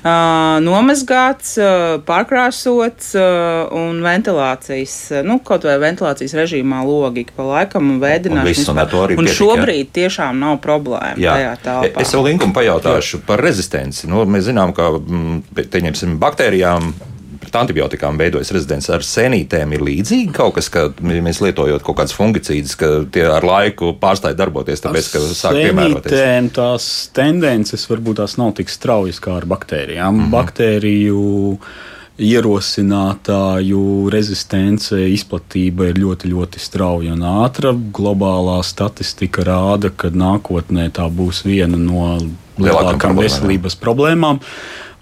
Uh, 0.00 0.58
nomazgāts, 0.64 1.54
uh, 1.60 1.96
pārkrāsots 2.06 3.12
uh, 3.18 3.70
un 3.76 4.02
ventilācijas, 4.04 4.96
nu, 5.26 5.38
kaut 5.46 5.66
vai 5.68 5.78
ventilācijas 5.82 6.34
režīmā 6.40 6.82
logika 6.86 7.36
pa 7.36 7.46
laikam 7.46 7.94
un 7.94 8.02
vēdināšana. 8.02 8.86
Un, 8.90 9.16
un, 9.16 9.22
un 9.22 9.30
šobrīd 9.30 9.86
jā. 9.86 9.92
tiešām 10.02 10.42
nav 10.42 10.58
problēma 10.64 11.14
jā. 11.20 11.38
tajā 11.38 11.54
telpā. 11.62 12.02
Es 12.02 12.14
vēl 12.14 12.26
Linkum 12.32 12.54
pajautāšu 12.56 13.22
par 13.26 13.40
rezistenci. 13.44 14.08
Nu, 14.10 14.24
mēs 14.26 14.48
zinām, 14.48 14.74
ka, 14.76 14.90
mm, 14.98 15.66
pieņemsim, 15.72 16.16
baktērijas 16.22 16.55
baktērijām. 16.56 16.94
Pret 17.36 17.56
antibiotikām 17.60 18.16
veidojas 18.18 18.48
rezidents 18.50 18.88
ar 18.90 19.04
senītēm. 19.04 19.74
Ir 19.76 19.82
līdzīgi 19.84 20.32
kaut 20.34 20.54
kas, 20.56 20.70
ka 20.72 20.88
mēs 21.04 21.42
lietojot 21.44 21.82
kaut 21.84 21.98
kādas 21.98 22.14
fungicīdas, 22.16 22.72
ka 22.80 22.88
tie 23.12 23.26
ar 23.28 23.44
laiku 23.44 23.92
pārstāj 24.00 24.34
darboties, 24.34 24.80
tāpēc, 24.82 25.10
ka 25.12 25.20
sāk 25.20 25.58
piemēroties. 25.60 26.48
Tās 26.56 26.86
tendences 27.14 27.84
varbūt 27.90 28.22
tās 28.22 28.38
nav 28.40 28.54
tik 28.56 28.72
straujas 28.72 29.20
kā 29.20 29.36
ar 29.36 29.46
baktērijām. 29.46 30.16
Mm 30.16 30.24
-hmm. 30.24 30.32
Baktēriju 30.32 31.68
ierosinātāju 32.16 34.08
rezistence, 34.10 34.96
izplatība 34.96 35.90
ir 35.90 36.00
ļoti, 36.00 36.32
ļoti 36.32 36.58
strauja 36.58 37.12
un 37.12 37.22
ātra. 37.22 37.74
Globālā 37.76 38.62
statistika 38.64 39.44
rāda, 39.44 39.92
ka 39.92 40.08
nākotnē 40.08 40.88
tā 40.90 41.06
būs 41.12 41.44
viena 41.44 41.76
no 41.76 42.16
lielākām 42.58 43.20
veselības 43.20 43.76
problēmām. 43.76 44.40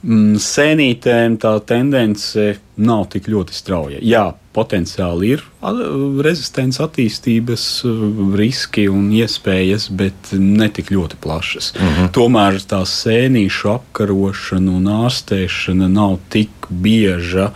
Mm, 0.04 0.36
sēnītēm 0.36 1.38
tā 1.40 1.54
tendence 1.64 2.58
nav 2.76 3.06
tik 3.12 3.30
ļoti 3.32 3.54
strauja. 3.56 4.00
Jā, 4.04 4.26
potenciāli 4.54 5.30
ir 5.32 5.44
rezistents 6.24 6.80
attīstības 6.84 7.64
riski 8.36 8.84
un 8.92 9.06
iespējas, 9.16 9.88
bet 9.96 10.34
ne 10.36 10.68
tik 10.68 10.92
ļoti 10.92 11.16
plašas. 11.24 11.72
Mm 11.78 11.88
-hmm. 11.88 12.12
Tomēr 12.18 12.60
tā 12.68 12.82
sēnīšu 12.84 13.72
apkarošana 13.78 14.76
un 14.76 14.92
ārstēšana 14.98 15.88
nav 15.88 16.18
tik 16.28 16.68
bieža 16.68 17.50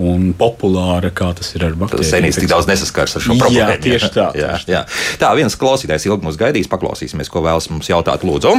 un 0.00 0.32
populāra, 0.32 1.12
kā 1.12 1.34
tas 1.36 1.54
ir 1.54 1.64
ar 1.64 1.76
baktērijiem. 1.76 2.10
Senīs 2.10 2.40
tik 2.40 2.48
daudz 2.48 2.66
nesaskars 2.66 3.16
ar 3.16 3.22
šo 3.22 3.36
problēmu. 3.36 3.76
Jā, 3.76 3.80
tieši 3.80 4.12
tā. 4.14 4.32
jā, 4.34 4.56
tieši 4.56 4.72
jā. 4.72 4.84
tā 5.20 5.36
viens 5.36 5.56
klausītājs 5.56 6.08
ilgi 6.08 6.26
mūs 6.26 6.40
gaidīs, 6.40 6.70
paklausīsimies, 6.72 7.28
ko 7.28 7.44
vēlas 7.44 7.68
mums 7.70 7.92
jautāt. 7.92 8.24
Lūdzu! 8.24 8.56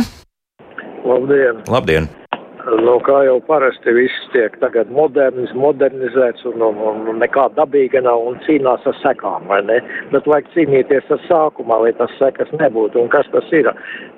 Labdien! 1.02 1.64
Labdien. 1.68 2.21
Nu, 2.72 2.94
kā 3.04 3.18
jau 3.28 3.40
parasti 3.44 3.92
viss 3.92 4.28
tiek 4.32 4.54
tagad 4.62 4.92
moderniz, 4.96 5.50
modernizēts 5.60 6.46
un, 6.48 6.62
un, 6.64 7.02
un 7.12 7.20
nekā 7.20 7.50
dabīga 7.58 8.00
nav 8.06 8.24
un 8.30 8.38
cīnās 8.46 8.86
ar 8.88 8.96
sekām, 9.02 9.50
vai 9.50 9.60
ne? 9.68 9.82
Bet 10.14 10.30
vajag 10.30 10.48
cīnīties 10.54 11.12
ar 11.12 11.20
sākumā, 11.26 11.82
lai 11.84 11.92
tas 12.00 12.14
sekas 12.16 12.54
nebūtu. 12.62 13.02
Un 13.04 13.12
kas 13.12 13.28
tas 13.36 13.52
ir? 13.58 13.68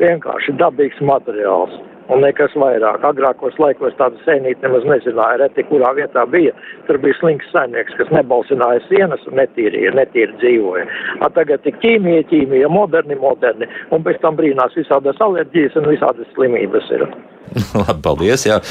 Vienkārši 0.04 0.54
dabīgs 0.62 1.02
materiāls 1.02 1.74
un 2.14 2.22
nekas 2.22 2.54
vairāk. 2.60 3.02
Agrākos 3.10 3.58
laikos 3.64 3.98
tāda 3.98 4.22
sēnīte 4.28 4.68
nemaz 4.68 4.86
nezināja, 4.86 5.42
reti 5.42 5.66
kurā 5.72 5.96
vietā 5.98 6.28
bija. 6.30 6.54
Tur 6.86 7.02
bija 7.02 7.18
slinks 7.24 7.50
saimnieks, 7.56 7.98
kas 7.98 8.14
nebalsināja 8.14 8.86
sienas 8.86 9.26
un 9.32 9.40
netīrīja, 9.42 9.96
netīri 9.98 10.38
dzīvoja. 10.44 10.86
A 11.26 11.34
tagad 11.34 11.66
ir 11.66 11.80
ķīmija, 11.82 12.30
ķīmija, 12.30 12.70
moderni, 12.70 13.18
moderni, 13.18 13.72
un 13.90 14.06
pēc 14.06 14.22
tam 14.22 14.38
brīnās 14.38 14.78
visādas 14.78 15.22
alerģijas 15.26 15.80
un 15.82 15.96
visādas 15.96 16.36
slimības 16.38 16.94
ir. 17.00 17.08
Labi, 17.84 18.02
paldies. 18.04 18.48
Jā. 18.50 18.62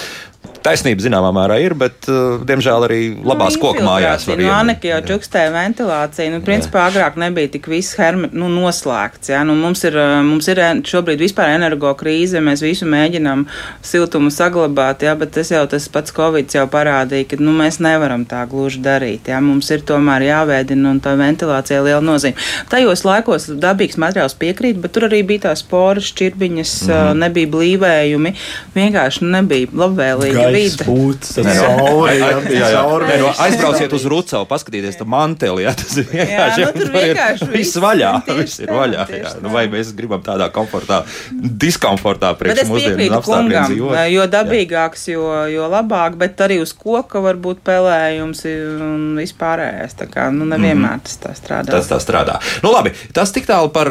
Taisnība 0.62 1.02
zināmā 1.02 1.32
mērā 1.34 1.56
ir, 1.58 1.74
bet, 1.74 2.06
uh, 2.06 2.42
diemžēl, 2.46 2.84
arī 2.86 2.98
labās 3.26 3.56
nu, 3.56 3.62
koku 3.64 3.82
mājās 3.82 4.28
var 4.28 4.38
būt. 4.38 4.50
Aneka 4.54 4.86
jau 4.92 4.98
čukstēja 5.10 5.50
ventilāciju. 5.50 6.30
Nu, 6.36 6.38
principā, 6.46 6.84
jā. 6.84 6.92
agrāk 6.92 7.16
nebija 7.18 7.50
tik 7.56 7.66
viss 7.70 7.96
herme, 7.98 8.28
nu, 8.30 8.46
noslēgts. 8.52 9.32
Jā. 9.32 9.40
Nu, 9.46 9.56
mums, 9.58 9.82
ir, 9.88 9.98
uh, 9.98 10.20
mums 10.22 10.46
ir 10.52 10.60
šobrīd 10.86 11.22
vispār 11.24 11.56
energo 11.56 11.90
krīze, 11.98 12.38
mēs 12.42 12.62
visu 12.62 12.86
mēģinām 12.90 13.42
siltumu 13.86 14.30
saglabāt, 14.34 15.02
jā, 15.02 15.16
bet 15.18 15.34
tas 15.34 15.50
jau 15.50 15.64
tas 15.70 15.88
pats 15.90 16.14
Covid 16.14 16.54
jau 16.54 16.68
parādīja, 16.70 17.32
ka 17.32 17.40
nu, 17.42 17.56
mēs 17.58 17.80
nevaram 17.82 18.22
tā 18.30 18.44
gluži 18.50 18.84
darīt. 18.86 19.32
Jā. 19.34 19.42
Mums 19.42 19.70
ir 19.74 19.82
tomēr 19.88 20.28
jāveidina 20.28 20.94
un 20.94 21.02
tā 21.02 21.16
ventilācija 21.18 21.82
liela 21.82 22.02
nozīme. 22.06 22.38
Tajos 22.70 23.02
laikos 23.08 23.48
dabīgs 23.50 23.98
materiāls 23.98 24.38
piekrīt, 24.38 24.78
bet 24.78 24.94
tur 24.94 25.10
arī 25.10 25.24
bija 25.26 25.48
tās 25.48 25.66
poras, 25.66 26.06
šķirbiņas, 26.12 26.78
mm 26.86 26.94
-hmm. 26.94 27.22
nebija 27.26 27.54
blīvējumi. 27.58 28.36
Vienkārši 28.72 29.26
nebija 29.28 29.68
labvēlīgi 29.82 30.44
vide. 30.54 30.86
Būtis, 30.88 31.34
tad 31.36 31.48
saule, 31.56 32.14
jā, 32.16 32.30
jā, 32.48 32.68
jā. 32.72 32.82
Nē, 33.02 33.16
no, 33.20 33.32
aizbrauciet 33.44 33.92
uz 33.96 34.06
Rucavu, 34.08 34.46
paskatieties 34.50 34.96
to 35.00 35.06
manteli, 35.08 35.66
jā, 35.66 35.74
tas 35.76 35.96
ir 36.00 36.08
vienkārši, 36.08 36.62
jā, 36.62 36.68
nu, 36.68 36.78
tur 36.78 36.92
vienkārši 36.94 37.46
ir 37.48 37.52
viss 37.52 37.80
vaļā, 37.82 38.12
viss 38.38 38.62
ir 38.62 38.72
vaļā, 38.72 39.06
jā. 39.18 39.32
Nu, 39.44 39.52
vai 39.52 39.66
mēs 39.72 39.92
gribam 39.96 40.22
tādā 40.24 40.48
komfortā, 40.54 41.02
diskomfortā 41.32 42.32
priekš 42.40 42.70
mūsdienu 42.70 43.08
apstākļiem 43.18 43.68
dzīvot. 43.72 43.98
Jo 44.12 44.26
dabīgāks, 44.32 45.06
jo, 45.12 45.26
jo 45.52 45.68
labāk, 45.72 46.16
bet 46.20 46.40
arī 46.46 46.60
uz 46.62 46.72
koka 46.76 47.22
var 47.24 47.40
būt 47.42 47.62
pelējums 47.66 48.44
un 48.48 49.04
vispārējais, 49.20 49.98
tā 50.00 50.08
kā, 50.10 50.28
nu, 50.34 50.48
nevienmēr 50.48 51.02
tas 51.06 51.18
tā 51.22 51.34
strādā. 51.38 51.76
Tas 51.76 51.90
tā 51.90 52.00
strādā. 52.02 52.38
Nu, 52.64 52.72
labi, 52.74 52.94
tas 53.14 53.32
tik 53.34 53.46
tālu 53.48 53.72
par, 53.74 53.90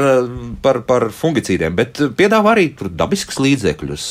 par, 0.64 0.82
par 0.88 1.08
fungicīdiem, 1.16 1.76
bet 1.78 2.02
piedāvā 2.18 2.56
arī 2.56 2.70
tur 2.78 2.92
dabisks 2.94 3.40
līdzekļus, 3.42 4.08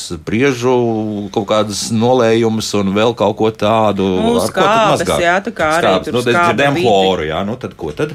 priežu 0.50 1.30
kaut 1.32 1.46
kādas 1.48 1.88
nolējumus 1.94 2.70
un 2.80 2.92
vēl 2.94 3.14
kaut 3.14 3.36
ko 3.38 3.50
tādu. 3.50 4.06
Nu, 4.20 4.40
skābes, 4.42 5.06
jā, 5.22 5.38
tā 5.44 5.52
kā 5.54 5.70
arī 5.78 5.86
skābes. 5.86 6.04
tur 6.08 6.14
nu, 6.14 6.22
dzirdējām 6.26 6.80
chloru, 6.80 7.26
jā, 7.30 7.44
nu 7.46 7.56
tad 7.60 7.76
ko 7.78 7.92
tad? 7.94 8.14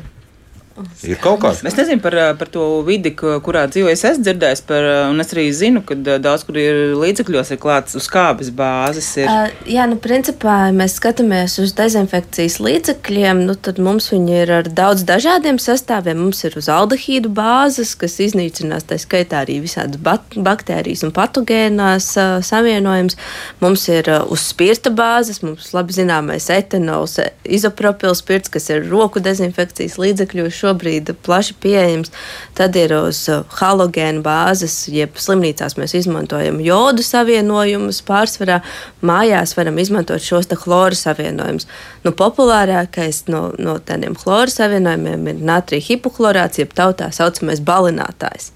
Ir 1.08 1.16
kaut 1.24 1.40
kas. 1.40 1.62
Es 1.64 1.78
nezinu 1.78 2.02
par, 2.04 2.16
par 2.36 2.50
to 2.52 2.82
vidi, 2.84 3.14
ku- 3.16 3.38
kurā 3.40 3.62
dzīvoju. 3.72 3.94
Es 3.96 4.04
esmu 4.04 4.26
dzirdējis 4.26 4.62
par, 4.68 4.88
un 5.08 5.24
es 5.24 5.30
arī 5.32 5.46
zinu, 5.56 5.80
ka 5.88 5.96
daudz 5.96 6.44
kur 6.44 6.58
ir 6.60 6.80
līdzekļos 7.00 7.52
ir 7.56 7.60
klāts 7.64 7.96
uz 7.96 8.10
kāpes 8.12 8.50
bāzes. 8.52 9.08
Ir. 9.22 9.30
Uh, 9.32 9.54
jā, 9.72 9.86
nu, 9.88 9.96
principā, 10.04 10.58
ja 10.68 10.74
mēs 10.76 10.98
skatāmies 11.00 11.56
uz 11.64 11.72
dezinfekcijas 11.78 12.58
līdzekļiem, 12.60 13.46
nu, 13.48 13.56
tad 13.56 13.80
mums 13.80 14.10
viņi 14.12 14.36
ir 14.42 14.52
ar 14.58 14.68
daudz 14.68 15.06
dažādiem 15.08 15.62
sastāviem. 15.64 16.20
Mums 16.26 16.44
ir 16.44 16.58
uz 16.60 16.68
aldehīdu 16.68 17.32
bāzes, 17.32 17.96
kas 17.96 18.18
iznīcinās 18.28 18.84
tā 18.90 19.00
skaitā 19.00 19.46
arī 19.46 19.62
visādas 19.64 20.04
baktērijas 20.36 21.06
un 21.08 21.16
patogēnās 21.16 22.10
uh, 22.20 22.36
savienojums. 22.44 23.16
Mums 23.64 23.88
ir 23.96 24.12
uh, 24.12 24.28
uz 24.28 24.44
spirta 24.52 24.92
bāzes, 24.92 25.40
mums 25.46 25.72
labi 25.72 25.96
zināmais 25.96 26.52
etanols, 26.52 27.16
izopropils 27.48 28.20
spirts, 28.26 28.52
kas 28.52 28.68
ir 28.76 28.84
roku 28.92 29.24
dezinfekcijas 29.24 29.96
līdzekļos 30.04 30.65
šobrīd 30.66 31.14
plaši 31.26 31.56
pieejams. 31.62 32.12
Tad 32.58 32.76
ir 32.80 32.94
uz 32.98 33.24
uh, 33.32 33.46
halogēnu 33.60 34.24
bāzes, 34.26 34.86
jeb 34.92 35.18
slimnīcās 35.22 35.78
mēs 35.80 35.96
izmantojam 36.02 36.60
jodu 36.64 37.06
savienojumus. 37.06 38.02
Pārsvarā 38.06 38.62
mājās 39.06 39.56
varam 39.58 39.80
izmantot 39.82 40.24
šos 40.24 40.50
chloru 40.62 40.98
savienojumus. 40.98 41.68
Nu, 42.06 42.14
populārākais 42.16 43.26
no, 43.32 43.48
no 43.60 43.80
tādiem 43.84 44.16
chloru 44.20 44.54
savienojumiem 44.54 45.34
ir 45.34 45.44
natrija 45.46 45.90
hipochlorāts, 45.90 46.62
jeb 46.62 46.74
tautā 46.78 47.12
saucamais 47.16 47.64
balinātājs. 47.66 48.52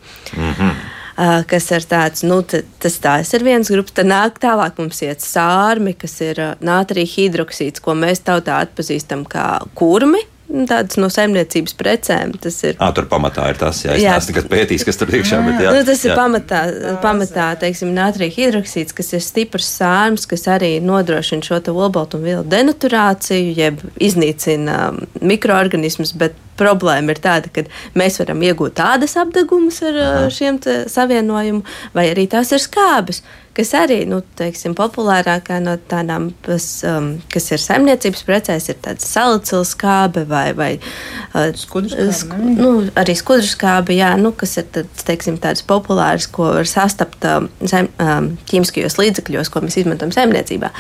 Uh, 1.20 1.41
kas 1.51 1.66
ir 1.76 1.84
tāds, 1.84 2.24
nu, 2.24 2.38
tas 2.47 2.93
tās 3.03 3.34
ir 3.36 3.43
viens 3.43 3.68
grupas. 3.68 3.91
Tad 3.97 4.07
nāk 4.07 4.38
tālāk 4.39 4.78
mums 4.80 5.01
iet 5.03 5.20
sārmi, 5.26 5.91
kas 5.99 6.14
ir 6.24 6.39
uh, 6.39 6.53
nātrija 6.64 7.10
hidroksīds, 7.18 7.84
ko 7.84 7.97
mēs 7.99 8.24
tautā 8.24 8.62
atpazīstam 8.64 9.26
kā 9.28 9.49
kurmi. 9.76 10.22
Tādas 10.50 10.97
no 10.97 11.12
saimniecības 11.14 11.76
precēm. 11.78 12.32
Tas 12.41 12.56
ir 12.66 12.80
À, 12.82 12.89
tur 12.95 13.06
pamatā 13.12 13.45
ir 13.52 13.60
tas, 13.62 13.84
jā, 13.86 13.93
es 13.93 14.02
Jā. 14.02 14.16
neesmu 14.16 14.34
nekad 14.34 14.50
pētījis, 14.50 14.86
kas 14.88 14.97
tur 14.97 15.12
iekšā, 15.14 15.41
jā. 15.45 15.74
nu, 15.76 15.84
tas 15.86 16.02
ir 16.08 16.10
jā. 16.10 16.18
pamatā, 16.18 16.62
pamatā 17.04 17.50
teiksim, 17.62 17.91
nātrija 17.93 18.34
hidroksīds, 18.34 18.95
kas 18.97 19.14
ir 19.14 19.22
stiprs 19.22 19.70
sārms, 19.78 20.26
kas 20.30 20.47
arī 20.50 20.72
nodrošina 20.82 21.45
šo 21.45 21.62
olbaltumvielu 21.70 22.47
denaturāciju, 22.50 23.54
jeb 23.60 23.84
iznīcina 24.02 24.80
um, 24.89 25.04
mikroorganismus. 25.22 26.16
Bet 26.18 26.38
problēma 26.60 27.14
ir 27.14 27.22
tāda, 27.24 27.52
ka 27.54 27.64
mēs 28.00 28.18
varam 28.24 28.41
iegūt 28.43 28.80
tādas 28.82 29.14
apgabumus 29.22 29.84
ar 29.86 30.00
uh, 30.02 30.24
šiem 30.34 30.58
te 30.66 30.82
savienojumiem, 30.91 31.62
vai 31.93 32.10
arī 32.10 32.26
tās 32.32 32.52
ir 32.56 32.64
skābes. 32.64 33.22
Kas 33.60 33.74
arī 33.76 33.97
nu, 34.07 34.22
teiksim, 34.39 34.72
populārākā 34.72 35.57
no 35.60 35.74
tādām, 35.91 36.30
kas, 36.45 36.68
um, 36.88 37.10
kas 37.28 37.49
ir 37.51 37.60
saimniecības 37.60 38.22
precēs, 38.24 38.70
ir 38.72 38.78
tāda 38.86 39.03
salicils 39.03 39.74
skābe 39.76 40.24
vai, 40.30 40.45
vai 40.55 40.70
uh, 40.78 41.49
Skudrskābe, 41.60 42.14
sk- 42.16 42.39
ne? 42.39 42.53
nu, 42.55 42.72
arī 42.95 43.18
skudrskābe, 43.20 43.97
jā, 43.97 44.14
nu, 44.22 44.32
kas 44.39 44.55
ir 44.62 44.70
tāds, 44.78 45.03
teiksim, 45.03 45.41
tāds 45.43 45.66
populārs, 45.68 46.30
ko 46.32 46.53
var 46.55 46.72
sastapt 46.72 47.28
um, 47.28 47.51
zem, 47.68 47.91
um, 47.99 48.32
ķīmiskajos 48.47 48.95
līdzekļos, 49.01 49.51
ko 49.51 49.66
mēs 49.68 49.82
izmantojam 49.84 50.16
saimniecībā. 50.16 50.72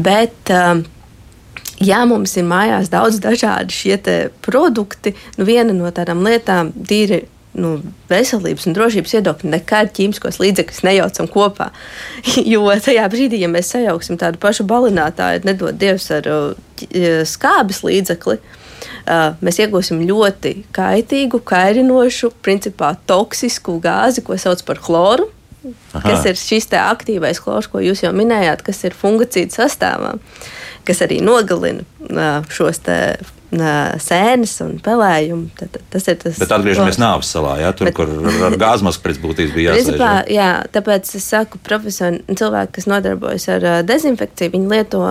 Bet, 0.00 0.38
um, 0.56 0.86
Ja 1.76 2.06
mums 2.08 2.32
ir 2.40 2.46
mājās 2.48 2.88
daudz 2.88 3.18
dažādi 3.20 3.74
šie 3.76 3.96
produkti, 4.40 5.10
nu 5.36 5.44
viena 5.44 5.74
no 5.76 5.90
tādām 5.92 6.22
lietām, 6.24 6.70
tīri 6.88 7.26
nu, 7.56 7.70
veselības 8.10 8.66
un 8.68 8.76
drošības 8.76 9.14
viedokļa, 9.16 9.52
nekad 9.56 9.92
ķīmiskos 9.96 10.38
līdzekļus 10.42 10.82
nejaucam 10.86 11.30
kopā. 11.32 11.70
Jo 12.52 12.66
tajā 12.84 13.06
brīdī, 13.12 13.40
ja 13.42 13.50
mēs 13.52 13.72
sajauksim 13.74 14.18
tādu 14.20 14.40
pašu 14.42 14.66
balinātāju, 14.68 15.44
nedod 15.48 15.76
Dievs 15.80 16.10
ar 16.14 16.28
uh, 16.30 16.58
ķ- 16.80 17.24
skābes 17.28 17.80
līdzekli, 17.86 18.36
uh, 18.40 19.38
mēs 19.44 19.60
iegūsim 19.64 20.02
ļoti 20.08 20.54
kaitīgu, 20.76 21.40
kairinošu, 21.48 22.32
principā 22.44 22.92
toksisku 23.08 23.78
gāzi, 23.84 24.24
ko 24.26 24.36
sauc 24.40 24.62
par 24.68 24.82
chloru. 24.82 25.30
Aha. 25.66 26.04
Kas 26.04 26.26
ir 26.30 26.36
šis 26.38 26.68
aktīvais 26.78 27.40
chlors, 27.42 27.66
ko 27.66 27.80
jūs 27.82 28.04
jau 28.04 28.12
minējāt, 28.14 28.62
kas 28.62 28.84
ir 28.86 28.94
fungicīdu 28.94 29.50
sastāvā, 29.56 30.12
kas 30.86 31.02
arī 31.06 31.20
nogalina 31.24 31.84
šos 32.52 32.78
te, 32.86 32.98
sēnes 34.02 34.52
un 34.64 34.76
pelējumu. 34.82 35.48
Tad, 35.58 35.78
tas 35.92 36.08
ir 36.10 36.18
tas. 36.22 36.38
Bet 36.42 36.50
atgriežamies 36.56 36.98
nāves 37.00 37.30
salā, 37.30 37.56
jā, 37.62 37.70
tur, 37.78 37.88
Bet- 37.90 37.94
kur 37.98 38.10
ar- 38.10 38.42
ar 38.50 38.56
gāzmas 38.60 38.98
pēc 39.00 39.20
būtības 39.22 39.54
bija 39.54 39.72
jāsēž. 39.74 39.84
Principā, 39.92 40.12
jā. 40.34 40.50
tāpēc 40.74 41.14
es 41.14 41.24
saku, 41.30 41.58
profesori, 41.62 42.22
cilvēki, 42.26 42.72
kas 42.78 42.88
nodarbojas 42.90 43.48
ar 43.54 43.68
dezinfekciju, 43.86 44.50
viņi 44.56 44.68
lieto 44.74 45.02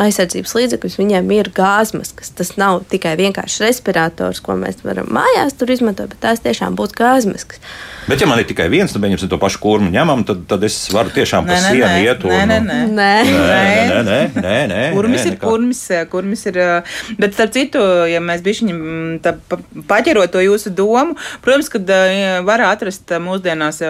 aizsardzības 0.00 0.54
līdzekļus, 0.56 0.96
viņiem 1.00 1.32
ir 1.36 1.50
gāzmaskas. 1.52 2.32
Tas 2.36 2.54
nav 2.60 2.82
tikai 2.92 3.12
vienkārši 3.20 3.66
respirators, 3.66 4.40
ko 4.44 4.56
mēs 4.60 4.80
varam 4.86 5.10
mājās 5.12 5.56
tur 5.58 5.72
izmantot, 5.74 6.14
bet 6.14 6.22
tās 6.22 6.40
tiešām 6.44 6.76
būtu 6.78 6.96
gāzmaskas. 6.96 7.60
Bet, 8.08 8.22
ja 8.22 8.26
man 8.26 8.40
ir 8.42 8.48
tikai 8.48 8.66
viens, 8.72 8.92
tad 8.94 9.04
viņam 9.04 9.20
to 9.30 9.38
pašu 9.38 9.60
kurmu 9.62 9.92
ņemam, 9.92 10.24
tad, 10.26 10.42
tad 10.50 10.64
es 10.66 10.78
varu 10.94 11.12
tiešām 11.14 11.46
pa 11.46 11.54
Nē, 11.54 11.60
nē, 11.60 11.70
sienu 11.70 11.92
nē, 11.92 12.00
iet 12.06 12.24
un. 12.26 12.32
nē, 12.32 12.44
nē, 12.48 12.58
nē. 12.66 12.80
Nē. 12.96 13.12
Nē, 13.28 13.60
nē, 13.92 14.00
nē, 14.08 14.18
nē, 14.40 14.56
nē, 14.72 14.82
Kurmis 14.96 15.22
nē, 15.22 15.30
ir 15.30 15.38
kurmis, 15.42 15.84
kurmis 16.10 16.44
ir. 16.50 16.60
Bet, 17.20 17.36
starp 17.36 17.54
citu, 17.54 17.84
ja 18.10 18.22
mēs 18.24 18.42
bijām 18.44 19.20
paķerot 19.90 20.32
to 20.34 20.42
jūsu 20.42 20.72
domu, 20.74 21.18
protams, 21.44 21.70
ka 21.72 21.82
var 22.48 22.64
atrast 22.72 23.12
mūsdienās. 23.22 23.82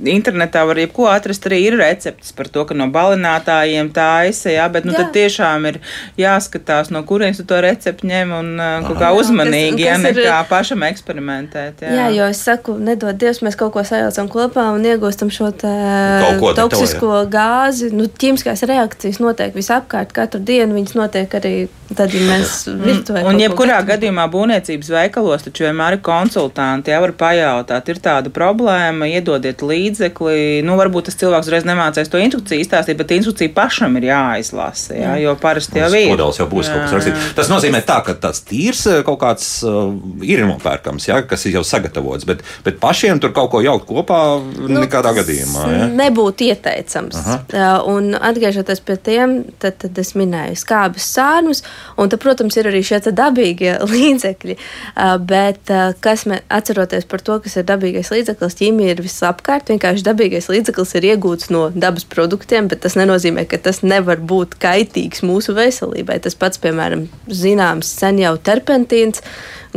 Mm, 0.00 0.06
Internetā 0.08 0.64
var 0.66 0.76
jebko 0.78 1.06
atrast, 1.10 1.46
arī 1.46 1.58
ir 1.66 1.76
receptes 1.78 2.32
par 2.32 2.46
to, 2.48 2.64
ka 2.64 2.74
no 2.74 2.86
balinātājiem 2.94 3.90
taisa, 3.92 4.50
jā, 4.50 4.68
bet 4.72 4.84
nu, 4.84 4.92
Jā. 4.92 4.98
tad 5.04 5.12
tiešām 5.16 5.66
ir 5.68 5.80
jāskatās, 6.18 6.90
no 6.90 7.02
kurienes 7.02 7.36
tu 7.40 7.44
to 7.44 7.60
recepti 7.60 8.06
ņem 8.08 8.32
un 8.38 8.50
ā, 8.58 8.68
kaut 8.86 8.98
kā 9.00 9.10
Jā, 9.12 9.18
uzmanīgi, 9.20 9.84
kas- 9.84 9.86
jā, 9.86 9.96
kas 10.02 10.04
ir- 10.10 10.22
nekā 10.24 10.38
pašam 10.48 10.82
eksperimentēt. 10.88 11.80
Jā, 11.82 11.92
Jā, 11.98 12.08
jo 12.16 12.24
es 12.30 12.42
saku, 12.44 12.78
nedod 12.78 13.16
Dievs, 13.18 13.40
mēs 13.42 13.56
kaut 13.56 13.72
ko 13.72 13.80
sajaucam 13.82 14.28
kopā 14.28 14.68
un 14.74 14.84
iegūstam 14.84 15.30
šo 15.30 15.48
Kaut 15.58 16.40
ko 16.40 16.52
te 16.52 16.60
to, 16.60 16.68
toksisko 16.68 17.26
gāzi. 17.30 17.90
Nu, 17.92 18.04
ķīmiskās 18.06 18.62
reakcijas 18.68 19.18
notiek 19.22 19.54
visapkārt, 19.56 20.12
katru 20.12 20.40
dienu 20.44 20.74
viņas 20.76 20.94
notiek 20.94 21.28
arī 21.38 21.68
tad, 21.96 22.12
ja 22.12 22.20
mēs 22.20 22.66
virtuvē. 22.68 23.22
Un 23.24 23.38
kaut 23.38 23.40
ko 23.40 23.64
jebkurā 23.64 23.78
gadījumā 23.88 24.26
būvniecības 24.30 24.90
veikalos 24.92 25.42
taču 25.46 25.64
vienmēr 25.64 25.96
ir 25.96 26.02
konsultanti. 26.04 26.92
Jā, 26.92 27.00
var 27.00 27.12
pajautāt, 27.12 27.88
ir 27.88 27.96
tāda 28.04 28.28
problēma, 28.30 29.08
iedodiet 29.08 29.62
līdzekli. 29.88 30.62
Nu, 30.66 30.76
varbūt 30.78 31.08
tas 31.08 31.18
cilvēks 31.18 31.48
uzreiz 31.48 31.66
nemācīs 31.68 32.10
to 32.12 32.20
instrukciju 32.20 32.62
izstāstīt, 32.62 32.98
bet 32.98 33.12
instrukcija 33.16 33.52
pašam 33.56 33.96
ir 34.00 34.08
jāizlasa. 34.10 34.94
Jā, 34.98 35.14
jo 35.22 35.34
parasti 35.40 35.80
jau 35.80 35.88
Tas 35.88 35.96
ir. 35.98 36.12
Kodols 36.12 36.40
jau 36.40 36.48
būs 36.50 36.70
kaut 36.72 36.84
kas 36.84 36.94
rakstīts. 36.96 37.28
Tas 37.38 37.50
nozīmē, 37.52 37.82
tā, 37.86 37.98
ka 38.06 38.14
tāds 38.20 38.42
tīrs 38.48 38.84
eh, 38.90 39.00
kaut 39.06 39.20
kāds 39.22 39.48
uh, 39.66 39.92
ir 40.24 40.44
nopērkams, 40.48 41.08
ja, 41.08 41.20
kas 41.28 41.46
ir 41.48 41.58
jau 41.58 41.64
sagatavots, 41.66 42.26
bet, 42.28 42.44
bet 42.66 42.80
pašiem 42.82 43.20
tur 43.22 43.34
kaut 43.36 43.50
ko 43.54 43.62
jaukt 43.64 43.88
kopā 43.88 44.20
nu, 44.40 44.78
nekādā 44.78 45.14
gadījumā. 45.20 45.66
Ja. 45.72 45.88
Nebūtu 46.02 46.48
ieteicams. 46.48 47.18
Uh, 47.18 47.66
un 47.88 48.12
atgriežoties 48.16 48.82
pie 48.84 48.98
tiem, 49.08 49.38
tad, 49.62 49.78
tad 49.82 49.98
es 50.00 50.14
minēju 50.18 50.58
skābes 50.58 51.08
sārnus, 51.16 51.64
un 51.98 52.12
tad, 52.12 52.20
protams, 52.22 52.58
ir 52.60 52.70
arī 52.70 52.82
šie 52.86 53.00
dabīgie 53.08 53.78
līdzekļi. 53.92 54.58
Uh, 54.58 55.16
bet, 55.22 55.62
uh, 55.72 55.94
kas 56.04 56.26
mēs 56.28 56.44
atceroties 56.52 57.06
par 57.08 57.22
to, 57.24 57.38
kas 57.44 57.58
ir 57.58 57.66
dabīgais 57.68 58.10
līdzeklis, 58.12 58.56
ķīmija 58.58 58.96
ir 58.96 59.02
visapkārt. 59.04 59.70
Vienkārši 59.78 60.02
dabīgais 60.02 60.48
līdzeklis 60.50 60.94
ir 60.98 61.04
iegūts 61.12 61.50
no 61.54 61.68
dabas 61.70 62.02
produktiem, 62.10 62.66
bet 62.70 62.80
tas 62.82 62.96
nenozīmē, 62.98 63.44
ka 63.46 63.58
tas 63.62 63.78
nevar 63.86 64.18
būt 64.18 64.56
kaitīgs 64.58 65.22
mūsu 65.22 65.54
veselībai. 65.54 66.16
Tas 66.24 66.34
pats, 66.34 66.58
piemēram, 66.58 67.04
zināms 67.30 67.86
sen 68.00 68.18
jau 68.18 68.32
terpentīns, 68.42 69.22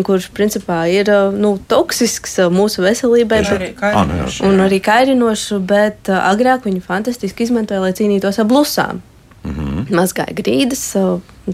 kurš 0.02 0.32
principā 0.34 0.80
ir 0.90 1.12
nu, 1.38 1.54
toksisks 1.70 2.40
mūsu 2.50 2.82
veselībai. 2.82 3.44
Bet- 3.46 3.78
Ah, 3.82 4.06
nu 4.06 4.14
jā. 4.24 4.42
un 4.48 4.58
arī 4.66 4.82
kairinošu, 4.82 5.60
bet 5.66 6.10
agrāk 6.10 6.66
viņu 6.66 6.82
fantastiski 6.82 7.44
izmantoja, 7.46 7.82
lai 7.82 7.94
cīnītos 7.94 8.40
ar 8.40 8.46
blusām. 8.46 9.02
Mm 9.44 9.50
Mhm. 9.52 9.62
-hmm. 9.70 9.86
Mazgāja 9.90 10.34
grīdas, 10.38 10.96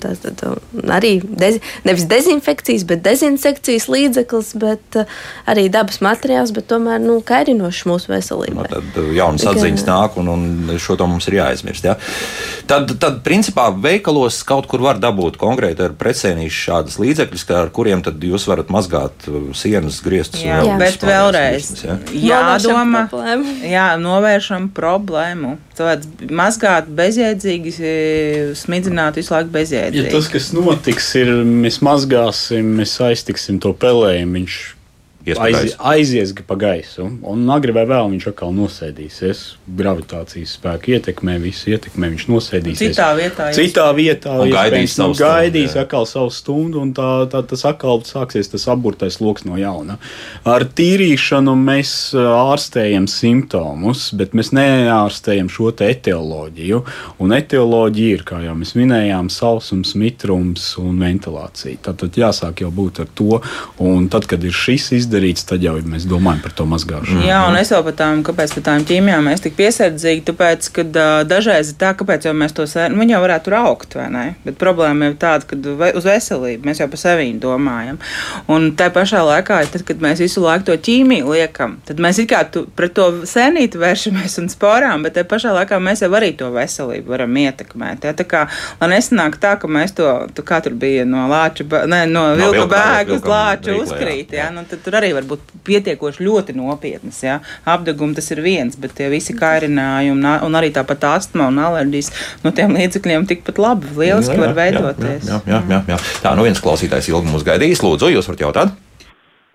tas 0.01 0.19
tad, 0.19 0.41
uh, 0.43 0.57
arī 0.93 1.13
dezi, 1.23 1.61
nevis 1.87 2.03
dezinfekcijas, 2.11 2.83
bet 2.89 3.01
dezinsekcijas 3.05 3.87
līdzeklis, 3.91 4.49
bet 4.59 4.99
uh, 4.99 5.19
arī 5.49 5.67
dabas 5.73 6.01
materiāls, 6.03 6.51
bet 6.55 6.67
tomēr 6.71 6.99
nu, 7.03 7.19
kairinošs 7.25 7.85
mūsu 7.87 8.07
Nu, 8.11 8.15
veselībai. 8.17 8.67
tad 8.71 8.99
uh, 8.99 9.07
jaunas 9.15 9.43
atziņas 9.47 9.85
nāk, 9.87 10.17
un, 10.21 10.27
un 10.31 10.77
šo 10.79 10.95
to 10.99 11.07
mums 11.07 11.27
ir 11.31 11.39
jāaizmirst. 11.39 11.87
Ja? 11.87 11.95
Tad, 12.67 12.91
tad, 12.99 13.21
principā, 13.25 13.69
veikalos 13.71 14.41
kaut 14.47 14.67
kur 14.71 14.83
var 14.83 14.99
dabūt 15.01 15.39
konkrēti 15.41 15.83
ar 15.87 15.95
precēnīšu 15.99 16.61
šādas 16.67 16.99
līdzekļus, 17.01 17.47
ar 17.57 17.71
kuriem 17.75 18.03
tad 18.05 18.21
jūs 18.23 18.47
varat 18.51 18.71
mazgāt 18.73 19.27
uh, 19.31 19.49
sienas, 19.57 20.01
griestus. 20.05 20.43
Jā, 20.45 20.61
Jā. 20.67 20.77
bet 20.79 21.03
vēlreiz 21.07 21.71
Ja? 21.87 21.97
jādomā, 22.11 22.83
Novēršam 22.87 23.09
problēmu. 23.09 23.55
jā, 23.75 23.87
novēršam 24.01 24.69
problēmu. 24.75 25.55
Cilvēks 25.77 26.31
mazgāt 26.33 26.87
bezjēdzīgi, 26.97 27.73
e, 27.77 27.91
smidzināt 28.57 29.19
visu 29.19 29.33
laiku 29.35 29.51
Ja 29.77 29.91
bezjēdzīgi. 29.91 30.13
tas, 30.15 30.29
kas 30.33 30.49
notiks, 30.55 31.09
ir 31.19 31.31
mēs 31.47 31.81
mazgāsim, 31.85 32.73
mēs 32.79 32.97
aiztiksim 33.03 33.61
to 33.63 33.73
pelējumu. 33.77 34.41
Viņš 34.41 34.57
aiz, 35.35 35.75
aizies 35.79 36.33
pa 36.47 36.55
gaisu. 36.59 37.07
Un 37.27 37.47
agri 37.51 37.73
vai 37.75 37.83
vēl 37.89 38.11
viņš 38.13 38.29
atkal 38.31 38.53
nosēdīsies. 38.55 39.43
Gravitācijas 39.77 40.55
spēku 40.57 40.93
ietekmē, 40.95 41.37
visu 41.43 41.73
ietekmē, 41.73 42.11
viņš 42.13 42.25
nosēdīsies. 42.31 42.95
Citā 42.95 43.09
vietā, 43.17 43.49
Citā 43.55 43.87
vietā 43.97 44.37
Un 44.43 44.51
gaidīs 44.53 44.95
nu, 44.95 45.11
stundu, 45.11 45.19
gaidīs 45.25 45.75
jā. 45.75 45.83
atkal 45.83 46.07
savu 46.09 46.31
stundu, 46.33 46.81
un 46.85 46.93
tā, 46.97 47.09
tā, 47.31 47.43
tas 47.47 47.65
atkal 47.67 48.01
sāksies 48.07 48.51
tas 48.53 48.67
apburtais 48.71 49.19
lokus 49.23 49.47
no 49.47 49.59
jauna. 49.59 49.97
Ar 50.47 50.65
tīrīšanu 50.77 51.55
mēs 51.59 51.93
ārstējam 52.17 53.09
simptomus, 53.11 54.09
bet 54.17 54.35
mēs 54.37 54.53
neārstējam 54.55 55.51
šo 55.51 55.73
etioloģiju. 55.83 56.81
Un 57.23 57.35
etioloģija 57.35 58.17
ir, 58.17 58.23
kā 58.27 58.41
jau 58.45 58.55
mēs 58.57 58.73
minējām, 58.79 59.31
sausums, 59.33 59.93
mitrums 59.99 60.69
un 60.81 61.01
ventilācija. 61.03 61.81
Tad 61.89 62.17
jāsāk 62.17 62.63
jau 62.63 62.71
būt 62.73 63.03
ar 63.03 63.11
to, 63.17 63.41
un 63.83 64.07
tad, 64.13 64.27
kad 64.29 64.43
ir 64.47 64.55
šis 64.55 64.91
izdarīts, 65.17 65.45
tad 65.49 65.63
jau 65.63 65.75
mēs 65.81 66.05
domājam 66.09 66.41
par 66.43 66.51
to 66.57 66.65
mazgāšanu. 66.69 67.23
Jā, 67.25 67.39
un 67.49 67.57
es 67.57 67.71
vēl 67.73 67.83
par 67.87 67.95
tām, 67.97 68.21
kāpēc 68.25 68.53
par 68.57 68.63
tām 68.67 68.85
ķīmijām 68.87 69.25
mēs 69.27 69.41
tik 69.43 69.55
piesardzīgi, 69.57 70.23
tāpēc, 70.29 70.69
ka 70.75 70.83
uh, 70.85 71.23
dažreiz 71.27 71.71
ir 71.73 71.77
tā, 71.81 71.93
kāpēc 71.97 72.27
jau 72.27 72.33
mēs 72.37 72.53
to 72.57 72.65
sēžam, 72.69 72.97
viņi 73.01 73.15
jau 73.15 73.21
varētu 73.23 73.47
tur 73.47 73.55
augt, 73.61 73.95
vai 73.97 74.07
ne? 74.13 74.25
Bet 74.45 74.57
problēma 74.61 75.09
ir 75.11 75.17
tāda, 75.21 75.47
ka 75.49 75.57
ve- 75.79 75.93
uz 75.97 76.05
veselību 76.07 76.67
mēs 76.69 76.81
jau 76.83 76.87
par 76.91 77.01
sevi 77.01 77.27
domājam. 77.41 77.97
Un 78.51 78.71
tā 78.77 78.89
pašā 78.93 79.23
laikā, 79.25 79.59
tad, 79.73 79.83
kad 79.87 80.03
mēs 80.03 80.21
visu 80.23 80.43
laiku 80.43 80.69
to 80.69 80.77
ķīmiju 80.87 81.31
liekam, 81.33 81.77
tad 81.87 82.01
mēs 82.03 82.19
it 82.23 82.29
kā 82.31 82.43
tu, 82.51 82.65
pret 82.77 82.93
to 82.97 83.09
sēnīti 83.27 83.79
vēršamies 83.81 84.37
un 84.43 84.49
sporām, 84.53 85.03
bet 85.07 85.17
tā 85.17 85.25
pašā 85.27 85.53
laikā 85.57 85.79
mēs 85.83 86.03
jau 86.05 86.11
arī 86.17 86.33
to 86.37 86.51
veselību 86.55 87.13
varam 87.15 87.33
ietekmēt. 87.41 88.05
Ja? 88.07 88.13
Tā 88.17 88.25
kā, 88.27 88.45
lai 88.81 88.91
nesanāk 88.95 89.39
tā, 89.41 89.55
ka 89.61 89.67
mēs 89.71 89.95
to, 89.97 90.07
tu, 90.35 90.43
kā 90.47 90.61
tur 90.63 90.75
bija 90.77 91.05
no 91.07 91.25
lāča, 91.31 91.65
ne, 91.87 92.05
no 92.05 92.27
No 92.37 92.51
vilka 92.51 92.67
vilka- 92.67 93.05
vilkam 93.07 93.31
lāča 93.31 93.71
rīklē, 93.71 93.77
jā. 93.77 93.83
uzkrīt. 93.87 94.33
Ja? 94.35 94.49
Nu, 94.53 94.63
tad 94.69 94.81
tur 94.83 94.96
arī 94.97 95.13
var 95.17 95.27
būt 95.29 95.53
pietiekoši 95.67 96.25
ļoti 96.25 96.55
nopietnas. 96.57 97.21
Ja? 97.25 97.39
Apdegumi 97.67 98.17
tas 98.17 98.31
ir 98.33 98.41
viens, 98.45 98.77
bet 98.79 98.95
tie 98.97 99.11
visi 99.13 99.35
kairinājumi 99.37 100.33
un, 100.47 100.57
arī 100.59 100.71
tāpat 100.75 101.07
astma 101.13 101.49
un 101.51 101.61
alerģijas 101.63 102.11
no 102.45 102.53
tiem 102.55 102.75
līdzekļiem 102.77 103.29
tikpat 103.29 103.61
labi, 103.61 103.93
lieliski 103.97 104.33
Jā, 104.33 104.39
jā, 104.39 104.43
var 104.45 104.51
jā, 104.53 104.57
veidoties. 104.63 105.29
Jā, 105.29 105.39
jā, 105.53 105.61
jā, 105.71 105.83
jā. 105.93 106.01
Tā, 106.23 106.35
nu 106.37 106.47
viens 106.47 106.61
klausītājs 106.63 107.11
ilgi 107.13 107.31
mūs 107.31 107.47
gaidījis. 107.47 107.85
Lūdzu, 107.85 108.11
jūs 108.15 108.29
varat 108.31 108.45
jautāt? 108.47 108.75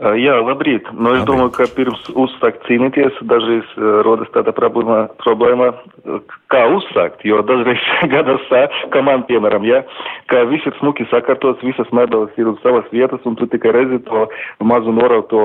Uh, 0.03 0.16
Jā, 0.18 0.34
labrīt. 0.42 0.88
Nu, 0.98 1.12
es 1.14 1.22
Labrīt. 1.22 1.28
domāju, 1.30 1.50
ka 1.55 1.66
pirms 1.76 2.00
uzsākt 2.18 2.64
cīnīties, 2.66 3.20
dažreiz 3.30 3.68
uh, 3.78 4.00
rodas 4.03 4.26
tāda 4.34 4.50
problēma, 4.57 5.05
problēma, 5.22 5.68
uh, 6.03 6.18
kā 6.50 6.64
uzsākt. 6.74 7.22
Jo 7.22 7.38
dažreiz 7.46 7.78
gadās 8.11 8.42
tā, 8.50 8.64
kā 8.90 9.03
man, 9.07 9.22
piemēram, 9.28 9.62
ja, 9.68 9.84
ka 10.26 10.42
viss 10.50 10.66
ir 10.66 10.74
smuki 10.80 11.07
sakārtots, 11.12 11.62
visas 11.62 11.86
medaļas 11.94 12.34
ir 12.42 12.50
uz 12.50 12.59
savas 12.64 12.88
vietas, 12.90 13.22
un 13.30 13.36
tu 13.38 13.46
tikai 13.53 13.70
redzi 13.78 14.00
to 14.09 14.24
mazu 14.66 14.90
norauto 14.96 15.44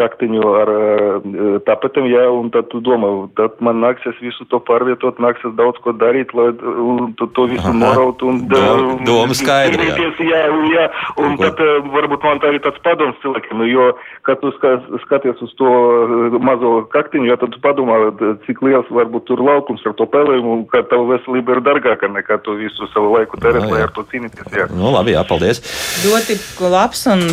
kaktiņu 0.00 0.46
ar 0.62 0.72
uh, 0.72 1.60
tapetēm, 1.68 2.08
ja, 2.08 2.24
un 2.32 2.48
tad 2.54 2.72
tu 2.72 2.80
domā, 2.80 3.12
tad 3.36 3.60
man 3.60 3.84
nāksies 3.84 4.16
visu 4.24 4.48
to 4.48 4.62
pārvietot, 4.70 5.20
nāksies 5.20 5.52
daudz 5.60 5.76
ko 5.84 5.92
darīt, 6.00 6.32
lai 6.32 6.48
uh, 6.56 7.04
tu 7.20 7.28
to 7.36 7.44
visu 7.52 7.68
Aha. 7.68 7.76
noraut. 7.76 8.24
Un, 8.24 8.40
Doma- 8.48 8.96
doma 9.04 9.36
skaidra, 9.36 9.84
jā. 9.84 9.98
cīnīties, 10.00 10.32
jā, 10.32 10.42
jā, 10.72 10.88
un 11.20 11.36
Ko- 11.36 11.44
tad 11.44 11.60
uh, 11.60 11.76
varbūt 11.92 12.24
man 12.24 12.40
tā 12.40 12.56
ir 12.56 12.64
tāds 12.64 12.80
padoms 12.88 13.20
cilvēkiem, 13.20 13.60
nu, 13.60 13.68
jo, 13.68 13.90
kad 14.26 14.40
tu 14.42 14.50
ska- 14.56 14.80
skaties 15.04 15.40
uz 15.44 15.52
to 15.58 15.68
uh, 15.68 16.36
mazo 16.42 16.72
kaktiņu, 16.92 17.28
ja 17.30 17.36
tad 17.40 17.54
tu 17.54 17.60
padomā, 17.64 17.98
d- 18.18 18.34
cik 18.46 18.60
liels 18.66 18.88
varbūt 18.92 19.24
tur 19.30 19.42
laukums 19.44 19.84
ar 19.88 19.94
to 19.98 20.06
pelējumu, 20.10 20.52
un 20.58 20.64
ka 20.70 20.82
tava 20.90 21.06
veselība 21.14 21.56
ir 21.56 21.62
dārgāka 21.66 22.10
nekā 22.12 22.38
tu 22.44 22.56
visu 22.60 22.88
savu 22.94 23.14
laiku 23.16 23.40
tērēt, 23.40 23.64
Jā, 23.64 23.70
lai 23.72 23.82
ar 23.86 23.92
to 23.96 24.04
cīnīties. 24.10 24.52
Jā. 24.56 24.66
Nu, 24.74 24.90
labi, 24.94 25.14
jā, 25.16 25.24
paldies. 25.28 25.62
Ļoti 26.04 26.38
labs 26.68 27.04
un 27.14 27.24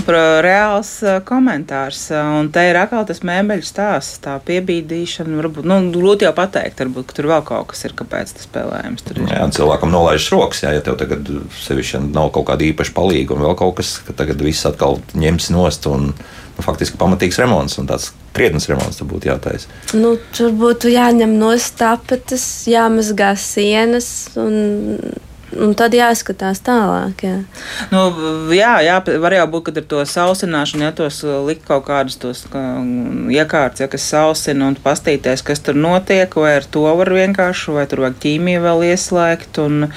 reāls 0.45 0.93
uh, 1.05 1.19
komentārs. 1.27 2.05
Un 2.15 2.49
te 2.53 2.63
ir 2.69 2.77
atkal 2.79 3.05
tas 3.07 3.21
mēbeļu 3.25 3.65
stāsts, 3.67 4.21
tā 4.23 4.37
piebīdīšana. 4.47 5.35
Varbūt, 5.41 5.67
nu, 5.67 5.79
grūti 5.95 6.27
jau 6.27 6.33
pateikt, 6.37 6.79
varbūt, 6.83 7.09
ka 7.11 7.17
tur 7.19 7.29
vēl 7.33 7.43
kaut 7.47 7.69
kas 7.73 7.85
ir, 7.87 7.95
kāpēc 7.97 8.35
tas 8.37 8.47
spēlējums 8.47 9.05
tur 9.05 9.19
ir. 9.21 9.27
Jā, 9.33 9.45
cilvēkam 9.55 9.91
nolaižas 9.93 10.31
rokas, 10.35 10.63
jā, 10.65 10.73
ja 10.77 10.83
tev 10.85 10.97
tagad 11.01 11.27
sevišķi 11.65 12.03
nav 12.15 12.31
kaut 12.35 12.47
kāda 12.51 12.65
īpaša 12.71 12.95
palīga 12.97 13.35
un 13.35 13.43
vēl 13.45 13.55
kaut 13.59 13.77
kas, 13.81 13.97
ka 14.07 14.15
tagad 14.17 14.41
viss 14.45 14.65
atkal 14.69 14.99
ņems 15.17 15.51
nost 15.55 15.87
un 15.91 16.11
faktiski 16.63 16.99
pamatīgs 16.99 17.39
remonts 17.41 17.79
un 17.81 17.89
tāds 17.89 18.11
krietnes 18.35 18.67
remonts 18.69 18.99
tur 18.99 19.09
būtu 19.09 19.29
jātaisa. 19.31 19.71
Nu, 19.97 20.15
tur 20.35 20.53
būtu 20.55 20.91
jāņem 20.93 21.37
no 21.39 21.53
tapetes, 21.79 22.45
jāmazgā 22.69 23.33
sienas 23.39 24.09
un, 24.39 24.99
un 25.61 25.73
tad 25.77 25.95
jāskatās 25.95 26.61
tālāk. 26.65 27.23
Jā. 27.25 27.35
Nu, 27.93 28.05
jā, 28.55 28.73
jā, 28.85 28.97
var 29.21 29.35
jau 29.37 29.47
būt, 29.55 29.67
ka 29.67 29.75
ar 29.81 29.87
to 29.91 30.03
sausināšanu, 30.09 30.87
ja 30.87 30.93
tos 30.95 31.21
uh, 31.25 31.39
likt 31.47 31.65
kaut 31.67 31.85
kādus 31.87 32.19
tos 32.21 32.45
kā, 32.51 32.63
iekārtas, 33.33 33.85
ja, 33.85 33.89
kas 33.91 34.07
sausina 34.11 34.69
un 34.69 34.77
pastīties, 34.81 35.43
kas 35.45 35.63
tur 35.65 35.77
notiek, 35.79 36.31
vai 36.39 36.57
ar 36.59 36.67
to 36.69 36.85
var 36.85 37.11
vienkārši, 37.15 37.75
vai 37.75 37.85
tur 37.89 38.05
vajag 38.05 38.19
ķīmiju 38.25 38.65
vēl 38.65 38.85
ieslēgt. 38.91 39.61
Un, 39.63 39.87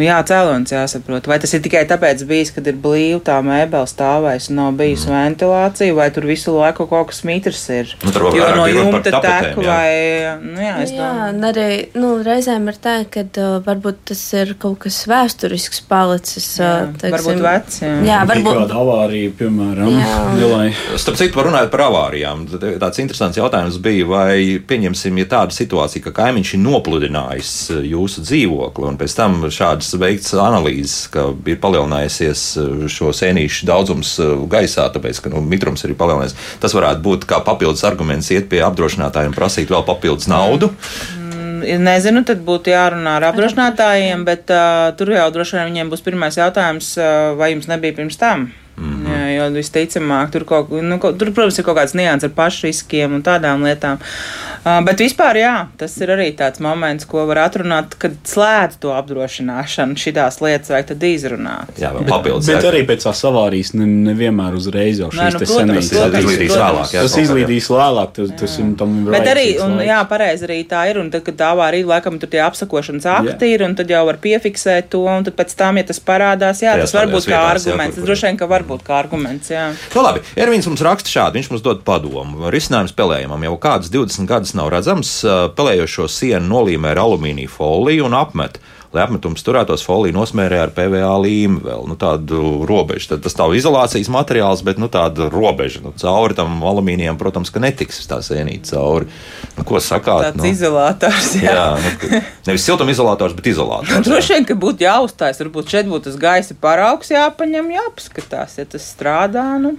jā, 0.00 0.16
cēlonis 0.28 0.74
jāsaprot. 0.74 1.28
Vai 1.30 1.38
tas 1.42 1.54
ir 1.56 1.62
tikai 1.64 1.84
tāpēc 1.88 2.24
bijis, 2.28 2.52
kad 2.56 2.66
ir 2.68 2.78
blīva 2.80 3.22
tā 3.26 3.38
mēbele 3.44 3.88
stāvēs 3.90 4.50
un 4.50 4.60
nav 4.60 4.74
bijusi 4.80 5.08
mm. 5.08 5.16
ventilācija, 5.16 5.96
vai 5.96 6.08
tur 6.14 6.28
visu 6.28 6.54
laiku 6.56 6.88
kaut 6.90 7.10
kas 7.12 7.22
mitrs 7.28 7.62
ir. 7.72 7.94
Nu, 8.04 8.12
jo 8.36 8.50
no 8.56 8.66
jumta 8.70 9.20
tek 9.20 9.22
jā. 9.22 9.66
vai, 9.66 9.90
nu 10.42 10.60
jā, 10.62 10.74
es 10.84 10.92
Jā, 10.96 11.00
domāju. 11.00 11.32
un 11.32 11.48
arī 11.50 11.68
nu, 11.96 12.12
reizēm 12.26 12.68
ir 12.70 12.80
tā, 12.82 12.96
ka 13.12 13.24
uh, 13.26 13.56
varbūt 13.66 14.04
tas 14.12 14.22
ir 14.36 14.54
kaut 14.60 14.80
kas 14.84 14.95
vēsturisks 15.10 15.82
palicis. 15.88 16.46
Jā, 16.60 16.70
uh, 16.86 16.94
varbūt 17.02 17.42
vecs, 17.44 17.80
jā. 17.82 17.92
jā 18.06 18.20
varbūt. 18.28 18.60
kāda 18.60 18.78
avārija, 18.80 19.32
piemēram, 19.38 19.98
lielai. 20.38 20.68
Starp 20.98 21.18
citu, 21.20 21.44
runājot 21.46 21.72
par 21.72 21.84
avārijām, 21.86 22.46
tad 22.52 22.66
tāds 22.82 23.02
interesants 23.02 23.40
jautājums 23.40 23.78
bija, 23.84 24.06
vai 24.08 24.38
pieņemsim, 24.66 25.20
ja 25.22 25.28
tāda 25.36 25.56
situācija, 25.56 26.04
ka 26.06 26.14
kaimiņš 26.22 26.54
ir 26.56 26.62
nopludinājis 26.64 27.52
jūsu 27.86 28.24
dzīvokli, 28.26 28.88
un 28.90 28.98
pēc 29.00 29.18
tam 29.18 29.38
šādas 29.52 29.92
veikts 30.00 30.34
analīzes, 30.40 30.96
ka 31.12 31.28
ir 31.46 31.60
palielinājusies 31.62 32.46
šo 32.92 33.12
sēnīšu 33.16 33.68
daudzums 33.68 34.16
gaisā, 34.52 34.88
tāpēc, 34.94 35.22
ka 35.24 35.34
nu, 35.34 35.44
mitrums 35.44 35.84
ir 35.86 35.96
palielinājies. 35.98 36.36
Tas 36.62 36.74
varētu 36.76 37.04
būt 37.04 37.28
kā 37.28 37.42
papildus 37.44 37.84
arguments 37.88 38.32
iet 38.34 38.48
pie 38.50 38.62
apdrošinātājiem 38.66 39.34
un 39.34 39.38
prasīt 39.38 39.72
vēl 39.72 39.86
papildus 39.86 40.30
naudu. 40.30 40.72
Es 40.72 41.25
Nezinu, 41.62 42.22
tad 42.26 42.42
būtu 42.46 42.72
jārunā 42.72 43.16
ar 43.18 43.28
apdrošinātājiem, 43.30 44.24
bet 44.26 44.52
uh, 44.54 44.90
tur 44.98 45.12
jau 45.14 45.26
droši 45.34 45.58
vien 45.58 45.68
viņiem 45.70 45.90
būs 45.92 46.04
pirmais 46.06 46.38
jautājums, 46.38 46.94
uh, 47.00 47.34
vai 47.38 47.52
jums 47.54 47.68
nebija 47.70 47.96
pirms 47.96 48.18
tam. 48.20 48.50
Mm 48.76 48.92
-hmm. 48.92 49.12
Jā, 49.12 49.28
jo 49.36 49.44
visticamāk, 49.54 50.30
tur, 50.30 50.44
kaut, 50.44 50.70
nu, 50.70 50.98
kaut, 50.98 51.18
tur, 51.18 51.32
protams, 51.32 51.58
ir 51.58 51.64
kaut 51.64 51.78
kāds 51.78 51.94
nianses 51.94 52.28
ar 52.28 52.34
pašriskiem 52.36 53.14
un 53.14 53.22
tādām 53.22 53.64
lietām. 53.64 53.98
Uh, 54.66 54.80
bet 54.82 54.98
vispār, 54.98 55.38
jā, 55.38 55.52
tas 55.78 55.92
ir 56.02 56.10
arī 56.10 56.24
tāds 56.34 56.58
moments, 56.58 57.06
ko 57.06 57.22
var 57.28 57.38
atrunāt, 57.44 57.92
kad 58.02 58.16
slēdz 58.26 58.80
to 58.82 58.90
apdrošināšanu. 58.96 59.94
Šitās 59.94 60.40
lietas 60.42 60.72
vajag 60.72 60.88
tad 60.88 61.04
izrunāt. 61.06 61.70
Jā, 61.78 61.92
vēl 61.94 62.02
Bet, 62.02 62.10
papildus. 62.10 62.48
bet 62.50 62.64
jā. 62.64 62.72
arī 62.72 62.80
pēc 62.88 63.06
tās 63.06 63.20
avārijas 63.30 63.70
ne, 63.78 63.86
nevienmēr 64.08 64.56
uzreiz 64.58 64.98
jau 65.04 65.12
šīs 65.14 65.36
nu. 65.36 65.42
Tas 65.44 65.52
izlīdīs 65.54 66.56
vēlāk. 66.56 66.94
jā, 66.96 67.04
Tas 67.06 67.14
izlīdīs 67.22 67.68
vēlāk, 67.70 68.10
tas, 68.16 68.32
tas 68.40 68.56
ir 68.58 68.72
tam 68.80 68.96
ir 69.04 69.14
Bet 69.14 69.30
arī, 69.36 69.44
un, 69.62 69.76
jā, 69.86 70.00
pareizi 70.10 70.48
arī 70.48 70.58
tā 70.66 70.82
ir. 70.90 70.98
Un 71.04 71.12
tad, 71.14 71.22
kad 71.28 71.38
tā 71.38 71.52
avārija, 71.54 71.86
laikam, 71.92 72.18
tur 72.18 72.32
tie 72.34 72.42
apsakošanas 72.42 73.06
akti 73.14 73.52
ir, 73.54 73.62
un 73.68 73.78
tad 73.78 73.94
jau 73.94 74.02
var 74.10 74.18
piefiksēt 74.26 74.90
to, 74.96 75.04
un 75.06 75.28
tad 75.30 75.38
pēc 75.38 75.54
tam, 75.62 75.78
ja 75.78 75.86
tas 75.86 76.02
parādās, 76.02 76.64
jā, 76.66 76.74
tas 76.82 76.96
var 76.96 77.06
būt 77.14 77.30
kā 77.30 77.44
arguments. 77.52 78.00
Tas 78.00 78.08
droši 78.10 78.30
vien, 78.32 78.40
ka 78.42 78.50
var 78.50 78.66
būt 78.66 78.82
kā 78.86 78.98
arguments, 78.98 79.54
jā. 79.54 79.68
Nu, 79.94 80.02
labi, 80.02 80.26
Ervīns 80.34 80.66
mums 80.66 80.82
raksta 80.82 81.12
šādi. 81.12 81.38
Viņš 81.38 81.52
mums 81.54 81.62
dod 81.62 81.86
padomu. 81.86 82.50
Risinājums 82.50 82.96
pelējumam 82.98 83.46
jau 83.46 83.54
kādus 83.62 83.94
20 83.94 84.26
gadus 84.26 84.55
nav 84.56 84.70
redzams. 84.72 85.12
Pelējošo 85.56 86.08
sienu 86.10 86.48
nolīmē 86.50 86.94
ar 86.94 87.02
alumīnija 87.04 87.52
foliju 87.52 88.08
un 88.08 88.16
apmet. 88.18 88.58
Lai 88.96 89.04
apmetums 89.04 89.44
turētos, 89.44 89.84
folija 89.84 90.16
nosmērē 90.16 90.62
ar 90.64 90.70
PVA 90.72 91.12
līmeni 91.20 91.60
vēl 91.66 91.82
nu, 91.90 91.96
tādu 92.00 92.64
robežu. 92.68 93.10
Tad 93.10 93.26
tas 93.26 93.36
nav 93.36 93.52
izolācijas 93.52 94.08
materiāls, 94.12 94.62
bet 94.64 94.80
nu, 94.80 94.88
tāda 94.92 95.28
robeža. 95.32 95.82
Nu, 95.84 95.92
cauri 96.00 96.36
tam 96.38 96.56
alumīnijam, 96.64 97.18
protams, 97.20 97.52
ka 97.52 97.60
netiks 97.60 98.00
tā 98.08 98.22
sēnīt 98.24 98.70
cauri. 98.70 99.10
Nu, 99.58 99.66
ko 99.68 99.80
sakāt? 99.84 100.30
Tāds 100.32 100.48
izolators, 100.48 101.28
jā. 101.36 101.52
jā 101.52 101.66
nu, 101.76 102.22
nevis 102.48 102.64
siltumizolators, 102.64 103.36
bet 103.36 103.50
izolators. 103.52 104.06
Droši 104.06 104.36
vien, 104.38 104.48
ka 104.48 104.56
būtu 104.64 104.86
jāuzstājas, 104.86 105.42
varbūt 105.44 105.74
šeit 105.74 105.90
būtu 105.90 106.08
tas 106.08 106.18
gaisa 106.20 106.56
paraugs 106.60 107.12
jāpaņem, 107.12 107.68
jāpaskatās, 107.76 108.56
ja 108.60 108.66
tas 108.72 108.88
strādā. 108.88 109.44
Nu. 109.60 109.74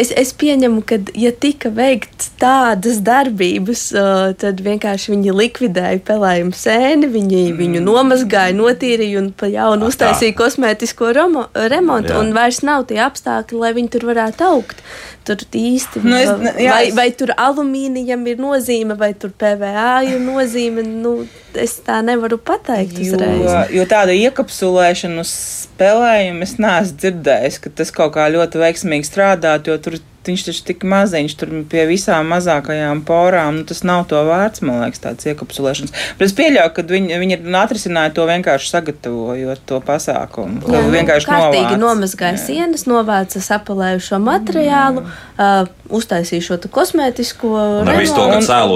Es, 0.00 0.12
es 0.12 0.34
pieņemu, 0.36 0.84
ka, 0.84 1.00
ja 1.16 1.32
tika 1.32 1.72
veikts 1.72 2.28
tādas 2.40 3.00
darbības, 3.04 3.86
uh, 3.96 4.36
tad 4.40 4.60
vienkārši 4.64 5.14
viņi 5.14 5.36
likvidēja 5.40 6.04
pelējumu 6.04 6.56
sēni, 6.58 7.08
viņi 7.14 7.42
mm. 7.48 7.58
viņu 7.60 7.84
nomazgāja, 7.84 8.33
notīrīja 8.56 9.18
un 9.20 9.30
pa 9.32 9.46
jaunu 9.52 9.88
uztaisīja 9.90 10.34
kosmētisko 10.38 11.12
romo, 11.16 11.46
remontu. 11.54 12.12
Jā. 12.12 12.20
Un 12.20 12.32
vairs 12.36 12.62
nav 12.66 12.86
tie 12.90 13.00
apstākļi, 13.04 13.58
lai 13.60 13.72
viņi 13.76 13.90
tur 13.94 14.06
varētu 14.10 14.46
augt. 14.48 14.82
Tur 15.24 15.36
īsti 15.56 16.02
Nu, 16.04 16.16
es- 16.16 16.28
vai, 16.28 16.52
jā, 16.60 16.70
vai, 16.70 16.90
vai 16.92 17.06
tur 17.16 17.32
alumīnijam 17.36 18.26
ir 18.28 18.36
nozīme, 18.36 18.96
vai 18.98 19.12
tur 19.14 19.30
PVA 19.30 20.02
ir 20.04 20.20
nozīme. 20.20 20.84
Nu, 20.84 21.26
es 21.54 21.78
tā 21.86 22.02
nevaru 22.04 22.36
pateikt 22.38 22.98
Jo, 22.98 23.14
uzreiz. 23.14 23.70
jo 23.72 23.84
tāda 23.86 24.12
iekapsulēšana 24.12 25.20
uz 25.20 25.32
spēlējumu 25.68 26.42
es 26.42 26.56
neesmu 26.58 26.98
dzirdējis, 27.00 27.60
ka 27.64 27.70
tas 27.70 27.90
kaut 27.90 28.12
kā 28.14 28.26
ļoti 28.34 28.60
veiksmīgi 28.60 29.08
strādātu, 29.08 29.72
jo 29.72 29.78
tur 29.78 29.98
viņš 30.30 30.44
taču 30.48 30.64
tik 30.70 30.84
maziņš, 30.88 31.36
tur 31.40 31.52
pie 31.70 31.84
visām 31.90 32.30
mazākajām 32.32 33.02
porām, 33.08 33.60
nu, 33.60 33.66
tas 33.68 33.82
nav 33.86 34.06
to 34.10 34.20
vērts, 34.28 34.64
man 34.66 34.82
liekas, 34.84 35.02
tāds 35.04 35.28
iekapsulēšanas. 35.30 35.94
Bet 36.18 36.26
es 36.28 36.36
pieļauju, 36.38 36.72
ka 36.76 36.86
viņi, 36.90 37.18
viņi 37.22 37.38
atrisināja 37.60 38.14
to 38.16 38.26
vienkārši 38.28 38.70
sagatavojot 38.72 39.64
to 39.68 39.80
pasākumu. 39.84 40.62
Jā, 40.64 40.82
nu, 40.84 40.92
vienkārši 40.94 41.30
kārtīgi 41.30 41.74
novāc. 41.74 41.82
nomazgāja 41.84 42.38
Jā. 42.38 42.42
sienas, 42.46 42.86
novāca 42.90 43.42
sapalējušo 43.44 44.20
materiālu, 44.24 45.04
uh, 45.04 45.68
uztaisīja 45.98 46.42
šo 46.48 46.56
kosmētisko 46.74 47.50
Un 47.80 47.86
ka 47.86 47.92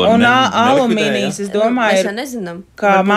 Un- 0.09 0.15
un 0.15 0.21
nelikvidēja? 0.21 0.65
alumīnijas, 0.73 1.41
es 1.41 1.49
Nu, 1.53 1.61
domāju, 1.61 2.05
mēs 2.05 2.15
nezinām. 2.19 2.63
kā, 2.77 2.93
Varbūt, 2.99 3.11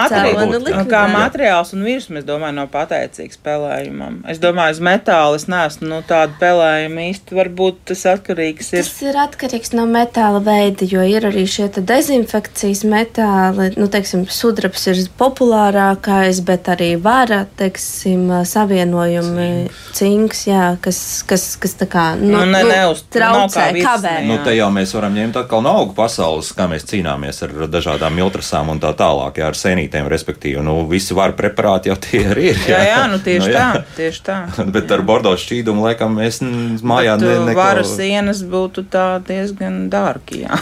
jā. 0.74 0.86
kā 0.92 1.02
materiāls 1.14 1.74
un 1.74 1.84
virsma, 1.84 2.18
es 2.20 2.26
domāju, 2.26 2.54
nav 2.60 2.68
pateicīgs 2.74 3.38
pelējumam. 3.46 4.22
Es 4.30 4.40
domāju, 4.40 4.72
uz 4.72 4.80
metāla 4.80 5.36
es 5.36 5.46
neesmu 5.46 5.88
nu, 5.88 6.02
tādu 6.08 6.34
pelējumu 6.40 7.00
īsti. 7.12 7.36
Varbūt 7.42 7.76
tas 7.86 8.04
atkarīgs 8.16 8.74
ir. 8.74 8.84
Tas 8.84 9.02
ir 9.02 9.16
atkarīgs 9.16 9.74
no 9.74 9.86
metāla 9.86 10.42
veida, 10.44 10.86
jo 10.90 11.02
ir 11.02 11.22
arī 11.30 11.46
šie 11.48 11.70
te 11.72 11.82
dezinfekcijas 11.82 12.84
metāli. 12.84 13.72
Nu, 13.78 13.88
teiksim, 13.88 14.26
sudrabs 14.30 14.88
ir 14.88 14.96
populārākais, 15.18 16.42
bet 16.46 16.64
arī 16.72 16.96
vara, 17.02 17.46
teiksim, 17.60 18.28
savienojumi, 18.48 19.70
cinks, 19.94 20.46
jā, 20.48 20.78
kas, 20.82 21.24
kas, 21.28 21.56
kas 21.62 21.76
tā 21.76 21.88
kā 21.92 22.06
nu, 22.20 22.32
Nu, 22.38 22.46
ne- 22.46 22.64
neuz- 22.64 23.04
nav 23.04 23.12
kā 23.12 23.20
traucē, 23.20 23.74
virsnē, 23.74 23.84
kavē. 23.92 24.16
jā. 24.22 24.28
Nu, 24.30 24.40
te 24.46 24.56
jau 24.56 24.70
mēs 24.74 24.94
varam 24.96 25.16
ņemt 25.16 25.40
atkal 25.44 25.64
no 25.66 25.74
augu 25.82 25.96
pasaules, 25.98 26.52
kā 26.56 26.68
mēs 26.72 26.86
cīnāmies 26.90 27.44
ar 27.46 27.56
dažādām 27.72 28.16
miltrasām 28.18 28.72
un 28.74 28.82
tā 28.82 28.94
tālāk, 28.98 29.42
jā, 29.42 29.50
ar 29.52 29.58
sēnītēm, 29.58 30.10
respektīvi. 30.12 30.64
Nu, 30.66 30.80
visi 30.90 31.16
var 31.18 31.36
preparāti 31.38 31.92
jau 31.92 31.98
tie 32.02 32.24
arī 32.32 32.52
ir. 32.54 32.62
Jā, 32.72 32.82
jā, 32.88 33.02
nu 33.12 33.20
tieši 33.24 33.42
Nu, 33.42 33.54
jā. 33.54 33.68
tā. 33.76 33.84
Tieši 33.98 34.24
tā. 34.26 34.38
Bet 34.76 34.92
ar 34.94 35.04
bordo 35.08 35.34
šķīdumu, 35.40 35.86
laikam, 35.88 36.16
mēs 36.20 36.42
mājā 36.42 37.18
Bet, 37.18 37.28
ne, 37.28 37.36
uh, 37.38 37.46
neko... 37.50 37.60
Varas 37.62 37.94
sienas 37.98 38.44
būtu 38.48 38.86
tā 38.92 39.06
diezgan 39.28 39.84
dārgi. 39.92 40.44
Jā. 40.46 40.60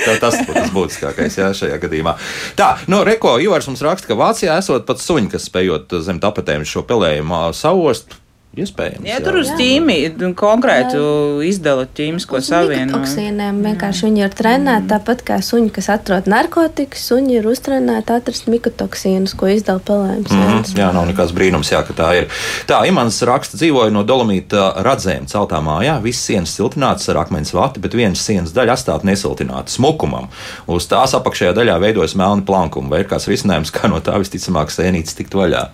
Tā, 0.00 0.14
tas 0.20 0.38
būtu 0.46 0.56
tas 0.56 0.72
būtiskākais 0.74 1.36
jā, 1.38 1.50
šajā 1.56 1.76
gadījumā. 1.82 2.14
Tā, 2.58 2.72
no 2.90 3.02
Reko 3.06 3.36
Ivars 3.42 3.68
mums 3.70 3.82
raksta, 3.84 4.10
ka 4.10 4.18
Vācijā 4.18 4.56
esot 4.60 4.86
pat 4.88 5.02
suņi, 5.02 5.32
kas 5.34 5.48
spējot 5.50 5.98
zem 6.04 6.20
tapetēm 6.22 6.64
šo 6.68 6.84
pelējumu 6.88 7.50
sauost. 7.56 8.16
Iespējams. 8.50 9.06
Jā, 9.06 9.20
tur 9.22 9.36
uz 9.38 9.50
ķīmiju 9.54 10.32
konkrētu 10.34 11.00
izdala 11.46 11.84
ķīmisko 11.86 12.40
savienojumu. 12.42 12.96
Toksīniem 12.96 13.60
vienkārši 13.62 14.08
viņi 14.08 14.24
ir 14.24 14.32
trenēti 14.34 14.88
tāpat 14.90 15.20
kā 15.28 15.36
suņi, 15.46 15.68
kas 15.76 15.86
atrod 15.94 16.26
narkotikas. 16.30 17.04
Suņi 17.12 17.36
ir 17.38 17.46
uztrenēti 17.46 18.10
atrast 18.16 18.48
mikotoksīnus, 18.50 19.36
ko 19.38 19.52
izdala 19.54 19.78
pelējums. 19.86 20.34
Mm, 20.34 20.64
jā, 20.82 20.88
nav 20.96 21.06
nekāds 21.06 21.34
brīnums, 21.36 21.70
jā, 21.70 21.84
ka 21.86 21.94
tā 21.94 22.08
ir. 22.18 22.26
Tā, 22.66 22.80
Imants 22.90 23.20
raksta, 23.28 23.60
dzīvoja 23.60 23.94
no 23.94 24.02
dolomīta 24.08 24.72
radzēm 24.82 25.30
celtā 25.30 25.62
mājā. 25.62 26.00
Visas 26.02 26.26
sienas 26.32 26.56
siltinātas 26.58 27.06
ar 27.14 27.22
akmens 27.22 27.54
vati, 27.54 27.78
bet 27.84 27.94
vienas 27.94 28.24
sienas 28.26 28.50
daļa 28.56 28.74
atstāta 28.74 29.06
nesiltināta 29.06 29.70
smukumam. 29.70 30.26
Uz 30.66 30.90
tās 30.90 31.14
apakšējā 31.20 31.54
daļā 31.54 31.78
veidojas 31.86 32.18
melni 32.18 32.42
plankumi. 32.50 32.90
Vai 32.90 33.04
ir 33.04 33.12
kāds 33.14 33.30
risinājums, 33.30 33.70
kā 33.78 33.86
no 33.94 34.02
tā 34.02 34.18
visticamāk 34.18 34.74
sēnītes 34.74 35.14
tikt 35.22 35.38
vaļā? 35.38 35.68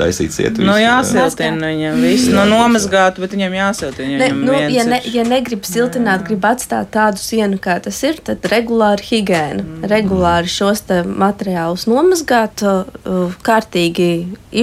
Taisīt 0.00 0.32
cietu. 0.32 0.62
Nu, 0.64 0.74
visu, 0.76 0.84
jā. 0.84 0.94
jāsiltina 1.00 1.70
viņam 1.72 2.00
visu. 2.00 2.32
Nu, 2.32 2.44
nomazgāt, 2.48 3.20
bet 3.20 3.34
viņam 3.36 3.56
jāsiltina. 3.56 4.16
Ne, 4.20 4.30
Viņam 4.30 4.42
nu, 4.48 4.56
ja, 4.72 4.84
ne, 4.88 5.00
ja 5.12 5.24
negrib 5.28 5.66
siltināt, 5.68 6.24
grib 6.28 6.46
atstāt 6.48 6.92
tādu 6.94 7.20
sienu, 7.20 7.60
kā 7.62 7.76
tas 7.84 8.00
ir, 8.06 8.20
tad 8.24 8.44
regulāri 8.52 9.06
higiēna. 9.10 9.60
Mm. 9.64 9.86
Regulāri 9.92 10.52
šos 10.52 10.84
te 10.88 11.02
materiālus 11.04 11.86
nomazgāt, 11.90 12.64
uh, 12.64 13.36
kārtīgi 13.46 14.10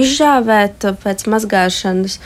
izžāvēt 0.02 0.90
uh, 0.90 0.98
pēc 1.06 1.26
mazgāšanas. 1.30 2.18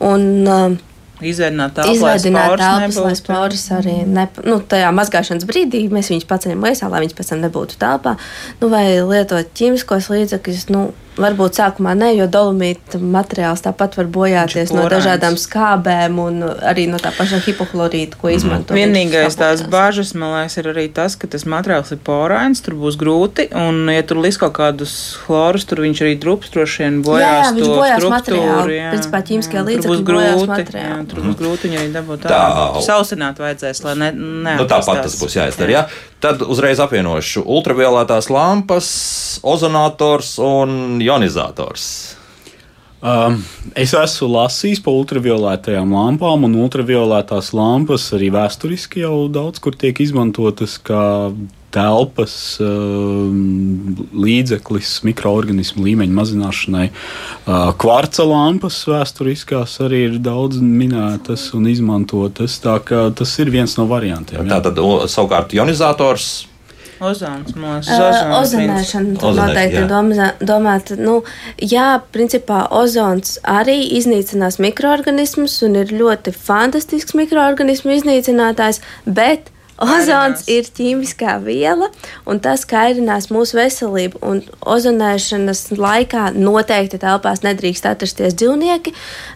Un, 0.00 0.28
uh, 0.48 0.76
Izveidināt 1.24 1.72
tālāk, 1.78 1.96
Izveidināt 1.96 2.58
telpas, 2.60 2.98
lai 3.00 3.14
sporas 3.16 3.62
arī 3.72 4.02
ne, 4.04 4.26
nu, 4.44 4.58
tajā 4.60 4.90
mazgāšanas 4.92 5.46
brīdī 5.48 5.86
mēs 5.88 6.10
viņus 6.12 6.28
paceļam 6.28 6.66
gaisā, 6.66 6.90
lai 6.92 7.00
viņas 7.06 7.16
pēc 7.16 7.32
tam 7.32 7.40
nebūtu 7.44 7.78
telpā. 7.80 8.18
Nu, 8.60 8.68
vai 8.72 8.84
lietot 9.00 9.54
ķīmiskos 9.56 10.10
līdzekļus, 10.12 10.66
nu, 10.76 10.90
varbūt 11.16 11.56
sākumā 11.58 11.94
ne, 11.96 12.10
jo 12.16 12.26
dolomīta 12.30 12.98
materiāls 13.00 13.62
tāpat 13.64 13.96
var 13.98 14.08
bojāties 14.12 14.70
Viņš 14.70 14.76
no 14.76 14.84
dažādām 14.92 15.36
skābēm 15.40 16.18
un 16.20 16.42
arī 16.44 16.84
no 16.92 16.98
tā 17.02 17.12
paša 17.16 17.38
hipohlorīta, 17.46 18.18
ko 18.20 18.30
izmanto. 18.34 18.76
Vienīgais 18.76 19.26
viņš 19.30 19.38
tās 19.40 19.62
bažas, 19.72 20.12
man 20.18 20.34
liekas, 20.36 20.56
ir 20.60 20.68
arī 20.74 20.86
tas, 20.92 21.16
ka 21.16 21.28
tas 21.32 21.46
materiāls 21.48 21.92
ir 21.96 22.00
porains, 22.04 22.60
tur 22.64 22.76
būs 22.80 22.98
grūti, 23.00 23.48
un, 23.56 23.86
ja 23.92 24.02
tur 24.06 24.20
lis 24.24 24.36
kaut 24.40 24.54
kādus 24.58 24.96
chlorus, 25.24 25.64
tur 25.68 25.80
viņš 25.86 26.02
arī 26.04 26.14
drups 26.20 26.52
droši 26.54 26.84
vien 26.84 26.98
Jā, 27.00 27.06
bojās 27.08 27.46
jā, 27.46 27.52
viņš 27.56 27.66
to 27.66 27.78
bojās 27.80 28.08
materiālu. 28.16 28.74
jā. 28.76 28.90
Principā 28.96 29.22
ķīmiskie 29.30 29.56
Jā, 29.60 29.64
līdzekļi 29.70 29.92
būs 29.94 30.04
bojās 30.10 30.36
grūti, 30.36 30.50
materiālu. 30.52 30.90
jā, 30.92 31.06
Tur 31.14 31.22
būs 31.26 31.38
grūti 31.40 31.70
viņu 31.70 31.80
arī 31.80 31.90
dabūt 31.96 32.26
Tā. 32.26 32.28
tā. 32.36 32.84
Sausināt 32.86 33.40
vajadzēs, 33.40 33.82
lai 33.86 33.94
ne, 34.04 34.10
ne 34.16 34.56
Nu, 34.60 34.68
tāpat 34.68 35.02
tas 35.06 35.16
būs 35.20 35.36
jāizdara. 35.40 35.70
Jā. 35.78 35.82
Tad 36.20 36.40
uzreiz 36.48 36.80
apvienošu 36.80 37.42
ultravioletās 37.44 38.30
lampas, 38.32 38.86
ozonators 39.44 40.38
un 40.40 41.02
ionizators. 41.04 42.16
Um, 43.06 43.42
es 43.76 43.92
esmu 43.94 44.30
lasījis 44.32 44.80
par 44.82 44.96
ultravioletējām 44.96 45.92
lampām, 45.92 46.46
un 46.48 46.56
ultravioletās 46.64 47.52
lampas 47.54 48.08
arī 48.16 48.30
vēsturiski 48.34 49.04
jau 49.04 49.26
daudz 49.28 49.60
kur 49.62 49.76
tiek 49.76 50.00
izmantotas 50.00 50.78
kā 50.80 51.28
telpas 51.76 52.34
um, 52.64 53.92
līdzeklis 54.16 54.96
mikroorganismu 55.06 55.84
līmeņa 55.86 56.16
mazināšanai. 56.16 56.88
Uh, 56.88 57.70
kvarca 57.80 58.26
lampas 58.26 58.80
vēsturiskās 58.88 59.78
arī 59.84 60.06
ir 60.08 60.18
daudz 60.24 60.62
minētas 60.64 61.50
un 61.56 61.68
izmantotas. 61.70 62.58
Tas 62.64 63.38
ir 63.42 63.52
viens 63.52 63.76
no 63.78 63.86
variantiem. 63.90 64.44
jā. 64.46 64.56
Tātad 64.56 64.80
savukārt 65.12 65.56
ionizators. 65.56 66.46
Ozons, 66.96 67.52
liekas, 67.52 67.88
Uh, 67.92 68.30
Ozonēšana 68.40 69.18
tur 69.20 69.34
noteikti 69.36 69.82
domā, 69.90 70.30
domāta. 70.40 70.96
Nu, 70.96 71.18
jā, 71.60 72.00
principā 72.12 72.62
ozons 72.72 73.36
arī 73.44 73.76
iznīcinās 73.98 74.56
mikroorganismus 74.64 75.58
un 75.66 75.76
ir 75.82 75.92
ļoti 75.92 76.32
fantastisks 76.32 77.12
mikroorganismu 77.18 77.98
iznīcinātājs, 77.98 78.80
bet 79.04 79.52
Ozons 79.76 80.08
Kairinās. 80.08 80.48
ir 80.48 80.68
ķīmiskā 80.76 81.36
viela, 81.44 81.90
un 82.24 82.40
tas 82.40 82.64
kairinās 82.68 83.28
mūsu 83.34 83.58
veselību. 83.58 84.22
Un 84.24 84.42
ozonēšanas 84.64 85.66
laikā 85.76 86.30
noteikti 86.36 87.00
telpās 87.02 87.44
nedrīkst 87.44 87.88
atrasties 87.90 88.36
dzīvnieki, 88.40 88.94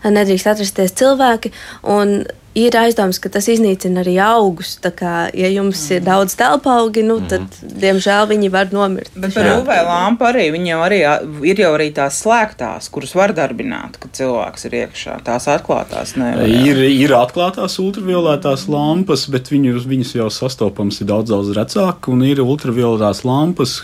nedrīkst 0.09 0.53
atrasties 0.55 0.97
cilvēki. 0.97 1.53
un 1.83 2.23
Ir 2.59 2.75
aizdoms, 2.75 3.21
ka 3.23 3.31
tas 3.31 3.47
iznīcina 3.47 4.03
arī 4.03 4.17
augus. 4.25 4.73
Tā 4.83 4.91
kā, 4.91 5.15
ja 5.39 5.47
jums 5.53 5.85
mm. 5.85 5.95
ir 5.95 6.01
daudz 6.03 6.35
telpa 6.35 6.81
augi, 6.81 7.05
nu, 7.07 7.21
tad, 7.31 7.45
diemžēl, 7.63 8.27
viņi 8.33 8.49
var 8.51 8.73
nomirt. 8.75 9.13
Bet 9.15 9.37
par 9.37 9.47
UV 9.53 9.71
lampu 9.87 10.27
arī 10.27 10.49
jau 10.67 10.81
arī 10.83 10.99
ir 11.47 11.63
jau 11.63 11.71
arī 11.77 11.87
tās 11.95 12.19
slēgtās, 12.25 12.89
kuras 12.91 13.15
var 13.15 13.35
darbināt, 13.39 14.01
kad 14.03 14.11
cilvēks 14.19 14.67
ir 14.67 14.75
iekšā. 14.81 15.21
Tās 15.29 15.47
atklātās 15.53 16.17
nevar. 16.19 16.43
Ir, 16.51 16.81
ir 16.91 17.15
atklātās 17.15 17.79
ultravioletās 17.83 18.67
lampas, 18.73 19.29
bet 19.31 19.53
viņu, 19.53 19.77
viņas 19.87 20.17
jau 20.19 20.27
sastopams 20.35 20.99
ir 21.05 21.11
daudz, 21.13 21.31
daudz 21.31 21.53
retāk. 21.55 22.11
Un 22.11 22.27
ir 22.27 22.43
ultravioletās 22.43 23.23
lampas, 23.29 23.77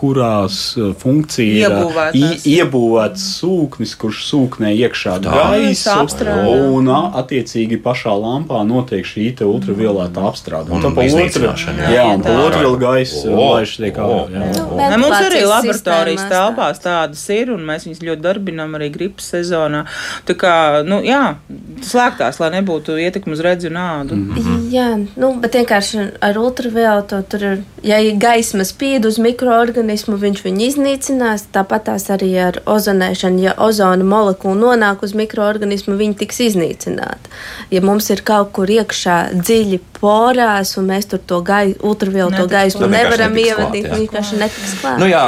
kurās 0.00 0.62
funkcija 1.04 1.68
ir 2.16 2.40
iebūvēts 2.48 3.28
sūknis, 3.42 3.92
kurš 4.00 4.24
sūknē 4.30 4.72
iekšā 4.86 5.18
apstrādā. 5.20 6.48
Un 6.76 6.88
attiecīgi 6.96 7.82
pašā 7.84 8.05
lampā 8.14 8.62
notiek 8.66 9.06
šī 9.06 9.26
te 9.38 9.44
ultraviolētā 9.48 10.22
apstrāde. 10.28 10.70
Un 10.70 10.82
tā 10.84 10.92
pa 10.94 11.06
iznīcināšana, 11.08 11.90
jā. 11.94 12.04
Un 12.14 12.22
pa 12.22 12.30
Tā. 12.30 12.44
ultravioletu 12.44 12.80
gaisu 12.82 13.32
O, 13.32 13.40
laiž 13.56 13.76
tiek 13.82 13.96
ārā. 13.96 14.98
mums 15.00 15.16
arī 15.16 15.42
laboratorijas 15.46 16.26
telpās 16.30 16.82
tādas 16.84 17.24
ir, 17.34 17.50
un 17.54 17.64
mēs 17.66 17.86
viņus 17.88 18.02
ļoti 18.06 18.22
darbinām 18.22 18.76
arī 18.78 18.90
gripas 18.94 19.30
sezonā. 19.34 19.84
Tā 20.28 20.36
kā, 20.38 20.54
nu, 20.86 21.00
jā, 21.06 21.36
slēgtās, 21.82 22.40
lai 22.40 22.50
nebūtu 22.60 22.96
ietekmi 23.00 23.32
uz 23.36 23.42
redzi 23.44 23.70
un 23.70 23.80
ādu. 23.80 24.16
Mm. 24.16 24.68
Jā, 24.72 24.88
nu, 25.16 25.32
bet 25.40 25.58
vienkārši 25.58 26.06
ar 26.24 26.38
ultravioletu 26.40 27.22
tur 27.30 27.44
ir, 27.50 27.62
ja 27.86 27.98
ir 28.02 28.18
gaisma 28.20 28.64
spīd 28.66 29.06
uz 29.08 29.18
mikroorganismu, 29.22 30.16
viņš 30.20 30.42
viņu 30.46 30.66
iznīcinās. 30.70 31.46
Tāpat 31.54 31.86
tās 31.90 32.08
arī 32.12 32.32
ar 32.42 32.60
ozonēšanu. 32.66 33.42
Ja 33.46 33.54
ozona 33.62 34.04
molekula 34.06 34.56
nonāk 34.58 35.04
uz 35.06 35.14
mikroorganismu, 35.16 35.96
viņi 35.98 36.18
tiks 36.22 36.40
iznīcināti. 36.48 37.32
Ja 37.70 37.82
mums 37.96 38.10
ir 38.12 38.20
kaut 38.28 38.50
kur 38.52 38.68
iekšā 38.68 39.16
dziļi 39.40 39.80
porās, 40.06 40.72
un 40.78 40.86
mēs 40.90 41.08
tur 41.10 41.18
to 41.26 41.40
gai, 41.46 41.74
ultravielu 41.82 42.30
to 42.30 42.44
Netiks 42.46 42.52
gaismu 42.54 42.80
klāt. 42.86 42.94
nevaram 42.96 43.36
ievadīt. 43.42 43.86
jā. 43.90 43.98
Vienkārši 44.00 44.38
netiks 44.40 44.74
klāt. 44.80 44.98
Nu 45.02 45.08
jā, 45.10 45.22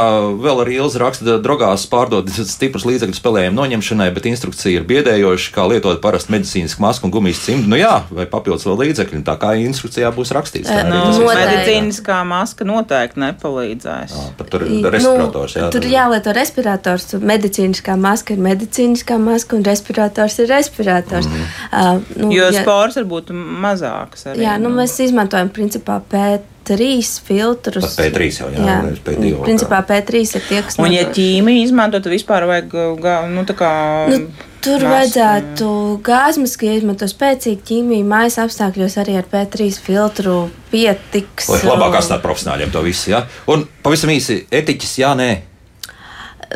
vēl 0.46 0.62
arī 0.64 0.76
Ilza 0.78 1.02
raksta, 1.02 1.38
drogās 1.42 1.86
pārdod 1.90 2.30
stiprus 2.30 2.86
līdzekļus 2.88 3.18
spēlējumu 3.22 3.58
noņemšanai, 3.58 4.08
bet 4.14 4.28
instrukcija 4.30 4.78
ir 4.80 4.86
biedējoša, 4.88 5.52
kā 5.56 5.66
lietot 5.72 6.00
parastu 6.04 6.32
medicīnisku 6.36 6.82
masku 6.84 7.08
un 7.08 7.14
gumijas 7.14 7.42
cimdu. 7.46 7.68
Nu 7.72 7.76
jā, 7.80 7.94
vai 8.14 8.26
papildus 8.30 8.66
vēl 8.68 8.78
līdzekļi, 8.84 9.22
tā 9.26 9.34
kā 9.40 9.54
instrukcijā 9.58 10.12
būs 10.14 10.32
rakstīts. 10.36 10.68
Tā 10.70 10.84
Nu, 10.88 11.00
ir. 11.18 11.26
medicīniskā 11.42 12.20
maska 12.28 12.64
noteikti 12.68 13.20
nepalīdzēs. 13.24 14.14
Jā, 14.14 14.26
Pat 14.38 14.50
tur 14.52 14.62
ir 14.68 14.86
respirators. 14.92 15.56
Jā, 15.58 15.66
nu, 15.66 15.70
tur 15.74 15.88
jālieto 15.90 16.32
respirators. 16.36 17.08
Medicīniskā 17.32 17.96
maska 17.98 18.34
ir 18.36 18.40
medicīniskā 18.44 19.18
maska, 19.20 19.56
un 19.58 19.64
respirators 19.66 20.38
ir 20.42 20.48
respirators. 20.52 21.26
Mm. 21.26 21.46
Uh, 21.72 22.00
nu, 22.22 22.30
Jo 22.38 22.50
ja- 22.52 22.62
spors 22.62 22.96
var 23.00 23.04
būt 23.10 23.32
mazāks. 23.34 24.26
Arī, 24.30 24.42
Jā, 24.44 24.58
nu, 24.60 24.67
mēs 24.74 24.96
izmantojam 25.04 25.48
principā 25.54 26.00
P3 26.12 26.88
filtrus. 27.24 27.96
Pat 27.96 28.04
P3 28.04 28.28
jau, 28.40 28.50
jā, 28.52 28.76
nevis 28.84 29.00
P2 29.06 29.32
vēl 29.32 29.46
Principā 29.46 29.80
P3 29.88 30.22
ir 30.36 30.44
tie, 30.48 30.60
kas 30.66 30.78
Un, 30.78 30.92
ja 30.92 31.06
ķīmiju 31.14 31.64
izmanto, 31.64 32.00
tad 32.02 32.12
vispār 32.12 32.46
vajag 32.50 32.76
ga- 33.00 33.22
nu, 33.30 33.44
tā 33.48 33.56
kā. 33.58 33.72
Nu, 34.12 34.28
Tur 34.58 34.82
Masku, 34.82 34.90
vajadzētu 34.90 35.66
gāzmas, 36.02 36.56
ka 36.58 36.66
izmanto 36.66 37.06
spēcīgu 37.06 37.62
ķīmiju, 37.68 38.04
mājas 38.10 38.40
apstākļos 38.42 38.96
arī 38.98 39.14
ar 39.20 39.28
P3 39.30 39.68
filtru 39.78 40.50
pietiks. 40.72 41.46
Lai 41.48 41.60
labāk 41.62 42.00
atstāt 42.00 42.24
profesionāļiem 42.24 42.72
to 42.74 42.82
visu. 42.82 43.12
Ja? 43.12 43.22
Un 43.46 43.68
pavisam 43.82 44.10
īsi 44.10 44.40
etiķis, 44.50 44.96
jā, 44.98 45.14
nē. 45.14 45.30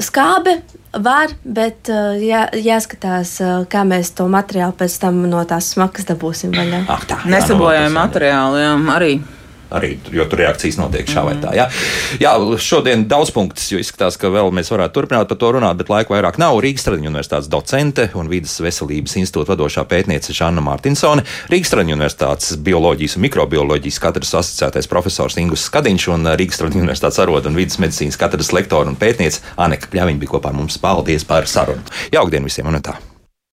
Skābe 0.01 0.63
var, 0.93 1.33
bet 1.45 1.89
uh, 1.93 2.17
jā, 2.17 2.47
jāskatās, 2.57 3.35
uh, 3.45 3.65
kā 3.69 3.83
mēs 3.89 4.15
to 4.17 4.25
materiālu 4.33 4.73
pēc 4.77 4.97
tam 5.03 5.23
no 5.29 5.43
tās 5.49 5.73
smakas 5.75 6.09
dabūsim 6.09 6.55
vaļā. 6.57 6.85
Nesabojājami 7.29 7.93
nu, 7.93 7.99
materiāli, 7.99 8.63
jā, 8.65 8.73
arī. 8.97 9.13
Arī, 9.73 9.95
jo 10.13 10.27
tur 10.29 10.43
reakcijas 10.43 10.77
notiek 10.81 11.09
šā 11.09 11.25
vai 11.25 11.35
tā. 11.41 11.53
Jā, 11.57 11.69
jā 12.21 12.33
šodien 12.61 13.07
daudz 13.09 13.33
punktus, 13.35 13.71
jo 13.73 13.81
izskatās, 13.81 14.19
ka 14.21 14.31
vēl 14.33 14.51
mēs 14.55 14.71
varētu 14.73 14.97
turpināt 14.99 15.31
par 15.31 15.39
to 15.41 15.53
runāt, 15.57 15.79
bet 15.81 15.93
laika 15.93 16.13
vairāk 16.13 16.39
nav. 16.43 16.59
Rīgas 16.63 16.85
Traģiņu 16.87 17.09
universitātes 17.13 17.51
docente 17.53 18.09
un 18.19 18.29
Vides 18.33 18.59
veselības 18.63 19.17
institūta 19.23 19.55
vadošā 19.55 19.87
pētniece 19.89 20.37
Žanna 20.37 20.65
Mārtinsone, 20.65 21.25
Rīgas 21.53 21.73
Traģiņu 21.73 21.97
universitātes 21.99 22.59
bioloģijas 22.67 23.17
un 23.17 23.27
mikrobioloģijas 23.27 24.01
katras 24.03 24.35
asociētais 24.43 24.91
profesors 24.93 25.39
Ingus 25.41 25.69
Skadiņš 25.71 26.09
un 26.17 26.35
Rīgas 26.37 26.61
Traģiņu 26.61 26.87
universitātes 26.87 27.23
arodu 27.25 27.53
un 27.53 27.57
vidas 27.61 27.81
medicīnas 27.83 28.21
katras 28.21 28.53
lektora 28.53 28.93
un 28.93 29.01
pētniece 29.01 29.41
Aneka 29.57 29.93
Pļaviņa 29.95 30.23
bija 30.23 30.37
kopā 30.37 30.53
ar 30.53 30.61
mums. 30.61 30.81
Paldies 30.83 31.25
par 31.29 31.49
sarunu. 31.51 31.85
Jaukdien 32.13 32.45
visiem 32.49 32.69
un 32.69 32.83
tā! 32.83 32.99